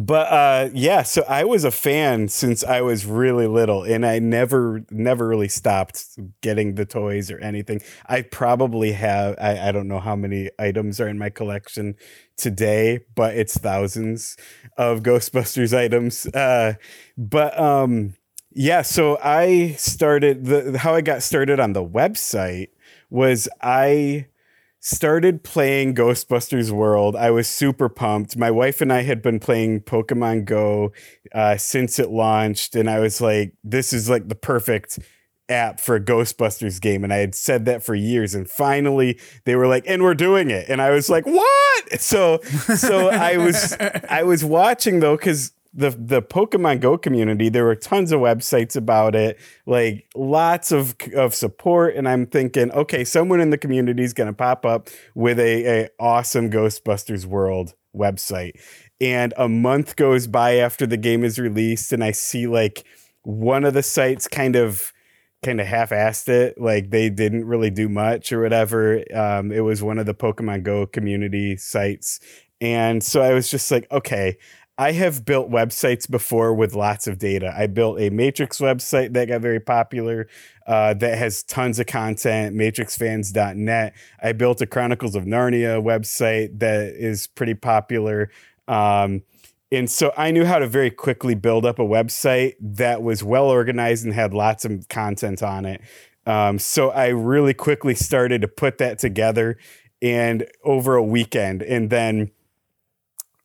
[0.00, 4.18] But uh, yeah, so I was a fan since I was really little, and I
[4.18, 7.80] never, never really stopped getting the toys or anything.
[8.06, 11.94] I probably have, I, I don't know how many items are in my collection
[12.36, 14.36] today, but it's thousands
[14.76, 16.26] of Ghostbusters items.
[16.26, 16.74] Uh,
[17.16, 18.14] but um,
[18.50, 22.68] yeah, so I started the how I got started on the website
[23.10, 24.26] was I
[24.84, 27.16] started playing Ghostbusters World.
[27.16, 28.36] I was super pumped.
[28.36, 30.92] My wife and I had been playing Pokemon Go
[31.34, 35.00] uh, since it launched, and I was like, "This is like the perfect."
[35.50, 39.56] app for a Ghostbusters game and I had said that for years and finally they
[39.56, 42.40] were like and we're doing it and I was like what so
[42.76, 43.76] so I was
[44.08, 48.76] I was watching though cuz the the Pokemon Go community there were tons of websites
[48.76, 54.04] about it like lots of of support and I'm thinking okay someone in the community
[54.04, 58.52] is going to pop up with a, a awesome Ghostbusters world website.
[59.00, 62.84] And a month goes by after the game is released and I see like
[63.22, 64.92] one of the sites kind of
[65.42, 69.04] kind of half-assed it like they didn't really do much or whatever.
[69.14, 72.20] Um, it was one of the pokemon go community sites.
[72.60, 74.38] And so i was just like okay
[74.78, 79.28] i have built websites before with lots of data i built a matrix website that
[79.28, 80.26] got very popular
[80.66, 86.94] uh, that has tons of content matrixfans.net i built a chronicles of narnia website that
[86.94, 88.30] is pretty popular
[88.66, 89.22] um,
[89.74, 93.46] and so I knew how to very quickly build up a website that was well
[93.46, 95.80] organized and had lots of content on it.
[96.26, 99.58] Um, so I really quickly started to put that together
[100.00, 101.62] and over a weekend.
[101.62, 102.30] And then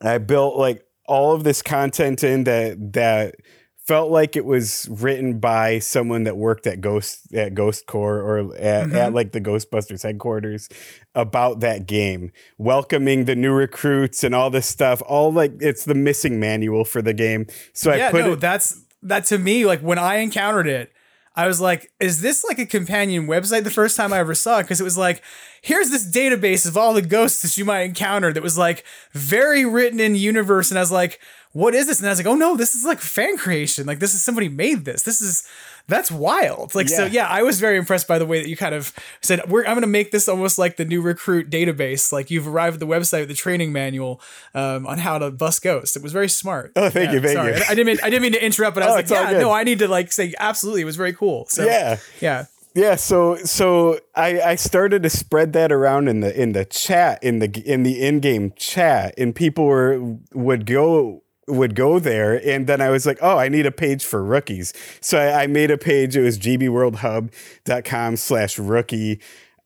[0.02, 3.36] I built like all of this content in that that
[3.78, 8.56] felt like it was written by someone that worked at Ghost at Ghost Core or
[8.56, 8.96] at, Mm-hmm.
[8.96, 10.70] at like the Ghostbusters headquarters
[11.16, 15.02] about that game, welcoming the new recruits and all this stuff.
[15.08, 17.48] All like it's the missing manual for the game.
[17.74, 18.40] So I put no, it.
[18.40, 19.66] that's that to me.
[19.66, 20.94] Like when I encountered it,
[21.40, 24.60] I was like, "Is this like a companion website?" The first time I ever saw
[24.60, 25.22] it, because it was like,
[25.62, 28.84] "Here's this database of all the ghosts that you might encounter." That was like
[29.14, 31.20] very written in universe, and I was like,
[31.54, 33.86] "What is this?" And I was like, "Oh no, this is like fan creation.
[33.86, 35.04] Like this is somebody made this.
[35.04, 35.48] This is."
[35.88, 36.76] That's wild.
[36.76, 37.12] Like so, Yeah.
[37.12, 37.28] yeah.
[37.28, 39.82] I was very impressed by the way that you kind of said, "We're I'm going
[39.82, 42.12] to make this almost like the new recruit database.
[42.12, 44.22] Like you've arrived at the website with the training manual
[44.54, 45.96] um, on how to bust ghosts.
[45.96, 46.74] It was very smart.
[46.76, 47.56] Oh, thank you, thank sorry.
[47.56, 47.64] you.
[47.68, 49.40] I didn't mean I didn't mean to interrupt, but I Oh, was it's like, yeah,
[49.40, 50.82] no, I need to like say absolutely.
[50.82, 51.48] It was very cool.
[51.50, 51.98] So Yeah.
[52.22, 52.46] yeah.
[52.76, 57.24] Yeah, so so I, I started to spread that around in the in the chat
[57.24, 60.00] in the in the in-game chat and people were
[60.34, 64.06] would go would go there and then I was like, oh, I need a page
[64.06, 64.74] for rookies.
[65.02, 66.16] So I, I made a page.
[66.16, 69.22] It was gbworldhub.com slash rookie.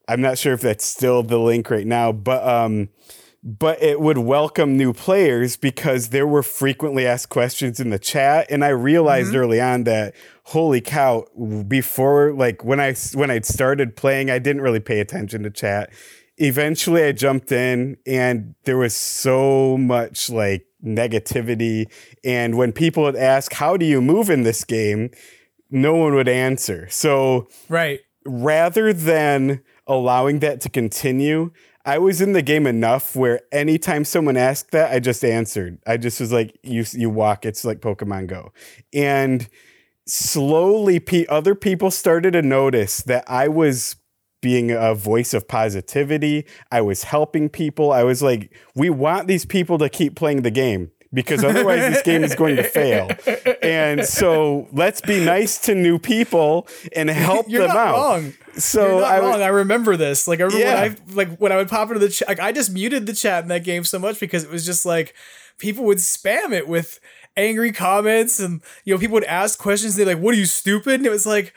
[0.08, 2.90] I'm not sure if that's still the link right now, but um
[3.46, 8.48] but it would welcome new players because there were frequently asked questions in the chat
[8.50, 10.16] and i realized early on that
[10.46, 11.26] holy cow
[11.68, 15.92] before like when i when i'd started playing i didn't really pay attention to chat
[16.38, 21.86] eventually i jumped in and there was so much like negativity
[22.24, 25.10] and when people would ask how do you move in this game
[25.72, 28.00] no one would answer so Right.
[28.26, 31.52] rather than allowing that to continue,
[31.86, 35.80] I was in the game enough where anytime someone asked that, I just answered.
[35.86, 38.54] I just was like, "You you walk." It's like Pokemon Go,
[38.94, 39.50] and
[40.06, 43.96] slowly, pe- other people started to notice that I was
[44.44, 46.46] being a voice of positivity.
[46.72, 47.92] I was helping people.
[47.92, 52.02] I was like, "We want these people to keep playing the game." Because otherwise, this
[52.02, 53.08] game is going to fail.
[53.62, 57.94] And so, let's be nice to new people and help You're them not out.
[57.96, 58.34] wrong.
[58.58, 59.42] So You're not I wrong.
[59.44, 60.28] I remember this.
[60.28, 60.82] Like I remember Yeah.
[60.82, 62.28] when I like when I would pop into the chat.
[62.28, 64.86] Like I just muted the chat in that game so much because it was just
[64.88, 65.14] like
[65.60, 67.00] people would spam it with
[67.38, 69.96] angry comments and you know people would ask questions.
[69.96, 71.54] They're like, "What are you stupid?" And it was like.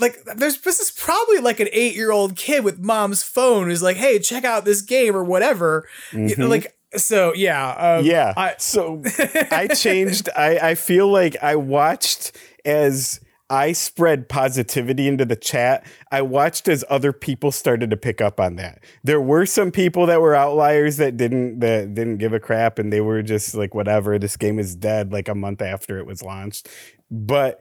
[0.00, 3.82] Like there's this is probably like an eight year old kid with mom's phone who's
[3.82, 8.32] like, "Hey, check out this game or whatever." You know, like so, yeah, um, yeah.
[8.36, 9.02] I, so
[9.50, 10.28] I changed.
[10.36, 15.86] I, I feel like I watched as I spread positivity into the chat.
[16.10, 18.82] I watched as other people started to pick up on that.
[19.04, 22.92] There were some people that were outliers that didn't that didn't give a crap and
[22.92, 24.18] they were just like whatever.
[24.18, 25.12] This game is dead.
[25.12, 26.68] Like a month after it was launched,
[27.10, 27.60] but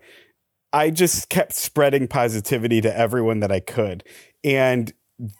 [0.76, 4.04] I just kept spreading positivity to everyone that I could.
[4.44, 4.92] And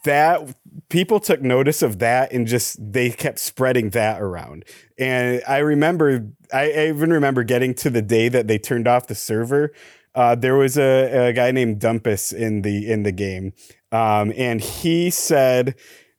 [0.06, 0.56] that
[0.88, 4.64] people took notice of that and just they kept spreading that around.
[4.98, 9.08] And I remember, I, I even remember getting to the day that they turned off
[9.08, 9.74] the server.
[10.16, 13.52] Uh, there was a, a guy named Dumpus in the in the game,
[13.92, 15.76] um, and he said,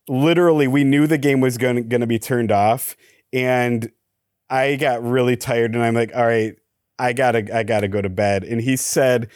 [0.07, 2.95] literally, we knew the game was going to be turned off,
[3.33, 3.91] and
[4.51, 6.57] I got really tired, and I'm like, all right,
[6.99, 8.45] I gotta I gotta go to bed.
[8.45, 9.29] And he said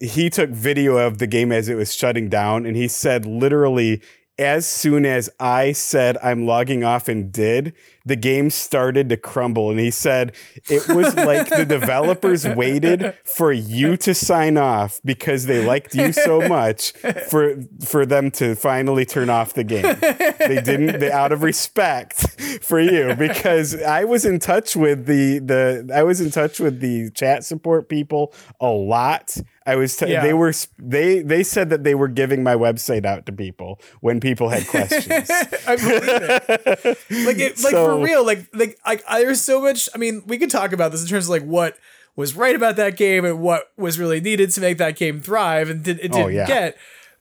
[0.00, 4.02] he took video of the game as it was shutting down, and he said literally
[4.38, 7.74] as soon as I said I'm logging off and did,
[8.06, 9.70] the game started to crumble.
[9.70, 10.34] And he said
[10.68, 16.12] it was like the developers waited for you to sign off because they liked you
[16.12, 16.92] so much
[17.30, 19.82] for for them to finally turn off the game.
[19.82, 25.38] They didn't they out of respect for you because I was in touch with the
[25.38, 29.36] the I was in touch with the chat support people a lot.
[29.66, 30.22] I was t- Yeah.
[30.22, 34.20] they were they they said that they were giving my website out to people when
[34.20, 35.30] people had questions.
[35.66, 36.98] I believe it.
[37.26, 38.24] Like, it, like So- for real.
[38.24, 39.88] Like, like, like, I- there's so much.
[39.94, 41.76] I mean, we could talk about this in terms of like what
[42.16, 45.68] was right about that game and what was really needed to make that game thrive,
[45.70, 46.46] and did, it Oh, didn't yeah.
[46.46, 46.76] get.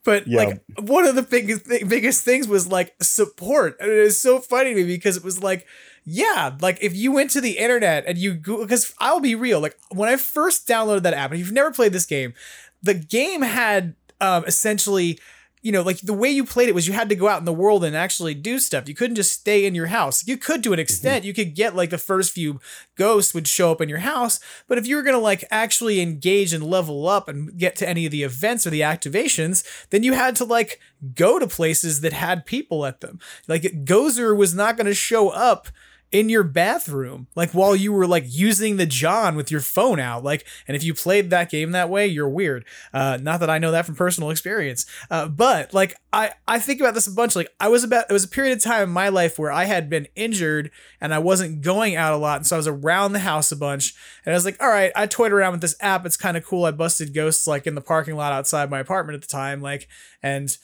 [0.06, 0.38] But Yeah.
[0.44, 4.40] like one of the biggest th- biggest things was like support, and it is so
[4.40, 5.66] funny to me because it was like,
[6.06, 9.62] yeah, like if you went to the internet and you go because I'll be real,
[9.62, 12.34] like when I first downloaded that app, and if you've never played this game,
[12.82, 15.18] the game had um essentially
[15.64, 17.46] you know, like the way you played it was you had to go out in
[17.46, 18.90] the world and actually do stuff.
[18.90, 20.28] You couldn't just stay in your house.
[20.28, 20.82] You could to an mm-hmm.
[20.82, 21.24] extent.
[21.24, 22.60] You could get like the first few
[22.98, 26.02] ghosts would show up in your house, but if you were going to like actually
[26.02, 30.04] engage and level up and get to any of the events or the activations, then
[30.04, 30.82] you had to like
[31.16, 33.20] go to places that had people at them.
[33.48, 35.70] Like Gozer was not going to show up
[36.14, 40.24] in your bathroom, like while you were like using the John with your phone out.
[40.24, 42.66] Like, and if you played that game that way, you're weird.
[42.94, 46.80] Uh, not that I know that from personal experience, uh, but like I I think
[46.80, 47.36] about this a bunch.
[47.36, 49.66] Like I was about it was a period of time in my life where I
[49.66, 50.70] had been injured
[51.02, 53.56] and I wasn't going out a lot, and so I was around the house a
[53.56, 53.96] bunch.
[54.24, 56.06] And I was like, all right, I toyed around with this app.
[56.06, 56.66] It's kind of cool.
[56.66, 59.88] I busted ghosts like in the parking lot outside my apartment at the time, like
[60.22, 60.56] and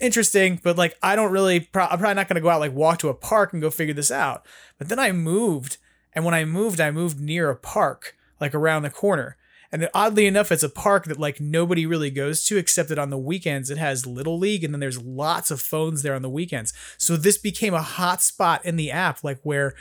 [0.00, 1.60] interesting, but like I don't really.
[1.60, 3.94] Pro- I'm probably not gonna go out like walk to a park and go figure
[3.94, 4.46] this out.
[4.78, 5.78] But then I moved,
[6.12, 9.36] and when I moved, I moved near a park, like around the corner.
[9.72, 13.10] And oddly enough, it's a park that like nobody really goes to, except that on
[13.10, 16.28] the weekends it has Little League, and then there's lots of phones there on the
[16.28, 16.72] weekends.
[16.98, 19.74] So this became a hot spot in the app, like where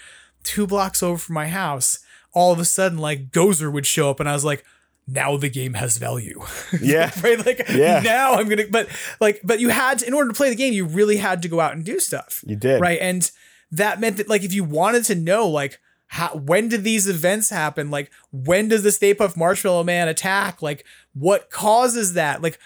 [0.44, 2.00] two blocks over from my house,
[2.34, 4.64] all of a sudden like Gozer would show up, and I was like,
[5.12, 6.42] now the game has value.
[6.82, 7.12] Yeah.
[7.24, 7.44] right.
[7.46, 8.02] Like Yeah.
[8.04, 8.88] now I'm gonna but
[9.20, 11.48] like but you had to in order to play the game, you really had to
[11.48, 12.44] go out and do stuff.
[12.46, 12.80] You did.
[12.82, 13.00] Right.
[13.02, 13.30] And
[13.72, 17.50] that meant that like if you wanted to know like how when did these events
[17.50, 17.92] happen?
[17.92, 20.62] Like when does the Stay Puft Marshmallow Man attack?
[20.62, 22.42] Like what causes that?
[22.42, 22.60] Like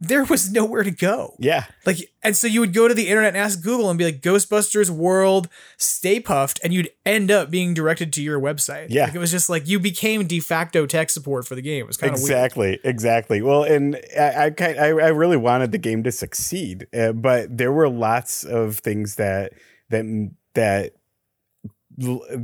[0.00, 1.36] there was nowhere to go.
[1.38, 1.66] Yeah.
[1.86, 4.20] Like, and so you would go to the internet and ask Google and be like,
[4.20, 8.88] Ghostbusters World Stay Puft, and you'd end up being directed to your website.
[8.90, 9.04] Yeah.
[9.04, 11.84] Like, it was just like you became de facto tech support for the game.
[11.84, 12.30] It was kind of weird.
[12.30, 17.12] exactly exactly well and i i I, I really wanted the game to succeed uh,
[17.12, 19.52] but there were lots of things that
[19.90, 20.92] that that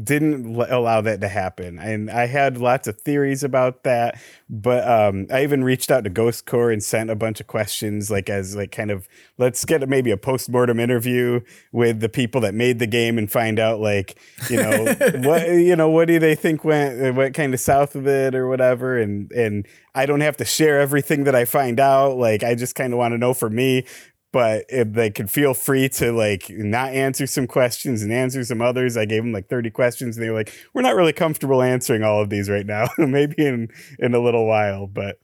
[0.04, 1.78] didn't l- allow that to happen.
[1.78, 6.10] And i had lots of theories about that but um i even reached out to
[6.10, 9.86] ghost core and sent a bunch of questions like as like kind of let's get
[9.88, 11.40] maybe a post-mortem interview
[11.72, 14.84] with the people that made the game and find out like you know
[15.22, 18.48] what you know what do they think went what kind of south of it or
[18.48, 22.54] whatever and and i don't have to share everything that i find out like i
[22.54, 23.84] just kind of want to know for me
[24.32, 28.60] but if they could feel free to like not answer some questions and answer some
[28.60, 31.62] others i gave them like 30 questions and they were like we're not really comfortable
[31.62, 33.68] answering all of these right now maybe in
[33.98, 34.86] in a little while.
[34.86, 35.18] But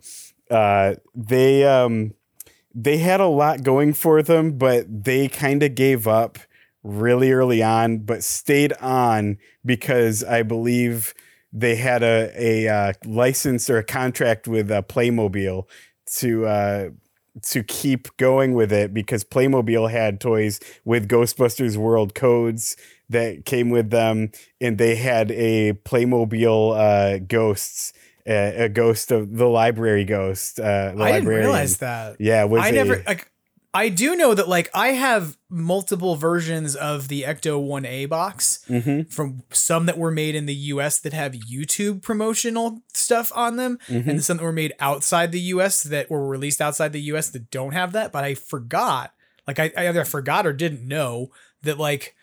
[0.50, 2.14] uh they um
[2.74, 6.38] they had a lot going for them but they kind of gave up
[6.82, 11.14] really early on but stayed on because i believe
[11.50, 15.66] they had a a uh, license or a contract with uh, playmobil
[16.04, 16.90] to uh
[17.42, 22.76] to keep going with it because Playmobil had toys with Ghostbusters World codes
[23.08, 24.30] that came with them,
[24.60, 27.92] and they had a Playmobil uh, ghosts.
[28.26, 30.58] Uh, a ghost of the library ghost.
[30.58, 31.40] Uh, the I didn't librarian.
[31.44, 32.16] realize that.
[32.18, 33.30] Yeah, was I a- never like.
[33.76, 39.12] I do know that like I have multiple versions of the Ecto 1A box Mhm.
[39.12, 43.78] from some that were made in the US that have YouTube promotional stuff on them
[43.88, 44.06] Mhm.
[44.06, 47.50] and some that were made outside the US that were released outside the US that
[47.50, 49.12] don't have that but I forgot
[49.48, 51.30] like I, I either forgot or didn't know
[51.62, 52.13] that like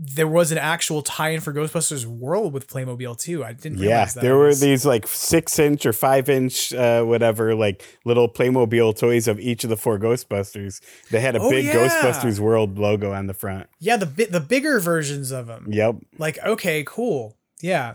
[0.00, 3.44] there was an actual tie-in for Ghostbusters World with Playmobil too.
[3.44, 4.20] I didn't Yeah, realize that.
[4.20, 9.26] there were these like six inch or five inch, uh, whatever, like little Playmobil toys
[9.26, 10.80] of each of the four Ghostbusters.
[11.10, 11.74] They had a Oh, big yeah.
[11.74, 13.66] Ghostbusters World logo on the front.
[13.80, 15.66] Yeah, the bi- the bigger versions of them.
[15.68, 15.96] Yep.
[16.16, 17.36] Like, okay, cool.
[17.60, 17.94] Yeah.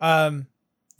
[0.00, 0.47] Um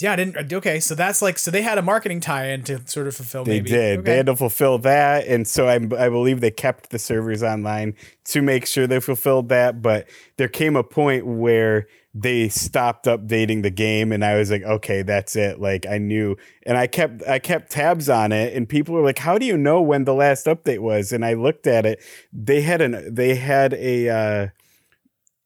[0.01, 3.09] yeah, I didn't okay, so that's like so they had a marketing tie-in to sort
[3.09, 3.71] of fulfill They maybe.
[3.71, 3.99] did.
[3.99, 4.05] Okay.
[4.05, 7.95] They had to fulfill that, and so I, I believe they kept the servers online
[8.27, 9.83] to make sure they fulfilled that.
[9.83, 14.63] But there came a point where they stopped updating the game, and I was like,
[14.63, 15.61] okay, that's it.
[15.61, 19.19] Like I knew, and I kept I kept tabs on it, and people were like,
[19.19, 21.11] how do you know when the last update was?
[21.11, 22.01] And I looked at it.
[22.33, 24.09] They had an they had a.
[24.09, 24.49] Uh,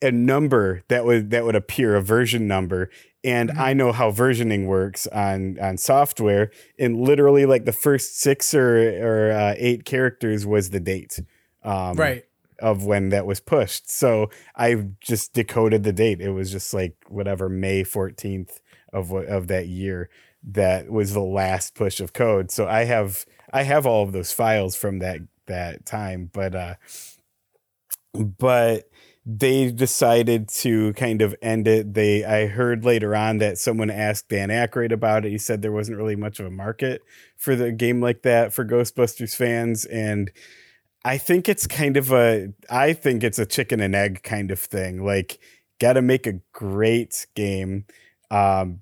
[0.04, 2.90] a number that would that would appear a version number
[3.24, 3.60] and Mm-hmm.
[3.60, 6.50] i know how versioning works on on software.
[6.78, 11.20] And literally like the first six or or uh, eight characters was the date
[11.62, 12.24] um Right.
[12.58, 13.90] of when that was pushed.
[13.90, 16.20] So i just decoded the date.
[16.20, 18.60] It was just like whatever may 14th
[18.92, 20.10] of what of that year
[20.44, 22.50] that was the last push of code.
[22.50, 26.30] So i have i have all of those files from that that time.
[26.32, 26.74] But uh
[28.14, 28.88] but
[29.24, 31.94] they decided to kind of end it.
[31.94, 35.30] They I heard later on that someone asked Dan Aykroyd about it.
[35.30, 37.02] He said there wasn't really much of a market
[37.36, 40.30] for the game like that for Ghostbusters fans and
[41.04, 44.58] I think it's kind of a I think it's a chicken and egg kind of
[44.58, 45.04] thing.
[45.04, 45.38] Like
[45.78, 47.84] got to make a great game
[48.30, 48.80] um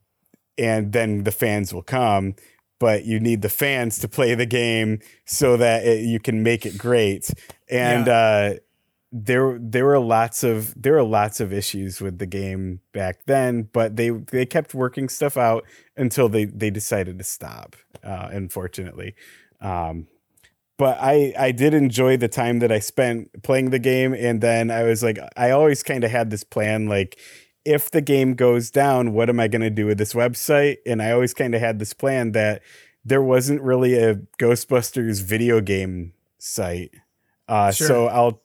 [0.58, 2.34] and then the fans will come
[2.78, 6.64] but you need the fans to play the game so that it, you can make
[6.66, 7.30] it great
[7.70, 8.54] and uh
[9.12, 13.62] there there were lots of there were lots of issues with the game back then
[13.72, 15.64] but they they kept working stuff out
[15.96, 17.74] until they they decided to stop
[18.04, 19.14] uh unfortunately
[19.60, 20.06] um
[20.78, 24.70] but I I did enjoy the time that I spent playing the game, and then
[24.70, 27.18] I was like, I always kind of had this plan, like
[27.66, 30.78] if the game goes down, what am I going to do with this website?
[30.86, 32.62] And I always kind of had this plan that
[33.04, 36.94] there wasn't really a Ghostbusters video game site,
[37.46, 37.86] uh, Sure.
[37.86, 38.42] so I'll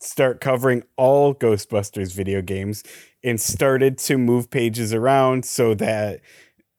[0.00, 2.82] start covering all Ghostbusters video games
[3.22, 6.20] and started to move pages around so that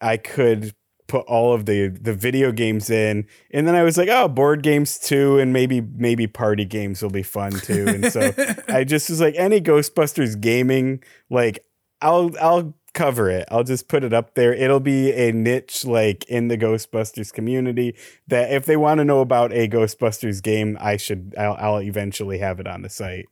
[0.02, 0.74] I could
[1.08, 3.28] put all of the the video games in.
[3.52, 7.10] And then I was like oh board games too and maybe maybe party games will
[7.10, 7.86] be fun too.
[7.88, 8.32] And so
[8.68, 11.66] I just was like any Ghostbusters gaming like
[12.02, 16.26] I'll I'll cover it I'll just put it up there it'll be a niche like
[16.26, 17.96] in the Ghostbusters community
[18.28, 22.40] that if they want to know about a Ghostbusters game I should I'll, I'll eventually
[22.40, 23.28] have it on the site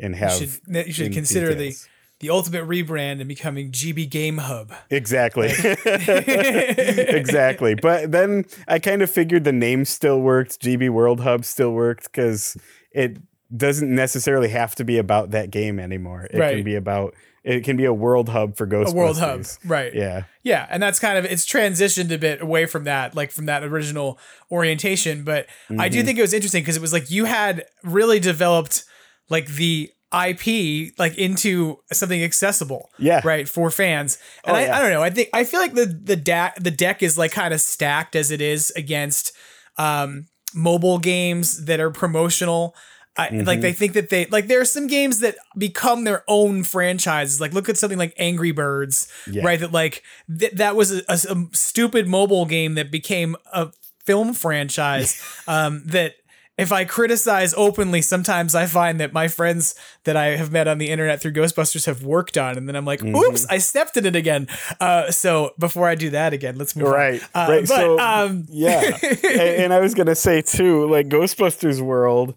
[0.00, 0.50] and You have should,
[0.86, 1.82] you should consider details.
[1.82, 1.88] the
[2.18, 4.72] the ultimate rebrand and becoming GB Game Hub.
[4.88, 5.48] Exactly.
[5.84, 7.74] exactly.
[7.74, 12.04] But then I kind of figured the name still worked, GB World Hub still worked
[12.04, 12.56] because
[12.90, 13.18] it
[13.54, 16.26] doesn't necessarily have to be about that game anymore.
[16.30, 16.54] It Right.
[16.56, 17.14] can be about
[17.46, 18.92] it can be a world hub for Ghostbusters.
[18.92, 19.94] A world hub, right?
[19.94, 20.24] Yeah.
[20.42, 23.62] Yeah, and that's kind of it's transitioned a bit away from that, like from that
[23.64, 24.18] original
[24.50, 25.22] orientation.
[25.24, 25.46] But
[25.78, 26.04] I do Mhm.
[26.04, 28.84] think it was interesting because it was like you had really developed
[29.30, 33.20] like the IP like into something accessible, Yeah.
[33.24, 34.18] right for fans.
[34.44, 34.76] And Oh, I, yeah.
[34.76, 37.32] I don't know, I think I feel like the the deck the deck is like
[37.32, 39.32] kind of stacked as it is against
[39.78, 42.74] um mobile games that are promotional.
[43.18, 43.62] I, like Mhm.
[43.62, 47.40] they think that they like there are some games that become their own franchises.
[47.40, 49.44] Like look at something like Angry Birds, Yeah.
[49.44, 49.58] right?
[49.60, 50.02] That like
[50.38, 53.68] th- that was a, a- a stupid mobile game that became a
[54.04, 55.20] film franchise.
[55.48, 56.14] um, that
[56.58, 59.74] if I criticize openly, sometimes I find that my friends
[60.04, 62.86] that I have met on the internet through Ghostbusters have worked on, and then I'm
[62.86, 63.14] like, Mm-hmm.
[63.14, 64.48] "Oops, I stepped in it again."
[64.80, 67.20] Uh, so before I do that again, let's move Right.
[67.34, 67.44] on.
[67.44, 67.60] Uh, right.
[67.60, 68.96] But, so um, yeah.
[69.02, 69.24] and,
[69.64, 72.34] and I was gonna say too, like Ghostbusters World,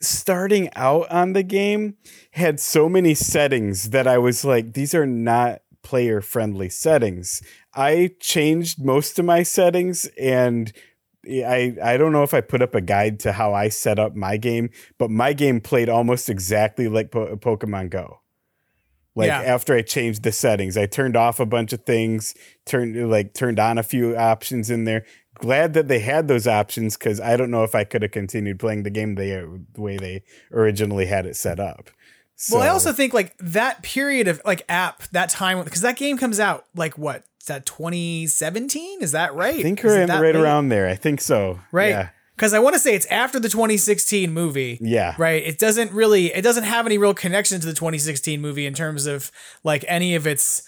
[0.00, 1.96] starting out on the game
[2.32, 7.42] had so many settings that I was like, these are not player friendly settings.
[7.74, 10.72] I changed most of my settings and
[11.26, 14.14] I I don't know if I put up a guide to how I set up
[14.14, 18.20] my game, but my game played almost exactly like po- Pokemon Go.
[19.14, 19.42] Like Yeah.
[19.42, 23.58] after I changed the settings, I turned off a bunch of things, turned like turned
[23.58, 25.04] on a few options in there.
[25.40, 28.58] Glad that they had those options because I don't know if I could have continued
[28.58, 30.22] playing the game they, the way they
[30.52, 31.90] originally had it set up.
[32.50, 36.16] Well, I also think like that period of like app that time because that game
[36.16, 39.02] comes out like what is that 2017?
[39.02, 39.58] Is that right?
[39.58, 40.36] I think Is we're in, right late?
[40.36, 40.88] around there.
[40.88, 41.60] I think so.
[41.72, 41.90] right.
[41.90, 42.08] Yeah.
[42.36, 44.78] Because I want to say it's after the 2016 movie.
[44.80, 45.14] Yeah.
[45.18, 45.42] Right.
[45.42, 46.32] It doesn't really.
[46.32, 49.30] It doesn't have any real connection to the 2016 movie in terms of
[49.62, 50.62] like any of its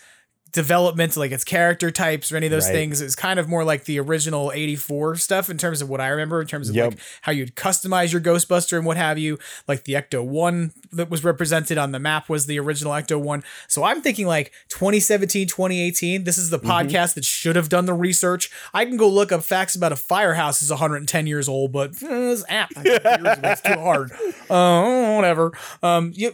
[0.52, 2.72] development, like its character types or any of those Right.
[2.74, 3.00] things.
[3.00, 6.40] It's kind of more like the original 84 stuff in terms of what I remember
[6.40, 6.90] in terms of Yep.
[6.92, 9.38] like how you'd customize your Ghostbuster and what have you.
[9.66, 13.42] Like the Ecto 1 that was represented on the map was the original Ecto 1.
[13.66, 16.24] So I'm thinking like 2017, 2018.
[16.24, 16.70] This is the Mm-hmm.
[16.70, 18.50] podcast that should have done the research.
[18.74, 22.06] I can go look up facts about a firehouse is 110 years old, but eh,
[22.08, 24.12] this app, I think years ago, it's too hard.
[24.50, 25.52] Uh, whatever.
[25.82, 26.32] Um, you,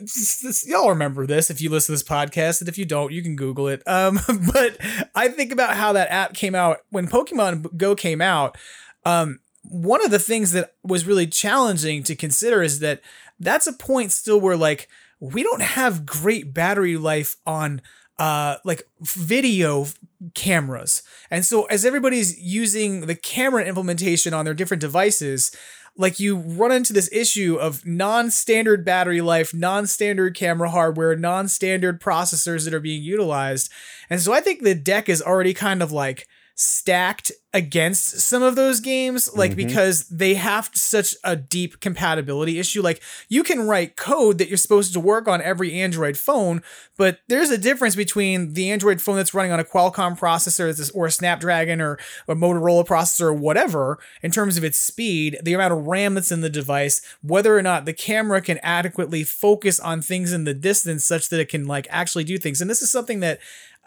[0.67, 3.37] y'all remember this if you listen to this podcast, and if you don't, you can
[3.37, 3.83] Google it.
[3.87, 4.08] Um,
[4.53, 4.77] but
[5.15, 8.57] I think about how that app came out when Pokemon Go came out.
[9.05, 13.01] Um, one of the things that was really challenging to consider is that
[13.39, 14.89] that's a point still where like
[15.21, 17.81] we don't have great battery life on
[18.19, 19.87] uh like video
[20.35, 21.03] cameras.
[21.31, 25.55] And so as everybody's using the camera implementation on their different devices,
[25.99, 32.65] like you run into this issue of non-standard battery life, non-standard camera hardware, non-standard processors
[32.65, 33.71] that are being utilized.
[34.09, 36.29] And so I think the deck is already kind of like
[36.61, 39.57] stacked against some of those games like Mhm.
[39.57, 44.57] because they have such a deep compatibility issue like you can write code that you're
[44.59, 46.61] supposed to work on every android phone
[46.99, 51.07] but there's a difference between the android phone that's running on a qualcomm processor or
[51.07, 55.73] a snapdragon or a motorola processor or whatever in terms of its speed the amount
[55.73, 60.03] of ram that's in the device whether or not the camera can adequately focus on
[60.03, 62.91] things in the distance such that it can like actually do things and this is
[62.91, 63.39] something that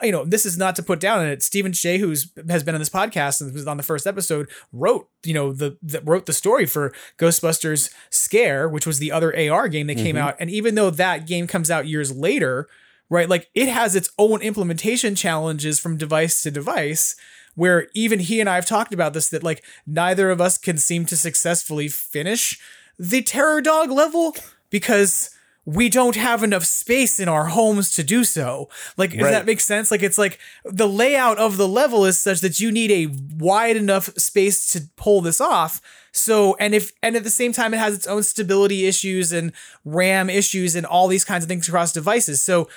[0.04, 1.44] you know, this is not to put down it.
[1.44, 5.08] Stephen Shea, who's has been on this podcast and was on the first episode, wrote,
[5.24, 9.68] you know, the, the wrote the story for Ghostbusters Scare, which was the other AR
[9.68, 10.20] game that came Mhm.
[10.20, 10.36] out.
[10.40, 12.68] And even though that game comes out years later,
[13.10, 17.16] right, like it has its own implementation challenges from device to device.
[17.56, 20.78] Where even he and I have talked about this, that like neither of us can
[20.78, 22.58] seem to successfully finish
[22.98, 24.36] the terror dog level
[24.70, 25.32] because
[25.66, 28.68] we don't have enough space in our homes to do so.
[28.98, 29.92] Like, does that make sense?
[29.92, 33.78] Like, it's like the layout of the level is such that you need a wide
[33.78, 35.80] enough space to pull this off.
[36.12, 39.54] So, and if, and at the same time, it has its own stability issues and
[39.86, 42.42] RAM issues and all these kinds of things across devices.
[42.42, 42.68] So,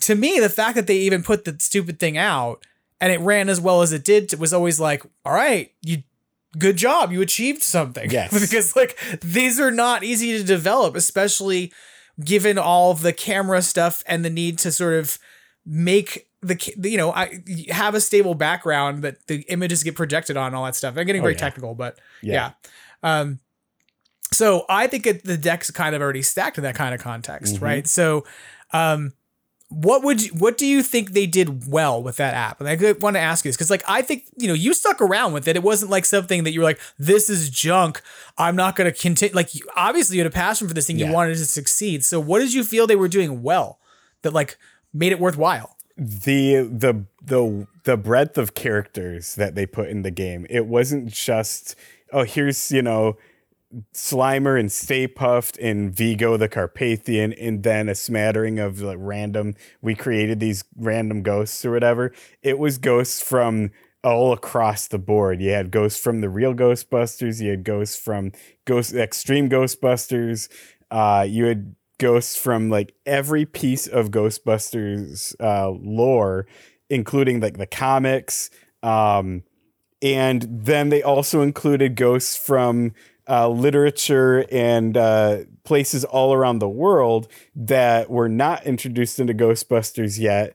[0.00, 2.66] to me, the fact that they even put the stupid thing out
[3.00, 6.02] and it ran as well as it did was always like, all right, you
[6.58, 8.10] good job, you achieved something.
[8.14, 8.38] Yes.
[8.38, 11.72] because like these are not easy to develop, especially
[12.22, 15.18] given all of the camera stuff and the need to sort of
[15.66, 16.56] make the
[16.88, 20.76] you know I have a stable background that the images get projected on all that
[20.76, 20.96] stuff.
[20.96, 21.38] I'm getting Oh, very yeah.
[21.40, 22.52] technical, but Yeah.
[23.02, 23.20] yeah.
[23.20, 23.40] Um
[24.32, 27.56] so I think it, the deck's kind of already stacked in that kind of context,
[27.56, 27.60] Mhm.
[27.62, 27.86] right?
[27.88, 28.24] So
[28.72, 29.12] um
[29.74, 32.60] what would you, what do you think they did well with that app?
[32.60, 35.00] And I want to ask you this because like I think you know you stuck
[35.00, 35.56] around with it.
[35.56, 38.00] It wasn't like something that you were like this is junk.
[38.38, 39.34] I'm not going to continue.
[39.34, 40.98] Like you, obviously you had a passion for this thing.
[40.98, 42.04] You wanted it to succeed.
[42.04, 43.78] So what did you feel they were doing well
[44.22, 44.56] that like
[44.92, 45.74] made it worthwhile?
[45.96, 50.46] the the the the breadth of characters that they put in the game.
[50.50, 51.76] It wasn't just
[52.12, 53.16] oh here's you know
[53.92, 59.54] Slimer and Stay Puft and Vigo the Carpathian and then a smattering of like random
[59.82, 62.12] we created these random ghosts or whatever.
[62.42, 63.70] It was ghosts from
[64.02, 65.40] all across the board.
[65.40, 68.32] You had ghosts from the real Ghostbusters, you had ghosts from
[68.66, 70.48] Ghost Extreme Ghostbusters,
[70.90, 76.46] uh you had ghosts from like every piece of Ghostbusters uh, lore,
[76.90, 78.50] including like the comics.
[78.82, 79.42] Um,
[80.02, 82.92] and then they also included ghosts from
[83.28, 90.18] uh, literature and uh, places all around the world that were not introduced into Ghostbusters
[90.18, 90.54] yet,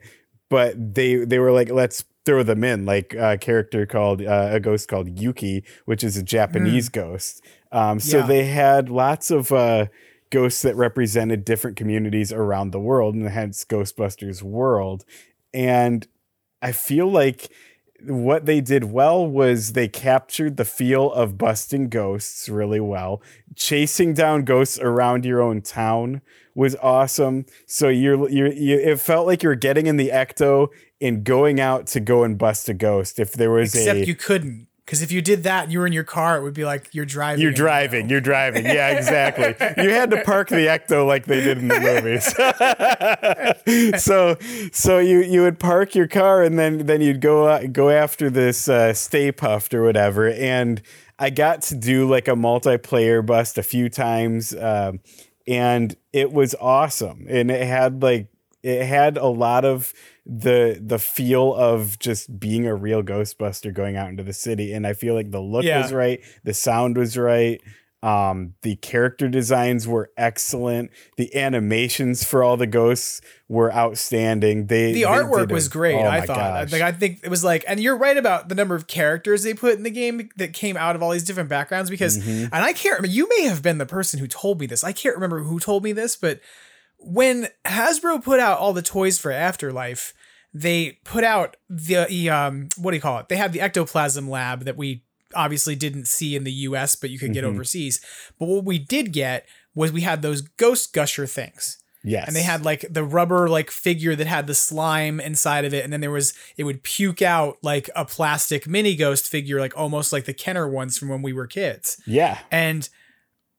[0.50, 4.60] but they they were like, let's throw them in, like a character called uh, a
[4.60, 7.42] ghost called Yuki, which is a Japanese ghost.
[7.72, 8.28] Um, so Yeah.
[8.28, 9.88] they had lots of uh,
[10.30, 15.06] ghosts that represented different communities around the world, and hence Ghostbusters World.
[15.54, 16.06] And
[16.62, 17.50] I feel like
[18.04, 23.22] what they did well was they captured the feel of busting ghosts really well.
[23.56, 26.22] Chasing down ghosts around your own town
[26.56, 27.46] was awesome.
[27.66, 30.70] So you're you're you, it felt like you're getting in the ecto
[31.02, 33.20] and going out to go and bust a ghost.
[33.20, 34.68] If there was Except a you couldn't.
[34.90, 36.96] Because if you did that and you were in your car, it would be like
[36.96, 37.44] you're driving.
[37.44, 38.66] you're driving, you're driving.
[38.66, 39.54] Yeah, exactly.
[39.84, 42.26] you had to park the ecto like they did in the movies.
[44.04, 44.36] so
[44.72, 48.32] so you you would park your car and then then you'd go uh, go after
[48.32, 50.28] this uh, Stay Puft or whatever.
[50.28, 50.82] And
[51.20, 55.02] I got to do like a multiplayer bust a few times, um,
[55.48, 57.28] and it was awesome.
[57.30, 58.26] And it had like
[58.64, 59.94] it had a lot of
[60.26, 64.86] the the feel of just being a real ghostbuster going out into the city and
[64.86, 65.82] i feel like the look Yeah.
[65.82, 67.60] was right the sound was right
[68.04, 73.20] um the character designs were excellent the animations for all the ghosts
[73.50, 75.96] were outstanding they the they artwork a- was great.
[75.96, 76.38] oh I thought.
[76.38, 76.72] gosh.
[76.72, 79.54] Like I think it was like, and you're right about the number of characters they
[79.54, 81.90] put in the game that came out of all these different backgrounds.
[81.90, 82.44] Because, Mhm.
[82.44, 83.00] and I can't.
[83.00, 83.08] remember.
[83.14, 84.84] You may have been the person who told me this.
[84.84, 86.40] I can't remember who told me this, but
[87.00, 90.14] when Hasbro put out all the toys for Afterlife,
[90.54, 93.30] they put out the um what do you call it?
[93.30, 95.04] They had the ectoplasm lab that we
[95.36, 97.50] obviously didn't see in the US, but you could get Mhm.
[97.50, 98.02] overseas.
[98.40, 99.46] But what we did get
[99.76, 101.78] was we had those ghost gusher things.
[102.04, 105.74] yes And they had like the rubber like figure that had the slime inside of
[105.74, 109.60] it, and then there was it would puke out like a plastic mini ghost figure,
[109.60, 111.98] like almost like the Kenner ones from when we were kids.
[112.08, 112.90] yeah And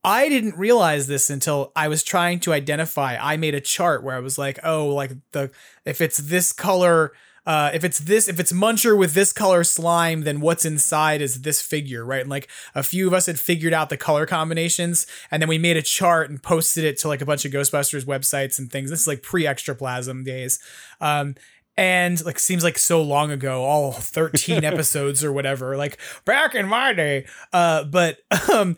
[0.03, 3.17] I didn't realize this until I was trying to identify.
[3.21, 5.51] I made a chart where I was like, oh, like the
[5.85, 7.13] if it's this color,
[7.45, 11.43] uh, if it's this, if it's Muncher with this color slime, then what's inside is
[11.43, 12.23] this figure, right?
[12.23, 15.59] And like a few of us had figured out the color combinations, and then we
[15.59, 18.89] made a chart and posted it to like a bunch of Ghostbusters websites and things.
[18.89, 20.61] This is like pre-extraplasm days.
[21.01, 21.35] Um,
[21.77, 26.67] and like seems like so long ago all 13 episodes or whatever like back in
[26.69, 28.19] my day uh but
[28.53, 28.77] um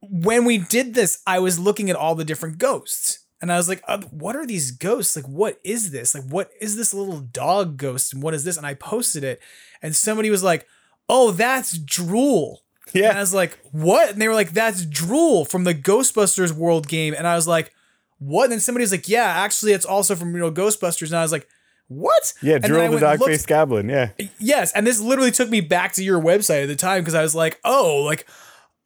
[0.00, 3.20] when we did this, I was looking at all the different ghosts.
[3.40, 5.14] And I was like, uh, what are these ghosts?
[5.14, 6.14] Like, what is this?
[6.14, 8.12] Like, what is this little dog ghost?
[8.12, 8.56] And what is this?
[8.56, 9.40] And I posted it.
[9.80, 10.66] And somebody was like,
[11.08, 12.62] oh, that's drool.
[12.92, 13.10] Yeah.
[13.10, 14.10] And I was like, what?
[14.10, 17.14] And they were like, that's drool from the Ghostbusters World game.
[17.16, 17.72] And I was like,
[18.18, 18.44] what?
[18.44, 21.08] And then somebody was like, yeah, actually, it's also from real Ghostbusters.
[21.08, 21.48] And I was like,
[21.86, 22.34] what?
[22.42, 25.48] yeah And then I drool the dog faced goblin yeah Yes, and this literally took
[25.48, 28.26] me back to your website at the time because I was like, oh, like,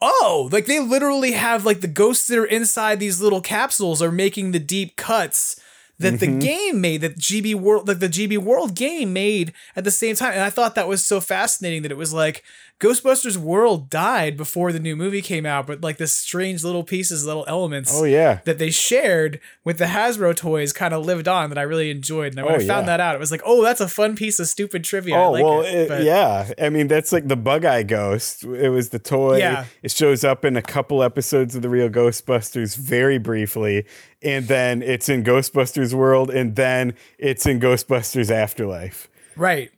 [0.03, 4.13] oh, like they literally have like the ghosts that are inside these little capsules are
[4.13, 5.57] making the deep cuts
[5.99, 6.41] that the Mhm.
[6.41, 10.33] game made, that GB World, like the GB World game made at the same time.
[10.33, 12.43] And I thought that was so fascinating that it was like
[12.83, 17.25] Ghostbusters World died before the new movie came out, but like the strange little pieces,
[17.25, 18.41] little elements Oh yeah.
[18.45, 22.35] that they shared with the Hasbro toys kind of lived on that I really enjoyed.
[22.37, 22.97] And when Oh, I found yeah.
[22.97, 25.17] that out, it was like, oh, that's a fun piece of stupid trivia.
[25.17, 26.03] Oh like well, it.
[26.03, 26.51] yeah.
[26.61, 28.43] I mean, that's like the Bug Eye Ghost.
[28.43, 29.39] It was the toy.
[29.39, 29.67] Yeah.
[29.85, 33.87] It shows up in a couple episodes of the real Ghostbusters very briefly,
[34.23, 39.09] and then it's in Ghostbusters World, and then it's in Ghostbusters Afterlife.
[39.37, 39.71] Right.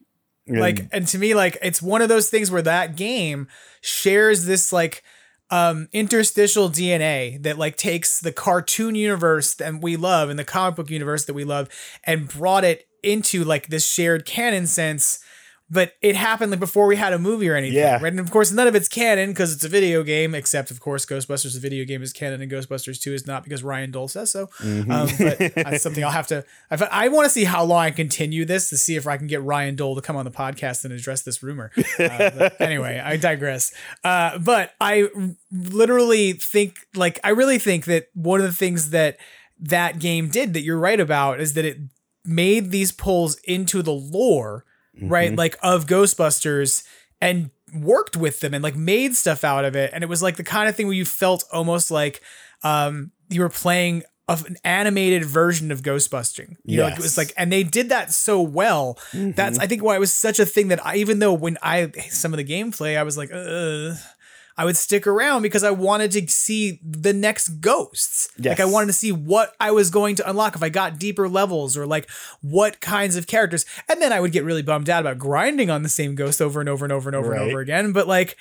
[0.47, 3.49] Like And- and to me like it's one of those things where that game
[3.81, 5.03] shares this like
[5.51, 10.77] um interstitial DNA that like takes the cartoon universe that we love and the comic
[10.77, 11.69] book universe that we love
[12.05, 15.19] and brought it into like this shared canon sense
[15.75, 17.95] but it happened like before we had a movie or anything Yeah.
[18.03, 20.79] right and of course none of it's canon because it's a video game except of
[20.81, 24.09] course ghostbusters the video game is canon and ghostbusters 2 is not because ryan dole
[24.09, 24.91] says so Mhm.
[24.91, 27.91] um, but that's something i'll have to i, I want to see how long i
[27.91, 30.85] continue this to see if i can get ryan dole to come on the podcast
[30.85, 33.73] and address this rumor uh, anyway i digress
[34.05, 35.09] uh, but i
[35.53, 39.17] literally think like i really think that one of the things that
[39.61, 41.79] that game did that you're right about is that it
[42.25, 44.65] made these pulls into the lore
[45.03, 45.33] right?
[45.33, 45.39] Mhm.
[45.39, 46.85] like of ghostbusters
[47.21, 49.91] and worked with them and like made stuff out of it.
[49.93, 52.21] And it was like the kind of thing where you felt almost like
[52.63, 57.19] um you were playing of an animated version of ghostbusting you know like it was
[57.19, 58.99] like and they did that so well.
[59.13, 59.63] That's Mhm.
[59.63, 62.33] i think why it was such a thing that i even though when i some
[62.33, 63.93] of the gameplay i was like uh
[64.57, 68.29] I would stick around because I wanted to see the next ghosts.
[68.51, 71.29] Like I wanted to see what I was going to unlock if I got deeper
[71.29, 72.09] levels or like
[72.41, 73.65] what kinds of characters.
[73.89, 76.61] And then I would get really bummed out about grinding on the same ghost over
[76.61, 77.93] and over and over and over and over again.
[77.93, 78.37] But like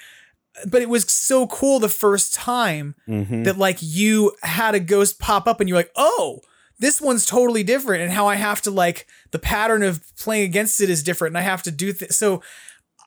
[0.69, 3.43] but it was so cool the first time Mhm.
[3.45, 6.41] that like you had a ghost pop up and you're like, oh,
[6.79, 10.79] this one's totally different, and how I have to like the pattern of playing against
[10.79, 12.41] it is different, and I have to do th- so.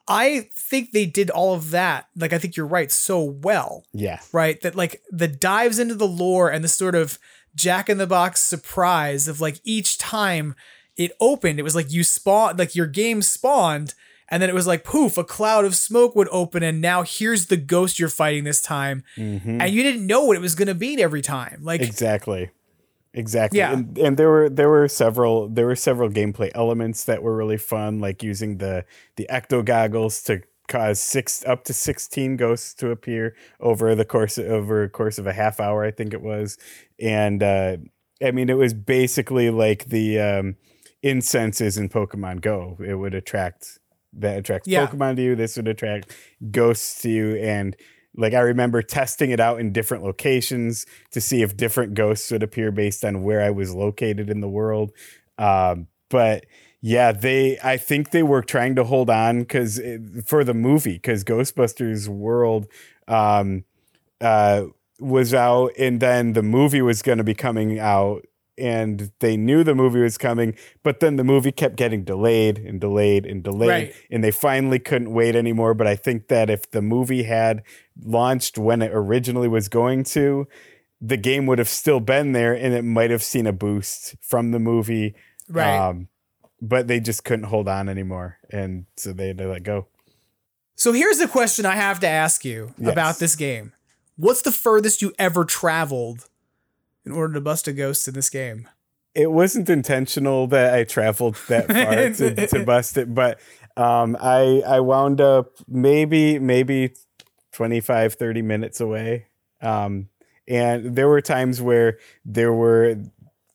[0.08, 2.06] I think they did all of that.
[2.16, 4.20] Like I think you're right so well, Yeah.
[4.32, 4.60] right?
[4.60, 7.18] That like the dives into the lore and the sort of
[7.54, 10.54] Jack in the Box surprise of like each time
[10.96, 13.94] it opened, it was like you spawned, like your game spawned,
[14.28, 17.46] and then it was like poof, a cloud of smoke would open, and now here's
[17.46, 19.60] the ghost you're fighting this time, Mhm.
[19.60, 21.58] and you didn't know what it was gonna be every time.
[21.62, 22.50] Like exactly
[23.16, 23.72] exactly Yeah.
[23.72, 27.56] and, and there were there were several there were several gameplay elements that were really
[27.56, 28.84] fun like using the
[29.16, 34.36] the ecto goggles to cause six up to 16 ghosts to appear over the course
[34.38, 36.58] over a course of a half hour i think it was
[37.00, 37.76] and uh
[38.22, 40.56] i mean it was basically like the um
[41.02, 43.78] incenses in pokemon go it would attract
[44.12, 44.86] that attracts Yeah.
[44.86, 46.14] pokemon to you this would attract
[46.50, 47.76] ghosts to you and
[48.16, 52.42] like I remember testing it out in different locations to see if different ghosts would
[52.42, 54.92] appear based on where I was located in the world.
[55.38, 56.46] Um, but
[56.80, 59.80] yeah, they I think they were trying to hold on because
[60.24, 62.66] for the movie because Ghostbusters World
[63.08, 63.64] um,
[64.20, 64.64] uh,
[65.00, 68.24] was out and then the movie was going to be coming out
[68.58, 72.80] and they knew the movie was coming but then the movie kept getting delayed and
[72.80, 73.94] delayed and delayed Right.
[74.10, 77.62] and they finally couldn't wait anymore but i think that if the movie had
[78.02, 80.46] launched when it originally was going to
[81.00, 84.50] the game would have still been there and it might have seen a boost from
[84.52, 85.14] the movie
[85.48, 85.76] Right.
[85.78, 86.08] um,
[86.62, 89.86] but they just couldn't hold on anymore and so they had to let go
[90.76, 92.92] So here's the question I have to ask you Yes.
[92.92, 93.72] about this game.
[94.16, 96.26] What's the furthest you ever traveled
[97.06, 98.68] in order to bust a ghost in this game?
[99.16, 103.40] it wasn't intentional that I traveled that far to, to bust it, but
[103.76, 106.92] um, I I wound up maybe maybe
[107.52, 109.26] 25 30 minutes away.
[109.62, 110.10] Um,
[110.46, 112.96] and there were times where there were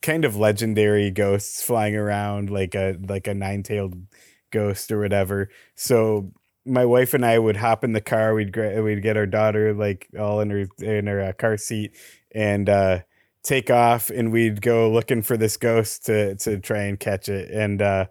[0.01, 3.95] kind of legendary ghosts flying around like a like a nine-tailed
[4.51, 5.49] ghost or whatever.
[5.75, 6.31] So
[6.65, 8.33] my wife and I would hop in the car.
[8.33, 11.95] We'd gra- we'd get our daughter like all in her in her uh, car seat
[12.33, 12.99] and uh,
[13.43, 17.49] take off, and we'd go looking for this ghost to to try and catch it.
[17.51, 18.05] And uh,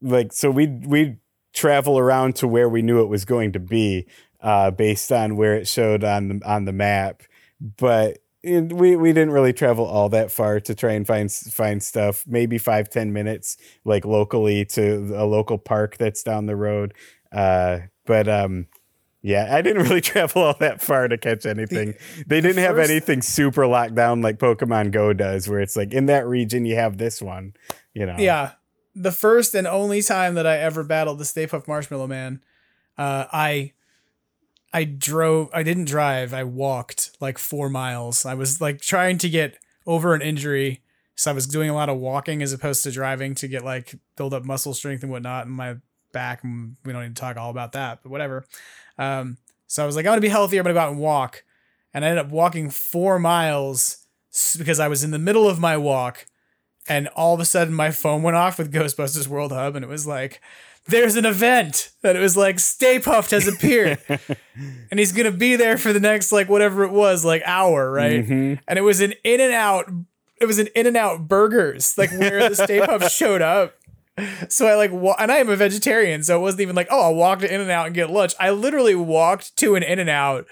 [0.00, 1.18] like so, we'd we'd
[1.52, 4.06] travel around to where we knew it was going to be,
[4.40, 7.22] uh, based on where it showed on the on the map.
[7.60, 11.82] But it, we we didn't really travel all that far to try and find find
[11.82, 12.24] stuff.
[12.26, 16.94] Maybe five ten minutes, like locally to a local park that's down the road.
[17.30, 18.66] Uh, but um,
[19.22, 21.94] yeah, I didn't really travel all that far to catch anything.
[22.26, 26.06] they didn't have anything super locked down like Pokemon Go does, where it's like in
[26.06, 27.54] that region you have this one.
[27.94, 28.52] You know, Yeah.
[28.94, 32.42] The first and only time that I ever battled the Stay Puft Marshmallow Man,
[32.98, 33.72] uh, I
[34.72, 38.26] I drove I didn't drive, I walked like four miles.
[38.26, 40.82] I was like trying to get over an injury.
[41.14, 43.94] So I was doing a lot of walking as opposed to driving to get like
[44.16, 45.46] build up muscle strength and whatnot.
[45.46, 45.76] in my
[46.12, 46.42] back.
[46.42, 48.46] And we don't need to talk all about that, but whatever.
[48.98, 50.60] Um, so I was like, I'm gonna be healthier.
[50.60, 51.44] I'm gonna go out and walk,
[51.94, 54.06] and I ended up walking four miles
[54.58, 56.26] because I was in the middle of my walk,
[56.88, 59.88] and all of a sudden my phone went off with Ghostbusters World Hub, and it
[59.88, 60.40] was like,
[60.88, 63.98] there's an event that it was like Stay Puft has appeared,
[64.90, 68.26] and he's gonna be there for the next like whatever it was, like hour, right?
[68.26, 68.58] Mhm.
[68.66, 69.90] And it was an In and Out.
[70.40, 73.74] It was an In and Out Burgers, like where the Stay Puft showed up.
[74.48, 77.00] So I like, wa- and I am a vegetarian, so it wasn't even like, oh,
[77.00, 78.34] I'll walk to In and Out and get lunch.
[78.38, 80.46] I literally walked to an In and Out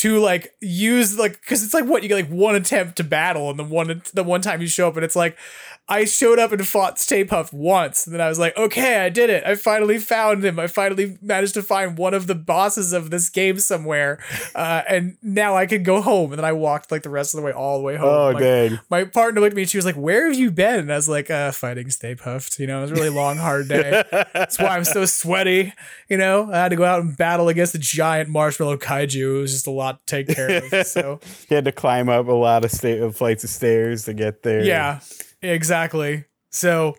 [0.00, 3.50] to like use like because it's like what you get like one attempt to battle
[3.50, 5.36] and the one the one time you show up and it's like
[5.88, 9.10] I showed up and fought Stay Puft once and then I was like okay I
[9.10, 9.44] did it.
[9.44, 10.58] I finally found him.
[10.58, 14.18] I finally managed to find one of the bosses of this game somewhere
[14.54, 16.30] uh, and now I can go home.
[16.32, 18.08] And then I walked like the rest of the way all the way home.
[18.08, 18.80] Oh, Like, dang.
[18.88, 20.78] my partner looked at me and she was like where have you been?
[20.80, 23.36] And I was like uh, fighting Stay Puft you know it was a really long
[23.36, 24.02] hard day.
[24.32, 25.74] That's why I'm so sweaty
[26.08, 26.50] you know?
[26.52, 29.38] I had to go out and battle against the giant marshmallow kaiju.
[29.38, 31.20] It was just a lot to take care of so.
[31.48, 34.62] He had to climb up a lot of sta- flights of stairs to get there.
[34.64, 35.00] yeah
[35.42, 36.24] exactly.
[36.50, 36.96] So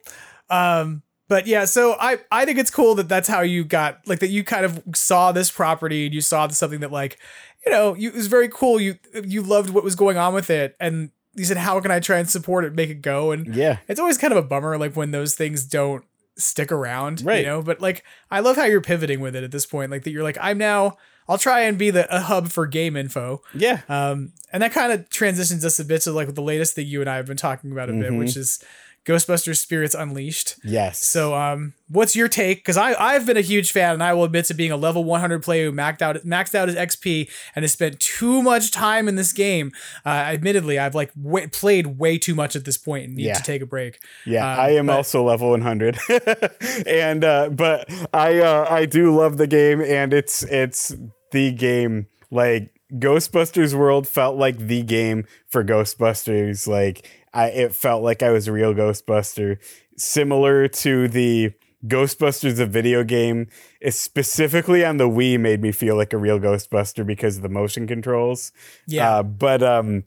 [0.50, 4.20] um but yeah so i i think it's cool that that's how you got like
[4.20, 7.18] that you kind of saw this property and you saw something that like
[7.66, 8.80] you know you, it was very cool.
[8.82, 10.76] You you loved what was going on with it.
[10.80, 13.32] And you said how can i try and support it make it go?
[13.32, 13.78] And Yeah.
[13.88, 16.04] it's always kind of a bummer like when those things don't
[16.38, 17.40] stick around Right.
[17.40, 17.62] you know?
[17.62, 19.92] But like i love how you're pivoting with it at this point.
[19.92, 20.98] Like that you're like i'm now
[21.30, 23.82] i'll try and be the a hub for game info Yeah.
[23.90, 27.00] um, and that kind of transitions us a bit to like the latest thing you
[27.02, 28.18] and I have been talking about a bit, Mhm.
[28.20, 28.62] which is
[29.06, 30.56] Ghostbusters Spirits Unleashed.
[30.64, 31.04] Yes.
[31.04, 32.60] So, um, what's your take?
[32.60, 35.04] Because I I've been a huge fan, and I will admit to being a level
[35.04, 39.08] 100 player who maxed out maxed out his XP and has spent too much time
[39.08, 39.72] in this game.
[40.06, 43.34] Uh, admittedly, I've like w- played way too much at this point and need Yeah.
[43.34, 44.00] to take a break.
[44.26, 45.98] Yeah, Um, I am but- also level 100,
[46.86, 50.94] and uh, but I uh, I do love the game, and it's it's
[51.32, 52.08] the game.
[52.30, 56.68] Like Ghostbusters World felt like the game for Ghostbusters.
[56.68, 59.58] Like I, it felt like I was a real Ghostbuster,
[59.98, 61.54] similar to the
[61.88, 63.48] Ghostbusters the video game.
[63.90, 67.88] Specifically on the Wii made me feel like a real Ghostbuster because of the motion
[67.88, 68.52] controls.
[68.88, 69.18] Yeah.
[69.18, 70.04] uh, but um,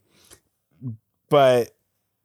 [1.29, 1.71] but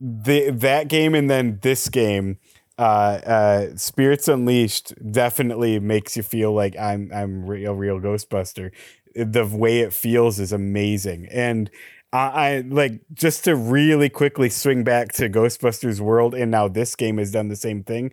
[0.01, 2.39] the that game and then this game
[2.78, 2.82] uh
[3.27, 8.70] uh spirits unleashed definitely makes you feel like i'm i'm real real ghostbuster
[9.14, 11.70] the way it feels is amazing and
[12.12, 16.96] I, I like just to really quickly swing back to ghostbusters world and now this
[16.96, 18.12] game has done the same thing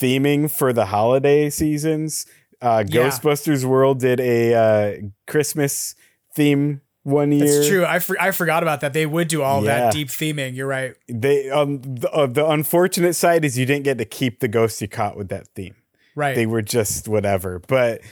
[0.00, 2.26] theming for the holiday seasons
[2.60, 3.08] uh Yeah.
[3.08, 5.94] ghostbusters world did a uh christmas
[6.34, 7.84] theme one year That's true.
[7.84, 8.92] I, for, I forgot about that.
[8.92, 9.86] They would do all Yeah.
[9.86, 10.54] that deep theming.
[10.54, 10.94] You're right.
[11.08, 14.80] they um the, uh, the unfortunate side is you didn't get to keep the ghosts
[14.80, 15.74] you caught with that theme
[16.14, 16.36] Right.
[16.36, 18.02] they were just whatever but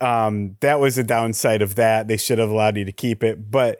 [0.00, 3.50] um that was a downside of that they should have allowed you to keep it
[3.52, 3.78] but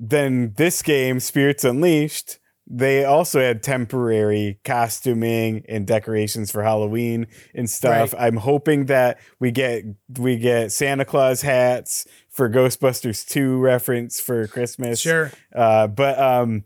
[0.00, 2.38] then this game spirits unleashed
[2.70, 8.22] they also had temporary costuming and decorations for halloween and stuff Right.
[8.22, 9.84] i'm hoping that we get
[10.18, 15.32] we get santa claus hats for ghostbusters 2 reference for christmas Sure.
[15.54, 16.64] uh, but um,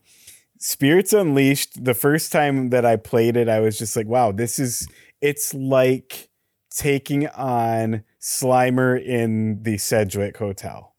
[0.58, 4.60] Spirits Unleashed, the first time that I played it, I was just like, wow, this
[4.60, 4.86] is,
[5.20, 6.28] it's like
[6.70, 10.94] taking on Slimer in the Sedgwick Hotel.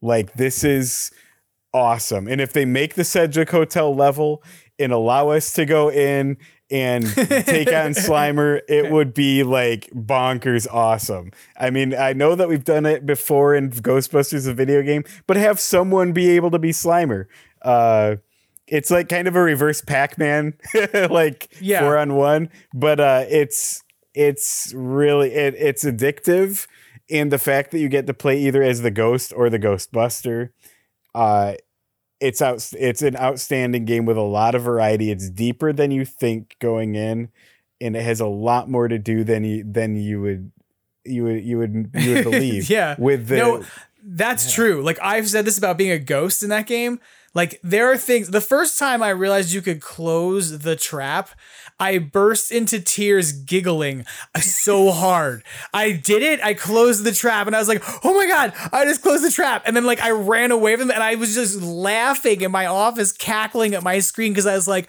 [0.00, 1.10] Like, this is
[1.74, 2.26] awesome.
[2.28, 4.42] And if they make the Sedgwick Hotel level
[4.78, 6.38] and allow us to go in
[6.70, 11.30] and take on Slimer, it would be like bonkers awesome.
[11.58, 15.36] I mean, I know that we've done it before in Ghostbusters, a video game, but
[15.36, 17.26] have someone be able to be Slimer.
[17.60, 18.16] Uh,
[18.66, 20.54] it's like kind of a reverse Pac-Man,
[21.10, 21.80] like Yeah.
[21.80, 23.82] four on one, but uh, it's
[24.14, 26.66] it's really it, it's addictive,
[27.10, 30.50] and the fact that you get to play either as the ghost or the Ghostbuster,
[31.14, 31.54] uh,
[32.20, 35.10] it's out it's an outstanding game with a lot of variety.
[35.10, 37.30] It's deeper than you think going in,
[37.80, 40.52] and it has a lot more to do than you than you would
[41.04, 42.70] you would you would you would believe.
[42.70, 42.96] yeah.
[42.98, 43.64] with the no,
[44.02, 44.82] that's true.
[44.82, 47.00] Like I've said this about being a ghost in that game.
[47.34, 48.30] Like there are things.
[48.30, 51.30] The first time I realized you could close the trap,
[51.80, 54.04] I burst into tears, giggling
[54.40, 55.42] so hard.
[55.72, 56.42] I did it.
[56.42, 58.52] I closed the trap, and I was like, "Oh my god!
[58.72, 61.16] I just closed the trap!" And then like I ran away from them, and I
[61.16, 64.88] was just laughing in my office, cackling at my screen because I was like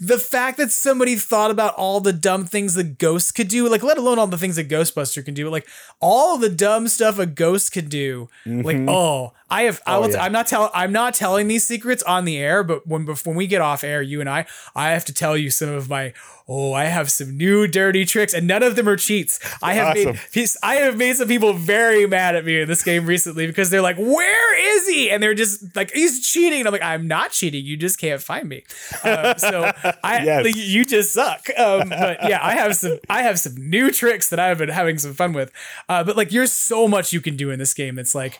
[0.00, 3.82] the fact that somebody thought about all the dumb things the ghost could do, like
[3.82, 5.66] let alone all the things a Ghostbuster can do, like
[6.00, 8.90] all the dumb stuff a ghost could do, like Mhm.
[8.90, 9.80] oh, I have.
[9.86, 10.10] I Oh, will.
[10.10, 10.24] yeah.
[10.24, 10.70] I'm not telling.
[10.74, 12.62] I'm not telling these secrets on the air.
[12.64, 15.50] But when when we get off air, you and I, I have to tell you
[15.50, 16.12] some of my.
[16.46, 19.40] Oh, I have some new dirty tricks, and none of them are cheats.
[19.62, 20.08] I have made.
[20.08, 20.20] Awesome.
[20.30, 23.70] peace- I have made some people very mad at me in this game recently because
[23.70, 27.08] they're like, "Where is he?" And they're just like, "He's cheating." And I'm like, "I'm
[27.08, 27.64] not cheating.
[27.64, 28.62] You just can't find me."
[29.02, 29.72] Um, so
[30.04, 30.44] I, Yes.
[30.44, 31.48] like, you just suck.
[31.58, 32.98] Um, but yeah, I have some.
[33.08, 35.50] I have some new tricks that I've been having some fun with.
[35.88, 37.98] Uh, but like, there's so much you can do in this game.
[37.98, 38.38] It's like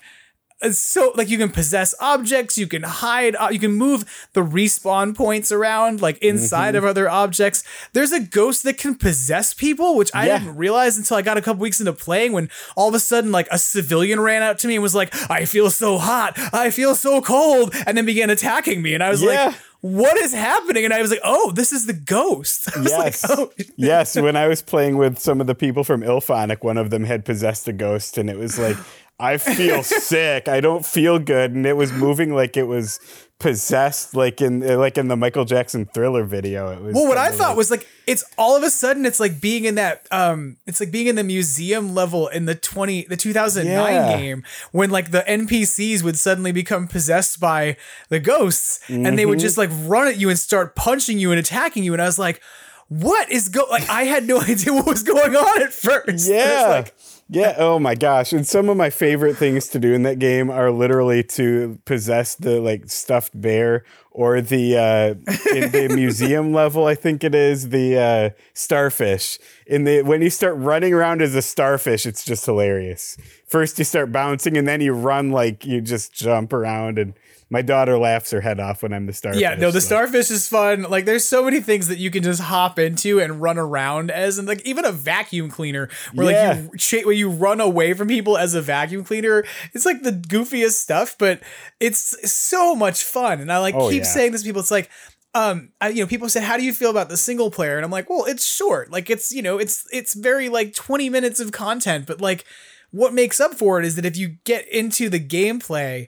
[0.70, 5.14] so like you can possess objects, you can hide, uh, you can move the respawn
[5.14, 6.78] points around like inside Mm-hmm.
[6.78, 7.62] of other objects.
[7.92, 10.38] There's a ghost that can possess people, which I Yeah.
[10.38, 12.32] didn't realize until I got a couple weeks into playing.
[12.32, 15.14] When all of a sudden, like a civilian ran out to me and was like,
[15.30, 19.10] "I feel so hot, I feel so cold," and then began attacking me, and I
[19.10, 19.46] was Yeah.
[19.46, 19.54] like.
[19.80, 20.86] What is happening?
[20.86, 23.22] And I was like, "Oh, this is the ghost." Yes.
[23.28, 26.78] like, "Oh, yes, when I was playing with some of the people from IllFonic, one
[26.78, 28.78] of them had possessed a ghost, and it was like,
[29.18, 30.48] I feel sick.
[30.48, 32.98] I don't feel good, and it was moving like it was
[33.38, 36.70] possessed, like in like in the Michael Jackson Thriller video.
[36.72, 36.94] It was.
[36.94, 39.64] Well, what I thought like- was like it's all of a sudden it's like being
[39.66, 43.92] in that um it's like being in the museum level in the 20 the 2009
[43.92, 44.16] Yeah.
[44.18, 44.42] game
[44.72, 47.76] when like the NPCs would suddenly become possessed by
[48.08, 49.30] the ghosts and they Mm-hmm.
[49.30, 52.06] would just like run at you and start punching you and attacking you and I
[52.06, 52.42] was like
[52.88, 56.08] what is go like I had no idea what was going on at first.
[56.08, 56.66] It's Yeah.
[56.68, 56.94] like
[57.28, 57.54] yeah.
[57.58, 58.32] Oh my gosh.
[58.32, 62.34] And some of my favorite things to do in that game are literally to possess
[62.34, 63.84] the like stuffed bear
[64.14, 65.08] or the uh
[65.54, 69.38] in the museum level, I think it is, the uh starfish.
[69.66, 73.16] In the when you start running around as a starfish, it's just hilarious.
[73.46, 77.14] First you start bouncing and then you run like you just jump around and
[77.50, 79.40] my daughter laughs her head off when I'm the starfish.
[79.40, 80.82] Yeah, no, the so- starfish is fun.
[80.84, 84.38] Like, there's so many things that you can just hop into and run around as,
[84.38, 86.62] and like even a vacuum cleaner, where Yeah.
[86.72, 89.44] like you where you run away from people as a vacuum cleaner.
[89.74, 91.42] It's like the goofiest stuff, but
[91.78, 93.40] it's so much fun.
[93.40, 94.12] And I like Oh, keep yeah.
[94.14, 94.60] saying this to people.
[94.60, 94.90] It's like.
[95.36, 97.84] Um, I, you know, people say, "How do you feel about the single player?" And
[97.84, 98.92] I'm like, "Well, it's short.
[98.92, 102.44] Like, it's you know, it's it's very like 20 minutes of content, but like,
[102.92, 106.06] what makes up for it is that if you get into the gameplay,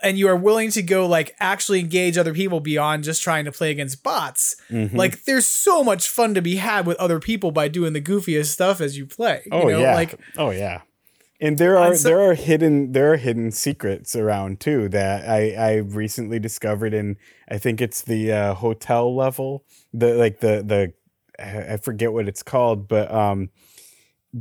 [0.00, 3.50] and you are willing to go like actually engage other people beyond just trying to
[3.50, 4.96] play against bots Mm-hmm.
[4.96, 8.46] like there's so much fun to be had with other people by doing the goofiest
[8.46, 9.94] stuff as you play you Oh know yeah.
[9.96, 10.82] like oh yeah.
[11.40, 15.52] And there are so- there are hidden there are hidden secrets around too that I
[15.52, 17.16] I recently discovered in
[17.48, 20.92] I think it's the uh, hotel level the like the the
[21.40, 23.50] I forget what it's called but um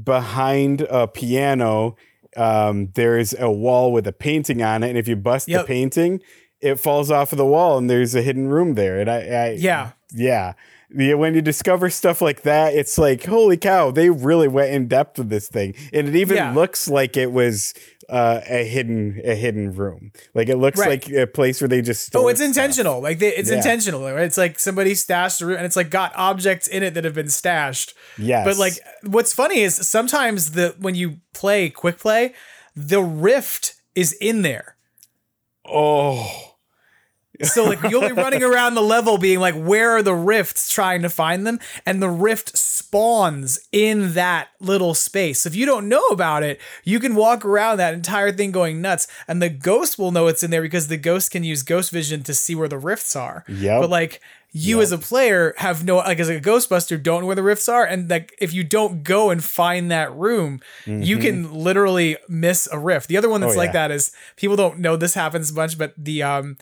[0.04, 1.96] behind a piano
[2.36, 5.62] um there's a wall with a painting on it and if you bust Yep.
[5.62, 6.22] the painting
[6.60, 9.50] it falls off of the wall and there's a hidden room there and I, I
[9.60, 9.92] Yeah.
[10.14, 10.54] yeah
[10.90, 14.88] yeah, when you discover stuff like that, it's like, holy cow, they really went in
[14.88, 15.76] depth with this thing.
[15.92, 16.54] And it even Yeah.
[16.54, 17.74] looks like it was
[18.10, 20.14] uh, a hidden a hidden room.
[20.34, 21.06] Like it looks Right.
[21.06, 22.48] like a place where they just oh it's stuff.
[22.48, 23.58] intentional like they, it's Yeah.
[23.58, 24.24] intentional right?
[24.24, 27.14] it's like somebody stashed a room and it's like got objects in it that have
[27.16, 28.46] been stashed Yes.
[28.46, 32.34] but like what's funny is sometimes the when you play quick play
[32.78, 34.78] the rift is in there
[35.70, 36.47] Oh.
[37.44, 41.02] So like you'll be running around the level being like, where are the rifts trying
[41.04, 41.60] to find them?
[41.86, 45.42] And the rift spawns in that little space.
[45.42, 48.82] So If you don't know about it, you can walk around that entire thing going
[48.82, 49.08] nuts.
[49.28, 52.24] And the ghost will know it's in there because the ghost can use ghost vision
[52.24, 53.44] to see where the rifts are.
[53.48, 53.80] Yeah.
[53.80, 57.36] But like you as a player have no like as a ghostbuster don't know where
[57.36, 57.86] the rifts are.
[57.86, 62.80] And like if you don't go and find that room, you can literally miss a
[62.80, 63.08] rift.
[63.10, 63.60] The other one that's Mm-hmm.
[63.60, 66.58] Oh, like that is people don't know this happens much, but the um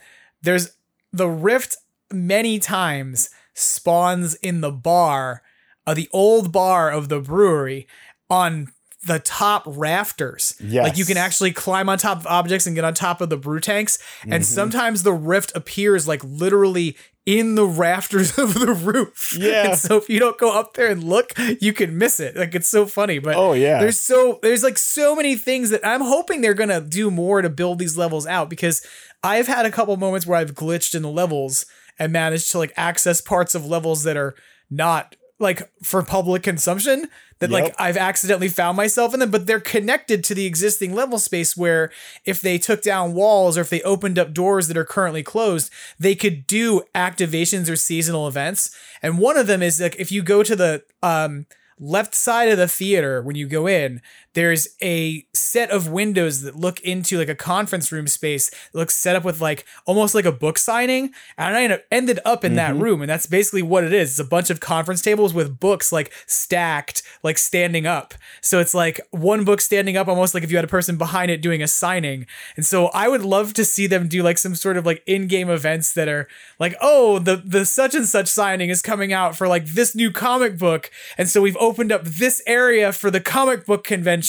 [0.46, 0.76] there's
[1.12, 1.78] the rift
[2.12, 5.42] many times spawns in the bar,
[5.88, 7.88] uh, the old bar of the brewery
[8.30, 8.68] on
[9.06, 10.56] the top rafters.
[10.84, 13.38] Like you can actually climb on top of objects and get on top of the
[13.38, 13.98] brew tanks.
[13.98, 14.34] Mm-hmm.
[14.34, 19.36] And sometimes the rift appears like literally in the rafters of the roof.
[19.38, 19.70] Yeah.
[19.70, 22.36] And so if you don't go up there and look, you can miss it.
[22.36, 23.20] Like it's so funny.
[23.20, 23.80] But Oh, yeah.
[23.80, 27.50] there's so there's like so many things that I'm hoping they're gonna do more to
[27.50, 28.86] build these levels out because
[29.24, 31.66] I've had a couple moments where I've glitched in the levels
[31.98, 34.36] and managed to like access parts of levels that are
[34.70, 37.10] not like for public consumption
[37.40, 41.20] that like I've accidentally found myself in them, but they're connected to the existing level
[41.20, 41.92] space where
[42.26, 45.72] if they took down walls or if they opened up doors that are currently closed,
[46.00, 48.76] they could do activations or seasonal events.
[49.02, 51.46] And one of them is like if you go to the um
[51.78, 54.02] left side of the theater when you go in,
[54.36, 58.94] there's a set of windows that look into like a conference room space that looks
[58.94, 61.12] set up with like almost like a book signing.
[61.38, 62.84] And I ended up in that mm-hmm.
[62.84, 64.12] room, and that's basically what it is.
[64.12, 68.14] It's a bunch of conference tables with books like stacked, like standing up.
[68.42, 71.32] So it's like one book standing up, almost like if you had a person behind
[71.32, 72.28] it doing a signing.
[72.58, 75.50] And so I would love to see them do like some sort of like in-game
[75.50, 76.28] events that are
[76.60, 80.12] like, oh, the the such and such signing is coming out for like this new
[80.12, 84.25] comic book, and so we've opened up this area for the comic book convention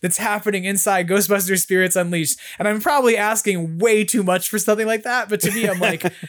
[0.00, 2.38] that's happening inside Ghostbusters Spirits Unleashed.
[2.58, 5.78] And I'm probably asking way too much for something like that, but to me, I'm
[5.80, 6.12] like.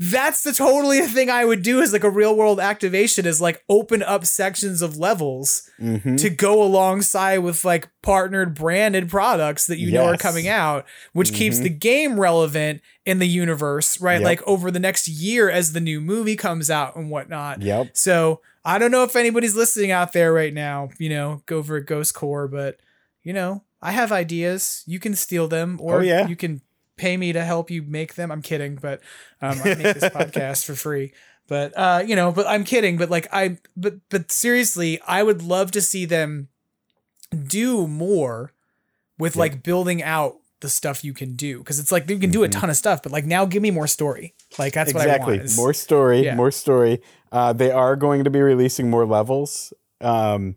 [0.00, 3.64] that's the totally thing I would do as like a real world activation is like
[3.68, 6.16] open up sections of levels Mhm.
[6.18, 11.32] to go alongside with like partnered branded products that you know are coming out, which
[11.32, 11.62] keeps Mhm.
[11.64, 14.20] the game relevant in the universe, right?
[14.20, 14.24] Yep.
[14.24, 17.60] Like over the next year as the new movie comes out and whatnot.
[17.62, 17.88] Yep.
[17.94, 21.76] So I don't know if anybody's listening out there right now, you know, go for
[21.76, 22.78] a Ghost Corps, but
[23.22, 24.82] you know, I have ideas.
[24.86, 26.26] You can steal them or Oh, yeah.
[26.28, 26.60] you can
[26.96, 28.30] pay me to help you make them.
[28.30, 29.00] I'm kidding, but
[29.40, 31.12] um, I make this podcast for free.
[31.46, 32.98] But uh, you know, but I'm kidding.
[32.98, 36.48] But like I, but but seriously, I would love to see them
[37.46, 38.52] do more
[39.18, 42.42] with like building out the stuff you can do because it's like you can do
[42.42, 44.34] a ton of stuff, but like now give me more story.
[44.58, 46.34] Like that's what I exactly is- more story Yeah.
[46.34, 47.00] more story
[47.32, 50.56] uh, they are going to be releasing more levels um,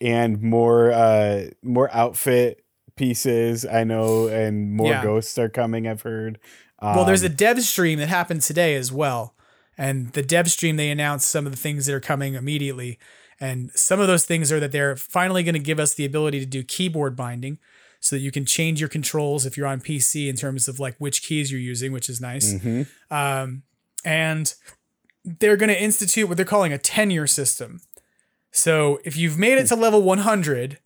[0.00, 2.64] and more uh, more outfit
[2.96, 5.02] pieces i know and more Yeah.
[5.02, 6.38] ghosts are coming i've heard
[6.82, 9.34] well, there's a Um, dev stream that happened today as well.
[9.76, 12.98] And the dev stream, they announced some of the things that are coming immediately.
[13.38, 16.40] And some of those things are that they're finally going to give us the ability
[16.40, 17.58] to do keyboard binding
[18.00, 20.96] so that you can change your controls if you're on PC in terms of like
[20.98, 22.54] which keys you're using, which is nice.
[22.54, 22.86] mhm.
[23.10, 23.62] Um,
[24.04, 24.54] and
[25.24, 27.80] they're going to institute what they're calling a tenure system.
[28.52, 30.78] So if you've made it to level 100,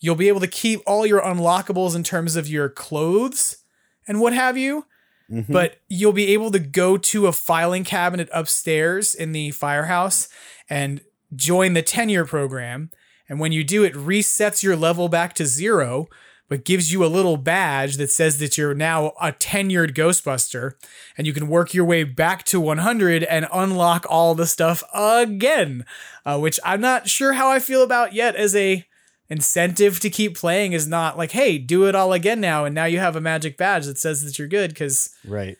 [0.00, 3.58] you'll be able to keep all your unlockables in terms of your clothes
[4.06, 4.86] and what have you.
[5.30, 5.46] Mhm.
[5.48, 10.28] But you'll be able to go to a filing cabinet upstairs in the firehouse
[10.68, 11.00] and
[11.34, 12.90] join the tenure program.
[13.28, 16.08] And when you do, it resets your level back to zero,
[16.48, 20.72] but gives you a little badge that says that you're now a tenured Ghostbuster.
[21.16, 25.84] And you can work your way back to 100 and unlock all the stuff again,
[26.24, 28.86] uh, which I'm not sure how I feel about yet as a
[29.28, 32.64] incentive to keep playing is not like, hey, do it all again now.
[32.64, 35.56] And now you have a magic badge that says that you're good because right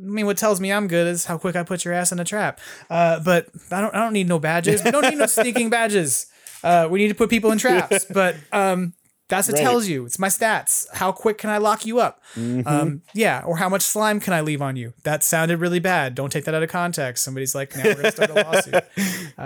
[0.00, 2.18] I mean, what tells me I'm good is how quick I put your ass in
[2.18, 2.58] a trap.
[2.88, 4.82] Uh, but I don't, I don't need no badges.
[4.82, 6.26] We don't need no sneaking badges.
[6.64, 8.06] Uh, we need to put people in traps.
[8.12, 8.94] But um,
[9.30, 9.62] that's what Right.
[9.62, 10.04] tells you.
[10.04, 10.86] It's my stats.
[10.92, 12.20] How quick can I lock you up?
[12.36, 12.66] Mhm.
[12.66, 14.92] Um, yeah, or how much slime can I leave on you?
[15.04, 16.14] That sounded really bad.
[16.14, 17.24] Don't take that out of context.
[17.24, 18.74] Somebody's like, now we're gonna start a lawsuit.
[19.38, 19.42] Uh,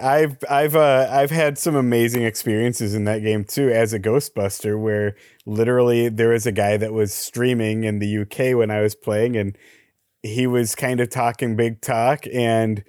[0.00, 4.00] I, I've I've uh, I've had some amazing experiences in that game too as a
[4.00, 5.14] Ghostbuster, where
[5.46, 9.36] literally there was a guy that was streaming in the UK when I was playing,
[9.36, 9.56] and
[10.24, 12.82] he was kind of talking big talk, and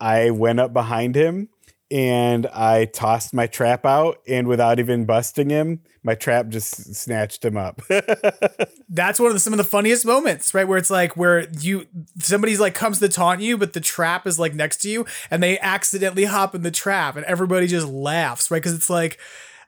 [0.00, 1.48] I went up behind him
[1.94, 7.44] and I tossed my trap out, and without even busting him, my trap just snatched
[7.44, 7.82] him up.
[8.88, 10.66] that's one of the, some of the funniest moments, right?
[10.66, 11.86] Where it's like where you
[12.18, 15.40] somebody's like comes to taunt you, but the trap is like next to you, and
[15.40, 18.58] they accidentally hop in the trap, and everybody just laughs, right?
[18.58, 19.18] Because it's like.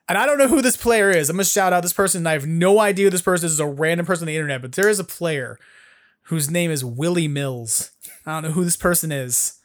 [0.09, 1.29] And I don't know who this player is.
[1.29, 2.19] I'm gonna shout out this person.
[2.19, 3.51] And I have no idea this person is.
[3.51, 5.59] This is a random person on the internet, but there is a player
[6.23, 7.91] whose name is Willie Mills.
[8.25, 9.59] I don't know who this person is,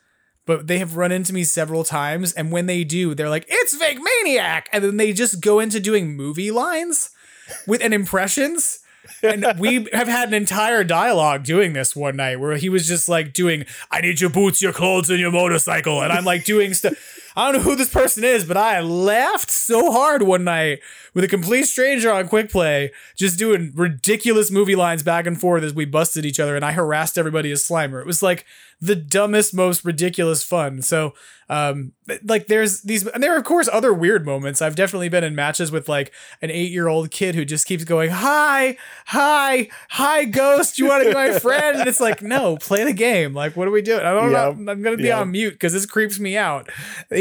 [0.47, 2.32] but they have run into me several times.
[2.32, 5.81] And when they do, they're like, "It's Fake Maniac," and then they just go into
[5.81, 7.10] doing movie lines
[7.66, 8.81] with and impressions.
[9.23, 13.09] and we have had an entire dialogue doing this one night where he was just
[13.09, 16.02] like doing, I need your boots, your clothes, and your motorcycle.
[16.02, 16.94] And I'm like doing stuff.
[17.37, 20.81] I don't know who this person is, but I laughed so hard one night
[21.15, 25.63] with a complete stranger on Quick Play, just doing ridiculous movie lines back and forth
[25.63, 28.01] as we busted each other and I harassed everybody as Slimer.
[28.01, 28.45] It was like
[28.81, 30.83] the dumbest, most ridiculous fun.
[30.83, 31.15] So,
[31.49, 31.93] um,
[32.25, 34.63] like there's these, and there are of course other weird moments.
[34.63, 36.11] I've definitely been in matches with like
[36.41, 38.77] an eight year old kid who just keeps going, hi,
[39.07, 40.79] hi, hi, ghost.
[40.79, 41.79] You want to be my friend?
[41.79, 43.35] And it's like, no, play the game.
[43.35, 44.01] Like, what are we doing?
[44.05, 44.57] I don't Yep.
[44.57, 44.73] know.
[44.73, 45.19] I'm going to be Yep.
[45.19, 46.71] on mute because this creeps me out.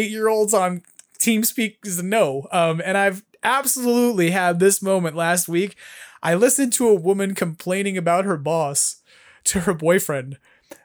[0.02, 0.82] Eight year olds on
[1.20, 2.48] TeamSpeak is no.
[2.52, 5.76] Um, and I've absolutely had this moment last week.
[6.24, 9.04] I listened to a woman complaining about her boss
[9.46, 10.38] to her boyfriend.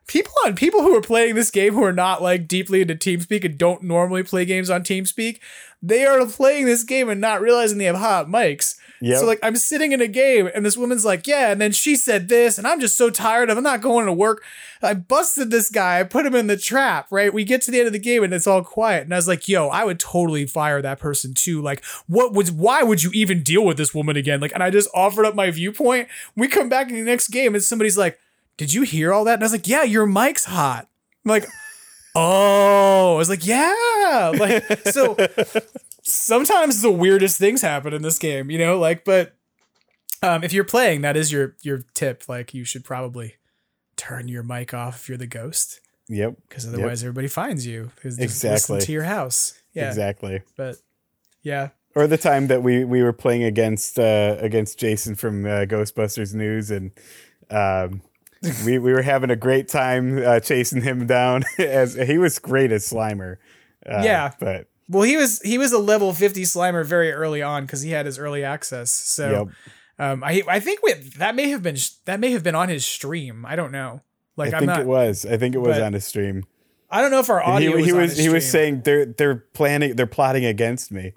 [0.07, 3.45] people on people who are playing this game who are not like deeply into TeamSpeak
[3.45, 5.39] and don't normally play games on TeamSpeak,
[5.83, 8.77] they are playing this game and not realizing they have hot mics.
[9.01, 9.19] Yep.
[9.19, 11.97] So like I'm sitting in a game and this woman's like, yeah, and then she
[11.97, 14.43] said this, and I'm just so tired of I'm not going to work.
[14.83, 17.33] I busted this guy, I put him in the trap, right?
[17.33, 19.05] We get to the end of the game and it's all quiet.
[19.05, 21.63] And I was like, yo, I would totally fire that person too.
[21.63, 24.41] Like, what was why would you even deal with this woman again?
[24.41, 26.09] Like, and I just offered up my viewpoint.
[26.37, 28.19] We come back in the next game and somebody's like,
[28.57, 29.35] Did you hear all that?
[29.35, 30.89] And I was like, Yeah, your mic's hot.
[31.25, 31.47] I'm like,
[32.17, 34.33] oh, I was like, yeah.
[34.39, 35.17] Like, so
[36.07, 39.35] sometimes the weirdest things happen in this game, you know, like, but
[40.23, 42.25] um, if you're playing, that is your your tip.
[42.29, 43.35] Like, you should probably
[43.97, 45.81] turn your mic off if you're the ghost.
[46.09, 46.37] Yep.
[46.49, 47.09] Because otherwise, yep.
[47.09, 47.91] everybody finds you.
[48.05, 48.81] Exactly.
[48.81, 49.61] to your house.
[49.75, 49.89] Yeah.
[49.89, 50.43] Exactly.
[50.57, 50.77] But
[51.43, 51.71] yeah.
[51.95, 56.35] Or the time that we we were playing against uh, against Jason from uh, Ghostbusters
[56.35, 56.93] News and.
[57.49, 58.03] Um,
[58.65, 62.71] we we were having a great time uh, chasing him down as he was great
[62.71, 63.39] as Slimer.
[63.85, 67.65] Uh, yeah, but well, he was he was a level fifty Slimer very early on
[67.65, 68.91] because he had his early access.
[68.91, 69.49] So, yep.
[69.99, 72.87] um, I I think we, that may have been that may have been on his
[72.87, 73.45] stream.
[73.47, 74.03] I don't know.
[74.37, 75.27] Like I I'm think not, it was.
[75.27, 76.45] I think it was on his stream.
[76.89, 77.73] I don't know if our audio.
[77.73, 81.15] And he, he was, was he was saying they're they're planning they're plotting against me.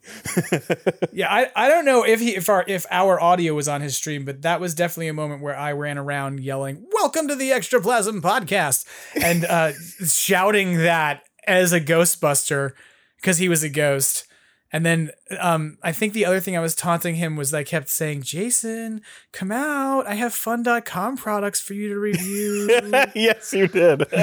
[1.13, 3.95] yeah, I, I don't know if he if our if our audio was on his
[3.95, 7.51] stream, but that was definitely a moment where I ran around yelling, "Welcome to the
[7.51, 8.85] Extraplasm podcast,"
[9.21, 9.73] and uh,
[10.07, 12.73] shouting that as a Ghostbuster
[13.21, 14.25] because he was a ghost.
[14.71, 17.89] And then um, I think the other thing I was taunting him was I kept
[17.89, 19.01] saying, Jason,
[19.31, 20.05] come out.
[20.05, 22.69] I have fun.com products for you to review.
[23.15, 24.07] yes, you did.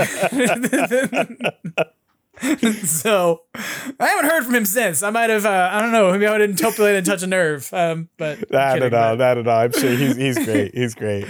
[2.84, 3.42] so
[3.98, 5.02] I haven't heard from him since.
[5.02, 7.68] I might have, uh, I don't know, maybe I didn't topulate and touch a nerve.
[7.72, 9.58] Um, but not at all, not at all.
[9.58, 10.74] I'm sure he's he's great.
[10.74, 11.26] He's great.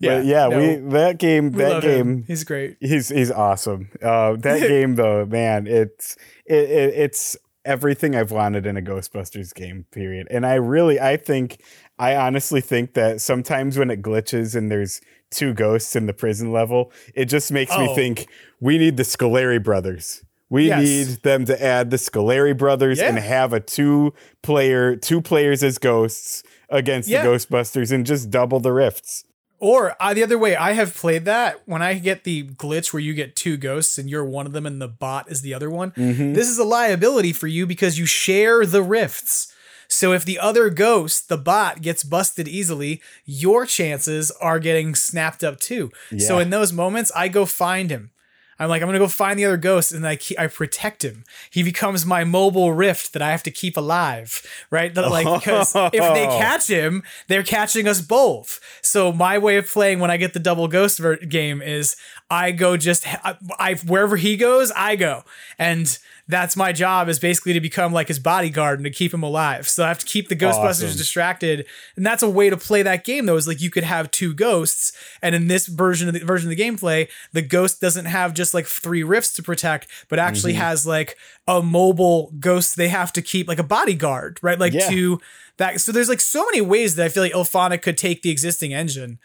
[0.00, 2.24] Yeah, but yeah, no, we that game we that game him.
[2.26, 2.76] he's great.
[2.80, 3.90] He's he's awesome.
[4.02, 6.16] Uh, that game though, man, it's
[6.46, 7.36] it, it it's
[7.68, 10.26] everything I've wanted in a Ghostbusters game, period.
[10.30, 11.60] And I really, I think,
[11.98, 16.50] I honestly think that sometimes when it glitches and there's two ghosts in the prison
[16.50, 17.80] level, it just makes oh.
[17.80, 18.26] me think
[18.60, 20.24] we need the Scoleri brothers.
[20.50, 20.82] We yes.
[20.82, 23.08] need them to add the Scoleri brothers yeah.
[23.08, 27.22] and have a two player, two players as ghosts against yeah.
[27.22, 29.24] the Ghostbusters and just double the rifts.
[29.60, 33.00] Or uh, the other way, I have played that when I get the glitch where
[33.00, 35.68] you get two ghosts and you're one of them and the bot is the other
[35.68, 35.90] one.
[35.92, 36.34] Mm-hmm.
[36.34, 39.52] This is a liability for you because you share the rifts.
[39.88, 45.42] So if the other ghost, the bot, gets busted easily, your chances are getting snapped
[45.42, 45.90] up too.
[46.10, 46.26] Yeah.
[46.26, 48.10] So in those moments, I go find him.
[48.58, 51.24] I'm like, I'm gonna go find the other ghost, and I keep, I protect him.
[51.50, 54.92] He becomes my mobile rift that I have to keep alive, right?
[54.94, 56.38] That like because if they oh.
[56.38, 58.60] catch him, they're catching us both.
[58.82, 61.96] So my way of playing when I get the double ghost ver- game is
[62.30, 65.24] I go just I, I wherever he goes, I go,
[65.58, 65.98] and
[66.28, 69.66] that's my job is basically to become like his bodyguard and to keep him alive.
[69.66, 70.98] So I have to keep the Ghostbusters awesome.
[70.98, 71.66] distracted.
[71.96, 74.34] And that's a way to play that game though, is like you could have two
[74.34, 74.92] ghosts.
[75.22, 78.52] And in this version of the version of the gameplay, the ghost doesn't have just
[78.52, 80.62] like three rifts to protect, but actually mm-hmm.
[80.62, 84.58] has like a mobile ghost they have to keep like a bodyguard, right?
[84.58, 84.88] Like yeah.
[84.90, 85.20] to
[85.56, 85.80] that.
[85.80, 88.74] So there's like so many ways that I feel like IllFonic could take the existing
[88.74, 89.18] engine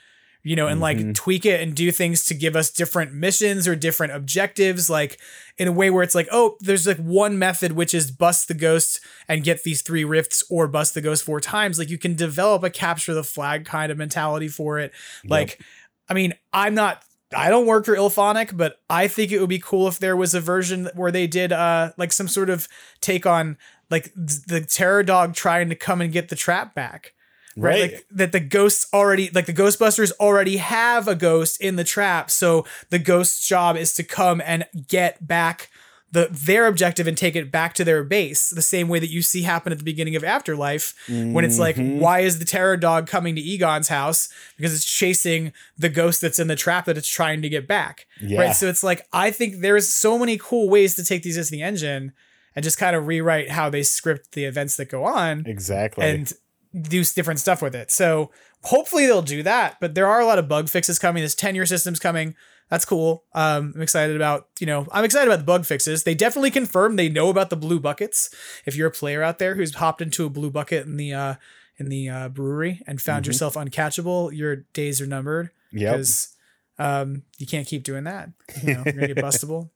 [0.43, 1.07] you know, and mm-hmm.
[1.07, 5.17] like tweak it and do things to give us different missions or different objectives, like
[5.57, 8.53] in a way where it's like, oh, there's like one method which is bust the
[8.53, 8.99] ghost
[9.29, 11.79] and get these three rifts or bust the ghost four times.
[11.79, 14.91] Like you can develop a capture the flag kind of mentality for it.
[15.25, 15.67] Like, yep.
[16.09, 17.03] I mean, I'm not
[17.35, 20.35] I don't work for IllFonic, but I think it would be cool if there was
[20.35, 22.67] a version where they did uh like some sort of
[22.99, 23.57] take on
[23.89, 27.13] like the terror dog trying to come and get the trap back
[27.55, 27.81] right?
[27.81, 27.91] right?
[27.93, 32.31] Like that the ghosts already like the Ghostbusters already have a ghost in the trap,
[32.31, 35.69] so the ghost's job is to come and get back
[36.13, 39.21] the their objective and take it back to their base the same way that you
[39.21, 41.33] see happen at the beginning of afterlife mm-hmm.
[41.33, 41.99] when it's like Mm-hmm.
[41.99, 46.37] why is the terror dog coming to egon's house because it's chasing the ghost that's
[46.37, 48.39] in the trap that it's trying to get back yeah.
[48.39, 51.49] right so it's like i think there's so many cool ways to take these as
[51.49, 52.13] the engine
[52.55, 56.33] and just kind of rewrite how they script the events that go on exactly and
[56.79, 57.91] do different stuff with it.
[57.91, 58.31] So
[58.63, 59.77] hopefully they'll do that.
[59.79, 61.23] But there are a lot of bug fixes coming.
[61.23, 62.35] This tenure system's coming.
[62.69, 63.23] That's cool.
[63.33, 66.03] Um, I'm excited about, you know, I'm excited about the bug fixes.
[66.03, 68.33] They definitely confirmed they know about the blue buckets.
[68.65, 71.35] If you're a player out there who's hopped into a blue bucket in the uh,
[71.77, 73.29] in the uh, brewery and found mm-hmm.
[73.29, 75.51] yourself uncatchable, your days are numbered.
[75.71, 75.91] Yeah.
[75.91, 76.35] Because
[76.79, 78.29] um, you can't keep doing that.
[78.63, 79.69] You know, you're gonna get bustable.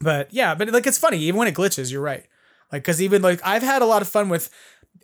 [0.00, 2.24] But yeah, but like it's funny, even when it glitches, you're right.
[2.72, 4.50] Like, cause even like I've had a lot of fun with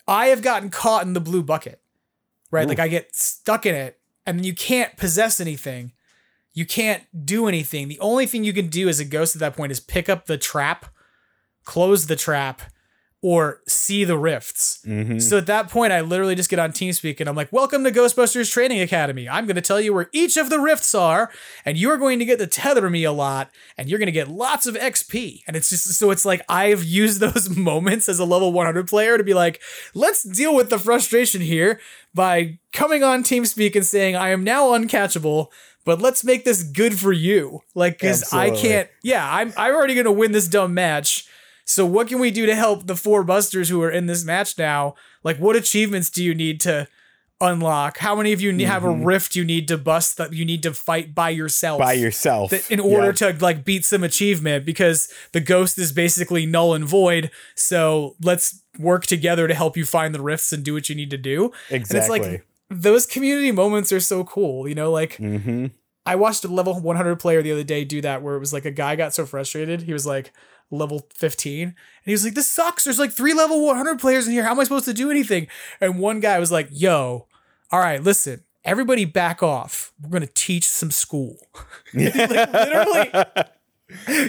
[0.07, 1.81] I have gotten caught in the blue bucket,
[2.51, 2.65] right?
[2.65, 2.69] Ooh.
[2.69, 5.93] Like I get stuck in it and you can't possess anything.
[6.53, 7.89] you can't do anything.
[7.89, 10.27] The only thing you can do as a ghost at that point is pick up
[10.27, 10.87] the trap,
[11.65, 12.63] close the trap,
[13.23, 14.79] or see the rifts.
[14.87, 15.21] Mhm.
[15.21, 17.91] So at that point, I literally just get on TeamSpeak and I'm like, Welcome to
[17.91, 19.29] Ghostbusters Training Academy.
[19.29, 21.31] I'm going to tell you where each of the rifts are,
[21.67, 24.29] and you're going to get to tether me a lot, and you're going to get
[24.29, 25.43] lots of XP.
[25.47, 29.19] And it's just so it's like I've used those moments as a level 100 player
[29.19, 29.61] to be like,
[29.93, 31.79] Let's deal with the frustration here
[32.15, 35.49] by coming on TeamSpeak and saying, I am now uncatchable.
[35.85, 37.61] But let's make this good for you.
[37.75, 41.27] Like, cause I can't, yeah, I'm, I'm already going to win this dumb match.
[41.71, 44.59] So what can we do to help the four busters who are in this match
[44.59, 44.95] now?
[45.23, 46.89] Like what achievements do you need to
[47.41, 47.99] unlock?
[47.99, 49.05] How many of you ne- have a Mhm.
[49.07, 51.79] rift you need to bust that you need to fight by yourself?
[51.79, 52.51] By yourself.
[52.51, 53.33] that- in order Yeah.
[53.33, 57.31] to like beat some achievement because the ghost is basically null and void.
[57.55, 61.11] So let's work together to help you find the rifts and do what you need
[61.11, 61.53] to do.
[61.71, 61.97] Exactly.
[61.99, 65.67] And it's like those community moments are so cool, you know, like Mm-hmm.
[66.05, 68.65] I watched a level 100 player the other day do that where it was like
[68.65, 69.83] a guy got so frustrated.
[69.83, 70.33] He was like
[70.71, 71.75] level 15 and
[72.05, 72.85] he was like, This sucks.
[72.85, 74.45] There's like three level 100 players in here.
[74.45, 75.47] How am I supposed to do anything?
[75.81, 77.27] And one guy was like, Yo,
[77.71, 79.93] all right, listen, everybody back off.
[80.01, 81.37] We're going to teach some school.
[81.95, 83.11] like, literally.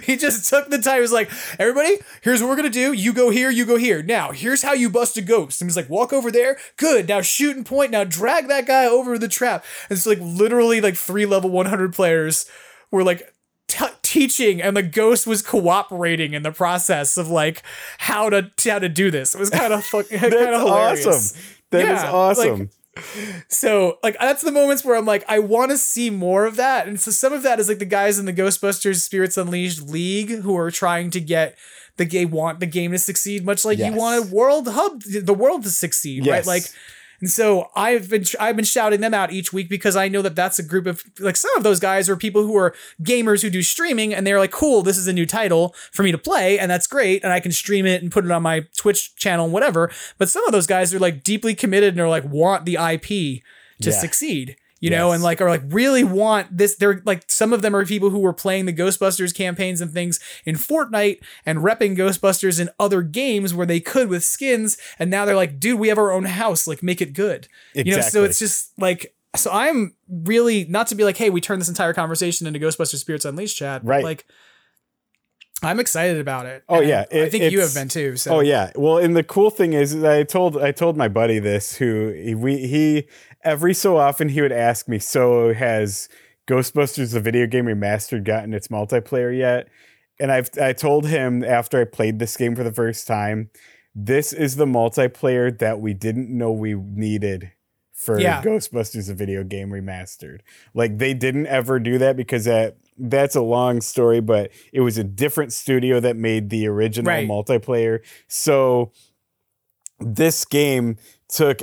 [0.03, 0.95] He just took the time.
[0.95, 2.93] He was like, everybody, here's what we're gonna do.
[2.93, 4.01] You go here, you go here.
[4.01, 5.61] Now, here's how you bust a ghost.
[5.61, 6.57] And he's like, walk over there.
[6.77, 7.07] Good.
[7.07, 7.91] Now shoot and point.
[7.91, 9.63] Now drag that guy over the trap.
[9.89, 12.47] And it's like literally like three level 100 players
[12.89, 13.34] were like
[13.68, 17.63] t- teaching, and the ghost was cooperating in the process of like
[17.97, 19.33] how to how to do this.
[19.33, 21.05] It was kind of fucking kind of hilarious.
[21.05, 21.41] awesome.
[21.71, 22.69] That is Yeah, like, awesome.
[23.47, 26.88] so like that's the moments where I'm like, I want to see more of that.
[26.88, 30.41] And so some of that is like the guys in the Ghostbusters Spirits Unleashed League
[30.41, 31.57] who are trying to get
[31.97, 35.33] the game want the game to succeed, much like you want a world hub the
[35.33, 36.45] world to succeed, right?
[36.45, 36.63] Like
[37.22, 40.35] and so I've been I've been shouting them out each week because I know that
[40.35, 43.49] that's a group of like some of those guys are people who are gamers who
[43.49, 46.57] do streaming and they're like, cool, this is a new title for me to play
[46.60, 49.45] and that's great and I can stream it and put it on my Twitch channel
[49.45, 49.91] and whatever.
[50.18, 53.43] But some of those guys are like deeply committed and are like want the IP
[53.81, 53.91] to Yeah.
[53.91, 54.56] succeed.
[54.81, 56.75] You know, and like are like really want this.
[56.75, 60.19] They're like some of them are people who were playing the Ghostbusters campaigns and things
[60.43, 65.23] in Fortnite and repping Ghostbusters in other games where they could with skins, and now
[65.23, 67.47] they're like, dude, we have our own house, like make it good.
[67.75, 67.91] Exactly.
[67.91, 71.41] You know, so it's just like so I'm really not to be like, hey, we
[71.41, 73.85] turned this entire conversation into Ghostbusters Spirits Unleashed chat.
[73.85, 74.03] Right.
[74.03, 74.25] Like
[75.63, 76.63] I'm excited about it.
[76.67, 78.17] Oh yeah, I think you have been too.
[78.17, 78.71] So Oh yeah.
[78.75, 82.09] Well, and the cool thing is, is I told I told my buddy this who
[82.09, 83.07] he- we he
[83.43, 86.09] every so often he would ask me, so has
[86.47, 89.68] Ghostbusters the video game remastered gotten its multiplayer yet?
[90.19, 93.49] And I've I told him after I played this game for the first time,
[93.95, 97.51] this is the multiplayer that we didn't know we needed
[97.93, 98.41] for Yeah.
[98.41, 100.39] Ghostbusters a video game remastered.
[100.73, 104.97] Like they didn't ever do that because that that's a long story, but it was
[104.97, 107.27] a different studio that made the original Right.
[107.27, 107.99] multiplayer.
[108.27, 108.91] So
[109.99, 110.97] this game
[111.27, 111.61] took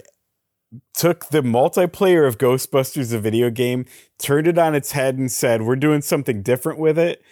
[0.94, 3.86] took the multiplayer of Ghostbusters a video game,
[4.18, 7.22] turned it on its head and said, "We're doing something different with it."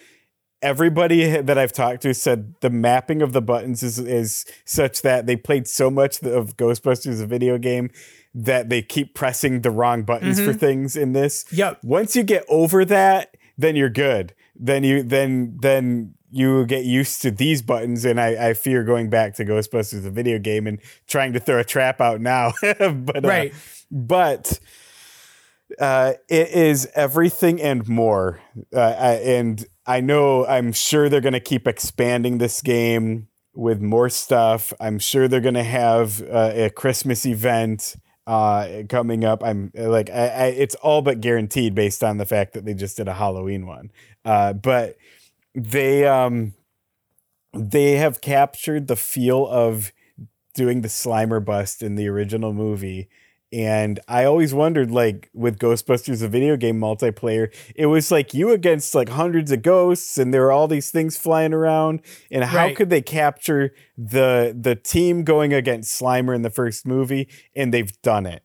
[0.63, 5.27] Everybody that I've talked to said the mapping of the buttons is is such that
[5.27, 7.91] they played so much of Ghostbusters a video game
[8.33, 10.59] that they keep pressing the wrong buttons for Mhm.
[10.59, 11.45] things in this.
[11.51, 11.79] Yep.
[11.83, 14.33] Once you get over that, then you're good.
[14.55, 19.09] Then you then then you get used to these buttons, and I, I fear going
[19.09, 22.53] back to Ghostbusters the video game and trying to throw a trap out now.
[22.61, 23.53] but uh, Right.
[23.91, 24.59] but
[25.79, 28.39] uh, it is everything and more.
[28.73, 33.81] Uh, I, and I know I'm sure they're going to keep expanding this game with
[33.81, 34.71] more stuff.
[34.79, 37.95] I'm sure they're going to have uh, a Christmas event
[38.27, 39.43] uh, coming up.
[39.43, 42.97] I'm like, I, I, it's all but guaranteed based on the fact that they just
[42.97, 43.91] did a Halloween one.
[44.25, 44.97] Uh, but
[45.57, 46.53] they um,
[47.53, 49.91] they have captured the feel of
[50.53, 53.09] doing the Slimer bust in the original movie.
[53.53, 58.51] And I always wondered, like with Ghostbusters, a video game multiplayer, it was like you
[58.51, 62.01] against like hundreds of ghosts, and there were all these things flying around.
[62.29, 62.75] And how Right.
[62.75, 67.29] could they capture the the team going against Slimer in the first movie?
[67.55, 68.43] And they've done it.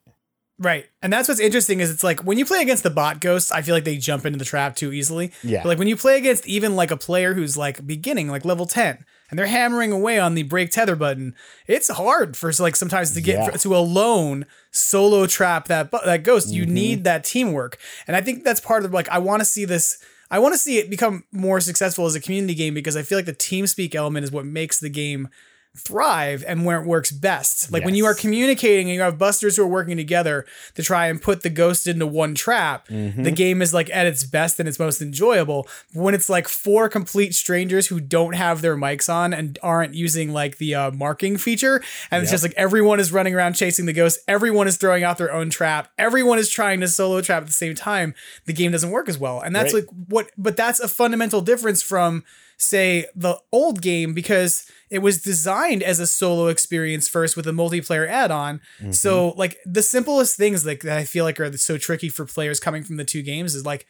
[0.62, 0.86] Right.
[1.02, 3.62] And that's what's interesting is it's like when you play against the bot ghosts, I
[3.62, 5.32] feel like they jump into the trap too easily.
[5.42, 5.62] Yeah.
[5.62, 8.64] But like when you play against even like a player who's like beginning, like level
[8.66, 11.34] 10, and they're hammering away on the break tether button,
[11.66, 13.50] it's hard for like sometimes to get Yeah.
[13.50, 16.52] to alone solo trap that bu- that ghost.
[16.52, 16.74] You Mm-hmm.
[16.74, 17.78] need that teamwork.
[18.06, 19.98] And I think that's part of like I want to see this
[20.30, 23.18] I want to see it become more successful as a community game because I feel
[23.18, 25.28] like the team speak element is what makes the game
[25.76, 27.72] thrive and where it works best.
[27.72, 30.44] Like when you are communicating and you have busters who are working together
[30.74, 33.22] to try and put the ghost into one trap, Mm-hmm.
[33.22, 35.66] the game is like at its best and its most enjoyable.
[35.94, 40.32] When it's like four complete strangers who don't have their mics on and aren't using
[40.32, 43.92] like the uh, marking feature, and it's just like everyone is running around chasing the
[43.94, 47.46] ghost, everyone is throwing out their own trap, everyone is trying to solo trap at
[47.46, 49.40] the same time, the game doesn't work as well.
[49.40, 49.84] And that's Right.
[49.84, 52.24] like what, but that's a fundamental difference from
[52.62, 57.52] say the old game because it was designed as a solo experience first with a
[57.52, 58.60] multiplayer add-on.
[58.78, 58.92] Mm-hmm.
[58.92, 62.60] So like the simplest things like that I feel like are so tricky for players
[62.60, 63.86] coming from the two games is like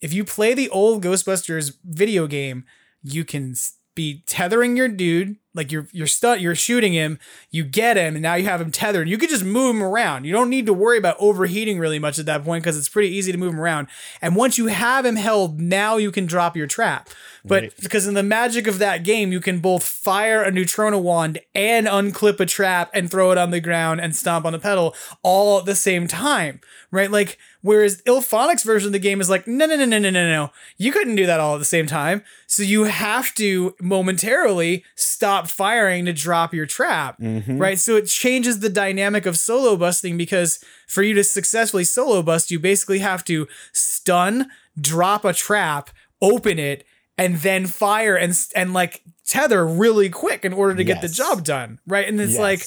[0.00, 2.64] if you play the old Ghostbusters video game,
[3.02, 3.54] you can
[4.00, 7.18] be tethering your dude, like you're you're stu- you're shooting him,
[7.50, 9.08] you get him, and now you have him tethered.
[9.08, 10.24] You could just move him around.
[10.24, 13.08] You don't need to worry about overheating really much at that point because it's pretty
[13.14, 13.88] easy to move him around.
[14.22, 17.10] And once you have him held, now you can drop your trap.
[17.44, 17.72] But Right.
[17.80, 21.86] because in the magic of that game, you can both fire a neutrona wand and
[21.86, 25.58] unclip a trap and throw it on the ground and stomp on the pedal all
[25.58, 26.60] at the same time,
[26.90, 27.10] right?
[27.10, 30.28] Like, whereas IllFonic's version of the game is like, no, no, no, no, no, no,
[30.28, 30.50] no.
[30.76, 32.22] You couldn't do that all at the same time.
[32.46, 37.58] So you have to momentarily stop firing to drop your trap, mm-hmm.
[37.58, 37.78] right?
[37.78, 42.50] So it changes the dynamic of solo busting because for you to successfully solo bust,
[42.50, 44.50] you basically have to stun,
[44.80, 45.90] drop a trap,
[46.22, 46.84] open it,
[47.18, 51.44] and then fire and and like tether really quick in order to get the job
[51.44, 52.08] done, right?
[52.08, 52.40] And it's Yes.
[52.40, 52.66] like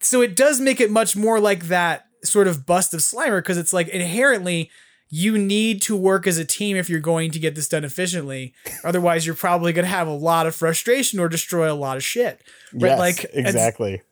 [0.00, 3.58] so it does make it much more like that sort of bust of Slimer because
[3.58, 4.70] it's like inherently
[5.08, 8.52] you need to work as a team if you're going to get this done efficiently.
[8.82, 12.02] Otherwise, you're probably going to have a lot of frustration or destroy a lot of
[12.02, 12.42] shit.
[12.72, 12.88] Right?
[12.90, 14.02] Yes, like it's- exactly,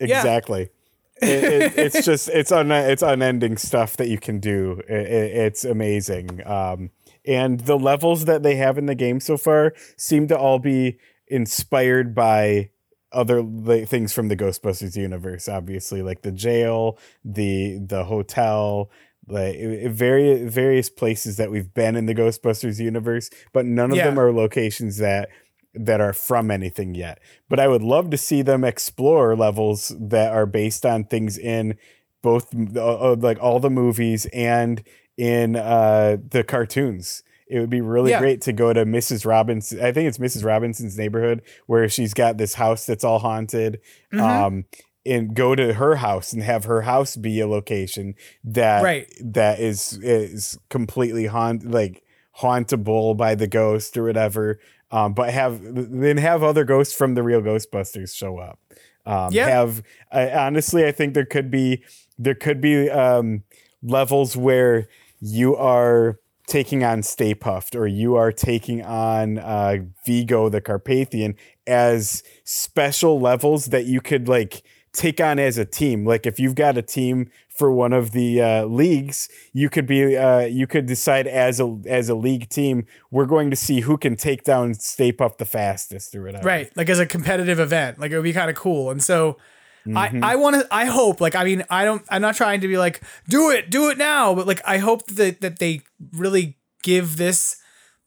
[0.00, 0.18] Yeah.
[0.18, 0.70] exactly.
[1.22, 4.82] It- it- it's just it's un, it's unending stuff that you can do.
[4.90, 4.96] I- I-
[5.46, 6.40] it's amazing.
[6.44, 6.90] Um,
[7.24, 10.98] and the levels that they have in the game so far seem to all be
[11.28, 12.70] inspired by
[13.16, 15.48] other like, things from the Ghostbusters universe.
[15.48, 18.90] Obviously, like the jail, the the hotel.
[19.28, 19.56] Like
[19.90, 24.04] various various places that we've been in the Ghostbusters universe, but none of Yeah.
[24.04, 25.30] them are locations that
[25.74, 27.18] that are from anything yet.
[27.48, 31.74] But I would love to see them explore levels that are based on things in
[32.22, 34.84] both uh, uh, like all the movies and
[35.16, 37.24] in uh, the cartoons.
[37.48, 38.18] It would be really Yeah.
[38.20, 39.24] great to go to Mrs.
[39.24, 39.80] Robinson.
[39.80, 40.44] I think it's Mrs.
[40.44, 43.80] Robinson's neighborhood where she's got this house that's all haunted.
[44.12, 44.20] Mm-hmm.
[44.24, 44.64] Um,
[45.04, 49.06] and go to her house and have her house be a location that Right.
[49.24, 52.02] that is is completely haunt like
[52.40, 54.58] hauntable by the ghost or whatever.
[54.90, 58.58] Um, but have then have other ghosts from the real Ghostbusters show up.
[59.04, 59.48] Um, Yeah.
[59.48, 61.82] Have I, honestly, I think there could be
[62.18, 63.44] there could be um,
[63.82, 64.88] levels where
[65.20, 71.34] you are taking on Stay Puft or you are taking on uh, Vigo the Carpathian
[71.66, 74.62] as special levels that you could like
[74.92, 76.04] take on as a team.
[76.04, 80.16] Like if you've got a team for one of the uh, leagues, you could be
[80.16, 83.98] uh, you could decide as a as a league team, we're going to see who
[83.98, 86.46] can take down Stay Puft the fastest or whatever.
[86.46, 89.36] right like as a competitive event like it would be kind of cool and so
[89.86, 90.24] Mm-hmm.
[90.24, 92.68] i i want to i hope like i mean i don't i'm not trying to
[92.68, 95.82] be like do it do it now but like i hope that that they
[96.12, 97.56] really give this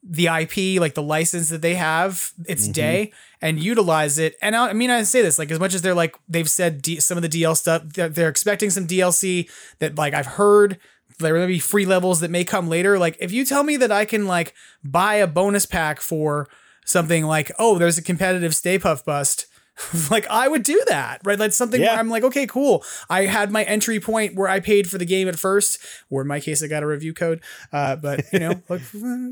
[0.03, 2.71] the ip like the license that they have its Mm-hmm.
[2.73, 3.11] day
[3.41, 5.93] and utilize it and I, I mean i say this like as much as they're
[5.93, 9.49] like they've said D, some of the dl stuff they're, they're expecting some dlc
[9.79, 10.79] that like i've heard
[11.19, 12.97] there may be free levels that may come later.
[12.97, 14.53] Like if you tell me that I can like
[14.83, 16.47] buy a bonus pack for
[16.85, 19.45] something like, oh, there's a competitive Stay Puft bust.
[20.11, 21.37] like I would do that, right?
[21.37, 21.91] That's something Yeah.
[21.91, 22.83] where I'm like, okay, cool.
[23.09, 25.79] I had my entry point where I paid for the game at first,
[26.09, 27.41] or in my case, I got a review code.
[27.71, 28.81] Uh, but you know, like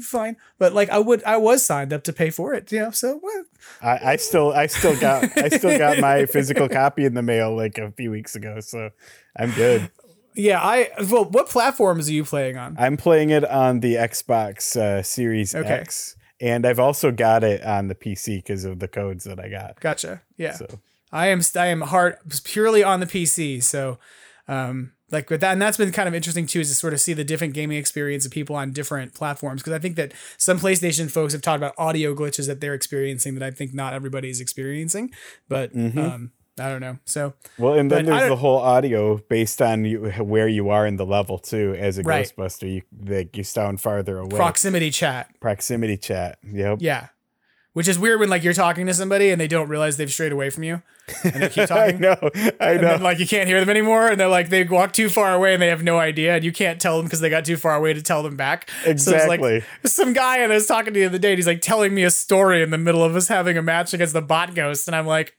[0.01, 0.37] fine.
[0.59, 2.71] But like I would, I was signed up to pay for it.
[2.71, 3.43] You know, so well,
[3.81, 7.55] I, I still I still got I still got my physical copy in the mail
[7.55, 8.89] like a few weeks ago, so
[9.37, 9.89] I'm good.
[10.35, 10.59] yeah.
[10.61, 12.75] I well, what platforms are you playing on?
[12.79, 15.67] I'm playing it on the Xbox uh, Series Okay.
[15.69, 19.49] X, and I've also got it on the PC because of the codes that I
[19.49, 19.79] got.
[19.79, 20.21] Gotcha.
[20.37, 20.53] Yeah.
[20.53, 20.67] So
[21.11, 23.63] I am I am hard purely on the PC.
[23.63, 23.97] So
[24.47, 26.99] um like with that and that's been kind of interesting too is to sort of
[26.99, 30.59] see the different gaming experience of people on different platforms because I think that some
[30.59, 34.29] PlayStation folks have talked about audio glitches that they're experiencing that I think not everybody
[34.29, 35.11] is experiencing.
[35.47, 36.97] But um I don't know.
[37.05, 40.95] So well, and then there's the whole audio based on you, where you are in
[40.97, 41.75] the level too.
[41.77, 42.25] As a Right.
[42.35, 44.35] Ghostbuster, you like you sound farther away.
[44.35, 45.29] proximity chat.
[45.39, 46.39] Proximity chat.
[46.51, 46.79] Yep.
[46.81, 47.07] Yeah.
[47.73, 50.31] Which is weird when like you're talking to somebody and they don't realize they've strayed
[50.31, 50.81] away from you.
[51.23, 51.97] And they keep talking.
[51.97, 52.17] I know.
[52.59, 52.87] I and know.
[52.87, 55.53] then like you can't hear them anymore and they're like they walk too far away
[55.53, 57.75] and they have no idea and you can't tell them because they got too far
[57.75, 59.59] away to tell them back so Exactly.
[59.59, 61.93] like some guy and I was talking to the other day and he's like telling
[61.93, 64.87] me a story in the middle of us having a match against the bot ghost
[64.87, 65.36] and I'm like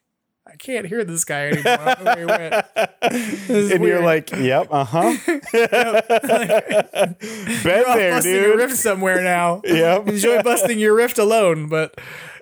[0.59, 1.94] can't hear this guy anymore.
[2.02, 2.64] Where he went.
[3.02, 5.16] This is and you're like, yep, uh huh.
[5.52, 7.16] Been
[7.64, 8.59] You're there, busting a dude.
[8.59, 9.62] rift somewhere now.
[9.64, 10.09] Yep.
[10.09, 11.98] Enjoy busting your rift alone, but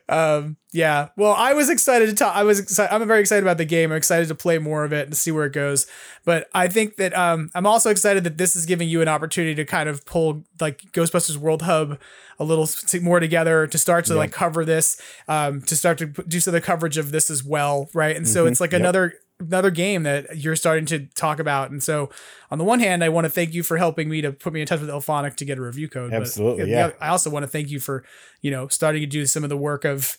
[0.09, 1.09] um, yeah.
[1.17, 2.37] Well, I was excited to talk.
[2.37, 2.95] I was excited.
[2.95, 3.91] I'm very excited about the game.
[3.91, 5.87] I'm excited to play more of it and see where it goes.
[6.25, 9.55] But I think that um, I'm also excited that this is giving you an opportunity
[9.55, 11.99] to kind of pull like Ghostbusters World Hub
[12.39, 12.69] a little
[13.03, 16.61] more together to start to like cover this, um, to start to do some of
[16.61, 18.15] the coverage of this as well, right?
[18.15, 18.51] And so Mhm.
[18.53, 18.81] it's like Yep.
[18.81, 21.71] another another game that you're starting to talk about.
[21.71, 22.11] And so
[22.51, 24.61] on the one hand, I want to thank you for helping me to put me
[24.61, 26.13] in touch with IllFonic to get a review code.
[26.13, 26.91] Absolutely, the yeah.
[27.01, 28.05] I also want to thank you for,
[28.41, 30.17] you know, starting to do some of the work of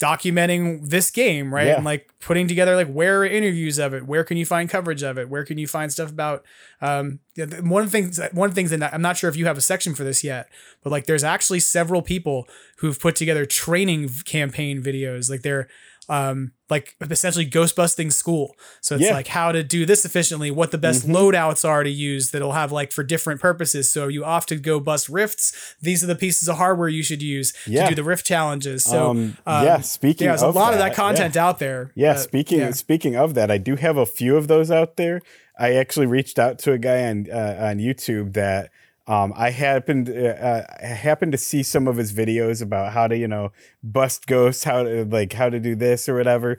[0.00, 1.68] documenting this game, right?
[1.68, 1.76] Yeah.
[1.76, 5.02] And like putting together like where are interviews of it, where can you find coverage
[5.02, 6.44] of it, where can you find stuff about
[6.80, 7.20] um
[7.62, 9.56] one of the things one of the things that I'm not sure if you have
[9.56, 10.48] a section for this yet,
[10.82, 12.48] but like there's actually several people
[12.78, 15.30] who've put together training campaign videos.
[15.30, 15.68] Like they're
[16.08, 18.56] um like essentially ghost busting school.
[18.80, 19.12] So it's Yeah.
[19.14, 21.14] like how to do this efficiently, what the best Mhm.
[21.14, 23.90] loadouts are to use that'll have like for different purposes.
[23.90, 25.52] So you often go bust rifts.
[25.82, 27.84] These are the pieces of hardware you should use Yeah.
[27.84, 28.82] to do the rift challenges.
[28.84, 31.46] So Um, yeah, speaking yeah, there's a of lot of that, that content yeah.
[31.46, 31.90] out there.
[31.94, 35.20] Yeah, Uh, speaking speaking of that, I do have a few of those out there.
[35.58, 38.70] I actually reached out to a guy on uh, on YouTube that
[39.06, 43.06] um, I happened uh, uh, I happened to see some of his videos about how
[43.06, 43.52] to you know
[43.82, 46.58] bust ghosts, how to like how to do this or whatever.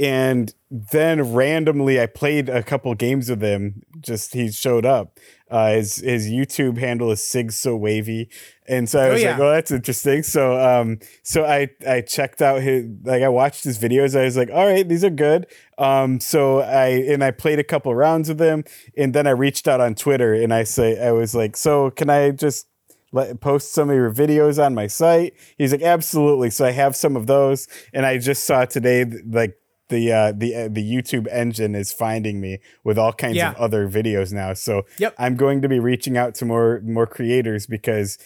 [0.00, 3.82] And then randomly, I played a couple games with him.
[4.00, 5.18] Just he showed up.
[5.50, 8.30] Uh, his his YouTube handle is Sig So Wavy,
[8.72, 9.30] and so I Oh, was yeah.
[9.30, 13.64] like, well, that's interesting." So um, so I I checked out his like I watched
[13.64, 14.18] his videos.
[14.18, 15.46] I was like, "All right, these are good."
[15.78, 18.64] Um, so I and I played a couple rounds with him,
[18.96, 22.10] and then I reached out on Twitter and I say I was like, "So can
[22.10, 22.66] I just?"
[23.14, 25.34] let post some of your videos on my site.
[25.58, 26.48] He's like, absolutely.
[26.48, 29.54] So I have some of those, and I just saw today like
[29.90, 33.50] the uh, the uh, the YouTube engine is finding me with all kinds Yeah.
[33.50, 34.54] of other videos now.
[34.54, 35.14] So Yep.
[35.18, 38.16] I'm going to be reaching out to more more creators because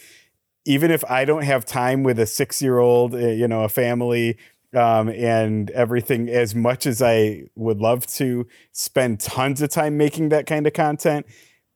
[0.67, 4.37] even if I don't have time with a six year old, you know, a family.
[4.75, 10.27] Um, and everything as much as I would love to spend tons of time making
[10.29, 11.25] that kind of content,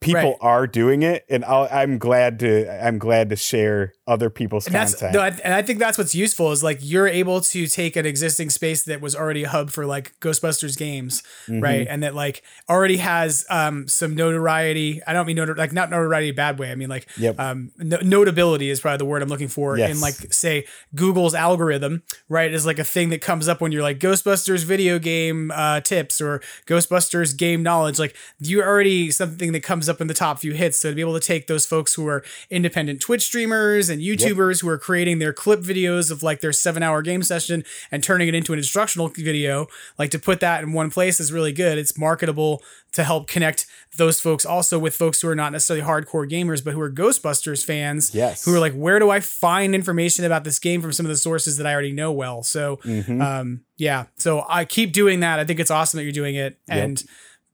[0.02, 0.38] people Right.
[0.42, 4.76] are doing it, and I'll, I'm glad to I'm glad to share other people's And
[4.76, 5.14] content.
[5.14, 8.06] no, I- and I think that's what's useful is like you're able to take an
[8.06, 11.64] existing space that was already a hub for like Ghostbusters games, Mhm.
[11.64, 11.88] right?
[11.90, 15.02] And that like already has um some notoriety.
[15.08, 16.72] I don't mean notor- like not notoriety bad way.
[16.72, 17.40] I mean like Yep.
[17.40, 19.92] um no- notability is probably the word I'm looking for Yes.
[19.92, 22.54] in like say Google's algorithm, right?
[22.54, 26.20] Is like a thing that comes up when you're like Ghostbusters video game uh tips
[26.20, 28.00] or Ghostbusters game knowledge.
[28.00, 30.78] Like you're already something that comes up in the top few hits.
[30.80, 34.62] So to be able to take those folks who are independent Twitch streamers and YouTubers
[34.62, 38.28] who are creating their clip videos of like their seven hour game session and turning
[38.28, 39.68] it into an instructional video,
[39.98, 41.78] like to put that in one place is really good.
[41.78, 42.62] It's marketable
[42.94, 43.68] to help connect
[43.98, 47.64] those folks also with folks who are not necessarily hardcore gamers, but who are Ghostbusters
[47.64, 48.14] fans.
[48.14, 48.44] Yes.
[48.44, 51.16] Who are like, where do I find information about this game from some of the
[51.18, 52.44] sources that I already know well?
[52.44, 53.22] So, Mhm.
[53.22, 54.06] um, yeah.
[54.18, 55.40] So I keep doing that.
[55.40, 56.58] I think it's awesome that you're doing it.
[56.68, 57.02] And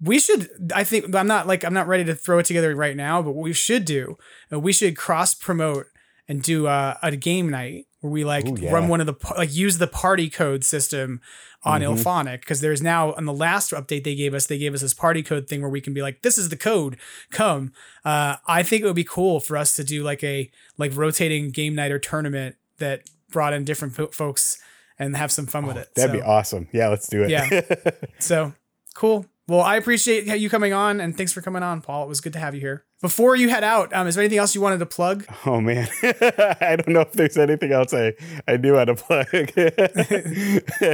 [0.01, 2.95] we should, I think, I'm not like, I'm not ready to throw it together right
[2.95, 4.17] now, but what we should do,
[4.53, 5.87] uh, we should cross promote
[6.27, 8.71] and do uh, a game night where we like Ooh, yeah.
[8.71, 11.21] run one of the, like use the party code system
[11.63, 11.97] on Mhm.
[11.97, 14.93] IllFonic because there's now on the last update they gave us, they gave us this
[14.93, 16.97] party code thing where we can be like, this is the code,
[17.31, 17.71] come.
[18.05, 21.49] Uh, I think it would be cool for us to do like a like rotating
[21.49, 24.59] game night or tournament that brought in different fo- folks
[24.99, 25.89] and have some fun with it.
[25.95, 26.67] That'd So- be awesome.
[26.71, 27.29] Yeah, let's do it.
[27.31, 27.61] Yeah.
[28.19, 28.53] So
[28.95, 29.25] cool.
[29.47, 32.03] Well, I appreciate you coming on and thanks for coming on, Paul.
[32.03, 32.83] It was good to have you here.
[33.01, 35.25] Before you head out, um, is there anything else you wanted to plug?
[35.45, 38.13] Oh man, I don't know if there's anything else I
[38.47, 39.27] I do want to plug.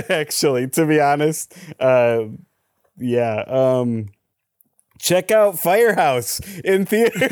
[0.12, 2.26] Actually, to be honest, uh,
[3.00, 3.44] yeah.
[3.48, 4.10] Um,
[5.00, 7.28] check out Firehouse in theater.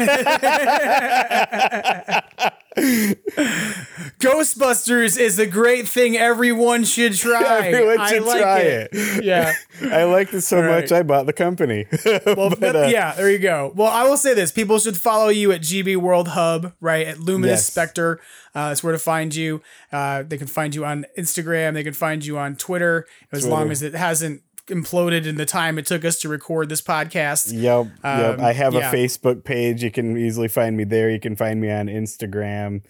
[4.20, 7.68] Ghostbusters is a great thing everyone should try.
[7.68, 8.90] Everyone I should like try it.
[8.94, 9.24] it.
[9.24, 9.54] Yeah.
[9.92, 10.82] I liked it so right.
[10.82, 11.86] much I bought the company.
[12.26, 13.72] Well, But, uh, yeah, there you go.
[13.76, 17.08] Well, I will say this: people should follow you at GB World Hub, right?
[17.08, 17.66] At Luminous Yes.
[17.68, 18.20] Spectre.
[18.54, 19.62] Uh, that's where to find you.
[19.92, 21.74] Uh, they can find you on Instagram.
[21.74, 24.42] They can find you on Twitter, as long as it hasn't
[24.72, 27.52] imploded in the time it took us to record this podcast.
[27.54, 28.40] Yep, yep.
[28.40, 28.90] Um, I have yeah.
[28.90, 29.84] a Facebook page.
[29.84, 31.10] You can easily find me there.
[31.10, 32.84] You can find me on Instagram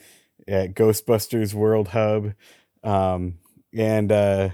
[0.47, 2.33] at Ghostbusters World Hub,
[2.83, 3.39] um,
[3.73, 4.49] and uh,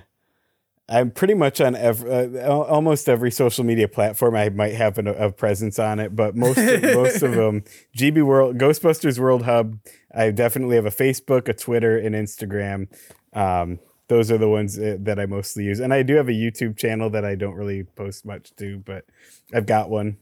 [0.89, 4.35] I'm pretty much on ev- uh, almost every social media platform.
[4.35, 7.63] I might have an, a presence on it, but most most of them,
[7.97, 9.79] GB World Ghostbusters World Hub.
[10.15, 12.87] I definitely have a Facebook, a Twitter, and Instagram.
[13.33, 15.79] Um, those are the ones uh, that I mostly use.
[15.79, 19.05] And I do have a YouTube channel that I don't really post much to, but
[19.53, 20.17] I've got one.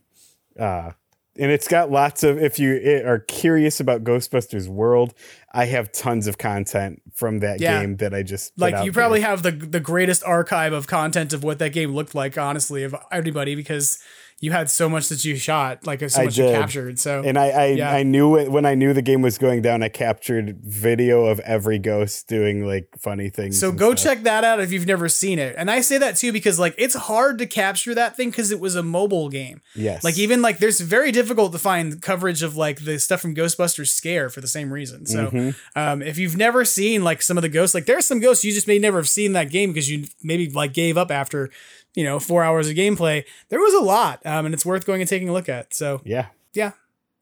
[0.60, 0.92] Uh,
[1.38, 5.14] and it's got lots of if you eh, are curious about ghostbusters world
[5.54, 7.82] i have tons of content from that Yeah.
[7.82, 8.94] game that i just like you there.
[8.94, 12.84] probably have the the greatest archive of content of what that game looked like honestly
[12.84, 14.00] of anybody because
[14.46, 17.38] you had so much that you shot like so I much you captured so and
[17.38, 17.92] I I, yeah.
[17.92, 19.82] I knew it when I knew the game was going down.
[19.84, 23.60] I captured video of every ghost doing like funny things.
[23.60, 24.04] So go stuff.
[24.04, 25.56] check that out if you've never seen it.
[25.58, 28.60] And I say that too because like it's hard to capture that thing because it
[28.60, 29.62] was a mobile game.
[29.76, 30.04] Yes.
[30.04, 33.88] Like even like there's very difficult to find coverage of like the stuff from Ghostbusters
[33.90, 35.06] Scare for the same reason.
[35.06, 35.56] So Mhm.
[35.76, 38.54] um, if you've never seen like some of the ghosts, like there's some ghosts you
[38.54, 41.50] just may never have seen that game because you maybe like gave up after
[41.96, 43.24] you know four hours of gameplay.
[43.50, 45.74] There was a lot, um, and it's worth going and taking a look at.
[45.74, 46.28] So Yeah.
[46.54, 46.72] yeah,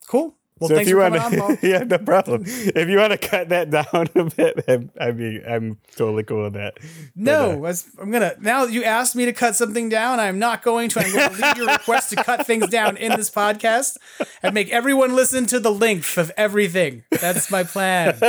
[0.08, 0.36] cool.
[0.60, 2.44] Well, so thanks if you for want coming on, to, yeah, no problem.
[2.46, 6.44] If you want to cut that down a bit, I'm, I mean, I'm totally cool
[6.44, 6.78] with that.
[7.16, 8.36] No, But, uh, I'm gonna.
[8.40, 11.00] Now you asked me to cut something down, I'm not going to.
[11.02, 13.98] I'm going to leave your request to cut things down in this podcast
[14.42, 17.04] and make everyone listen to the length of everything.
[17.10, 18.14] That's my plan.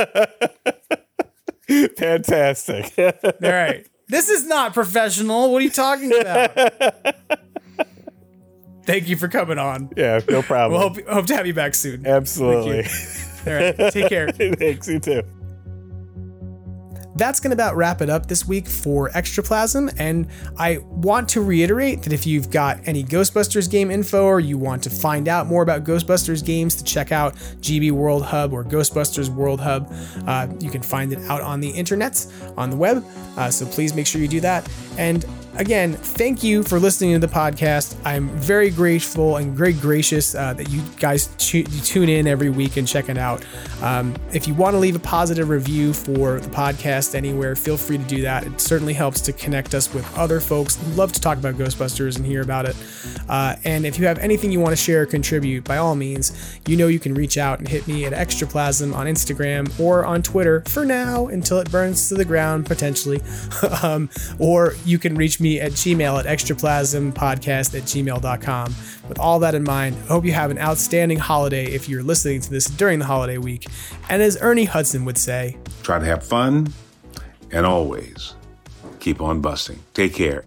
[1.96, 2.92] fantastic.
[2.98, 3.12] All
[3.42, 3.86] right.
[4.08, 5.50] This is not professional.
[5.52, 6.50] What are you talking about?
[8.84, 9.90] Thank you for coming on.
[9.96, 10.78] yeah, no problem.
[10.78, 12.06] We'll hope, hope to have you back soon.
[12.06, 12.84] Absolutely.
[13.46, 13.92] All right.
[13.92, 14.28] Take care.
[14.32, 14.88] Thanks.
[14.88, 15.22] You too.
[17.16, 19.94] That's going to about wrap it up this week for Extraplasm.
[19.98, 20.28] And
[20.58, 24.82] I want to reiterate that if you've got any Ghostbusters game info or you want
[24.84, 29.28] to find out more about Ghostbusters games, to check out GB World Hub or Ghostbusters
[29.28, 29.92] World Hub,
[30.26, 32.26] uh, you can find it out on the internet,
[32.56, 33.04] on the web.
[33.36, 34.68] Uh, so please make sure you do that.
[34.98, 35.24] And
[35.56, 37.96] again, thank you for listening to the podcast.
[38.04, 42.50] I'm very grateful and very gracious uh, that you guys tu- you tune in every
[42.50, 43.44] week and check it out.
[43.82, 47.98] Um, if you want to leave a positive review for the podcast anywhere, feel free
[47.98, 48.44] to do that.
[48.44, 52.26] It certainly helps to connect us with other folks love to talk about Ghostbusters and
[52.26, 52.76] hear about it.
[53.28, 56.58] Uh, and if you have anything you want to share or contribute, by all means,
[56.66, 60.22] you know you can reach out and hit me at Extraplasm on Instagram or on
[60.22, 63.20] Twitter for now until it burns to the ground, potentially.
[63.82, 64.08] um,
[64.38, 68.74] or you can reach me at gmail at extraplasmpodcast at gmail.com.
[69.08, 72.40] With all that in mind, I hope you have an outstanding holiday if you're listening
[72.40, 73.66] to this during the holiday week.
[74.08, 76.72] And as Ernie Hudson would say, Try to have fun
[77.52, 78.34] and always
[78.98, 79.78] keep on busting.
[79.92, 80.44] Take care.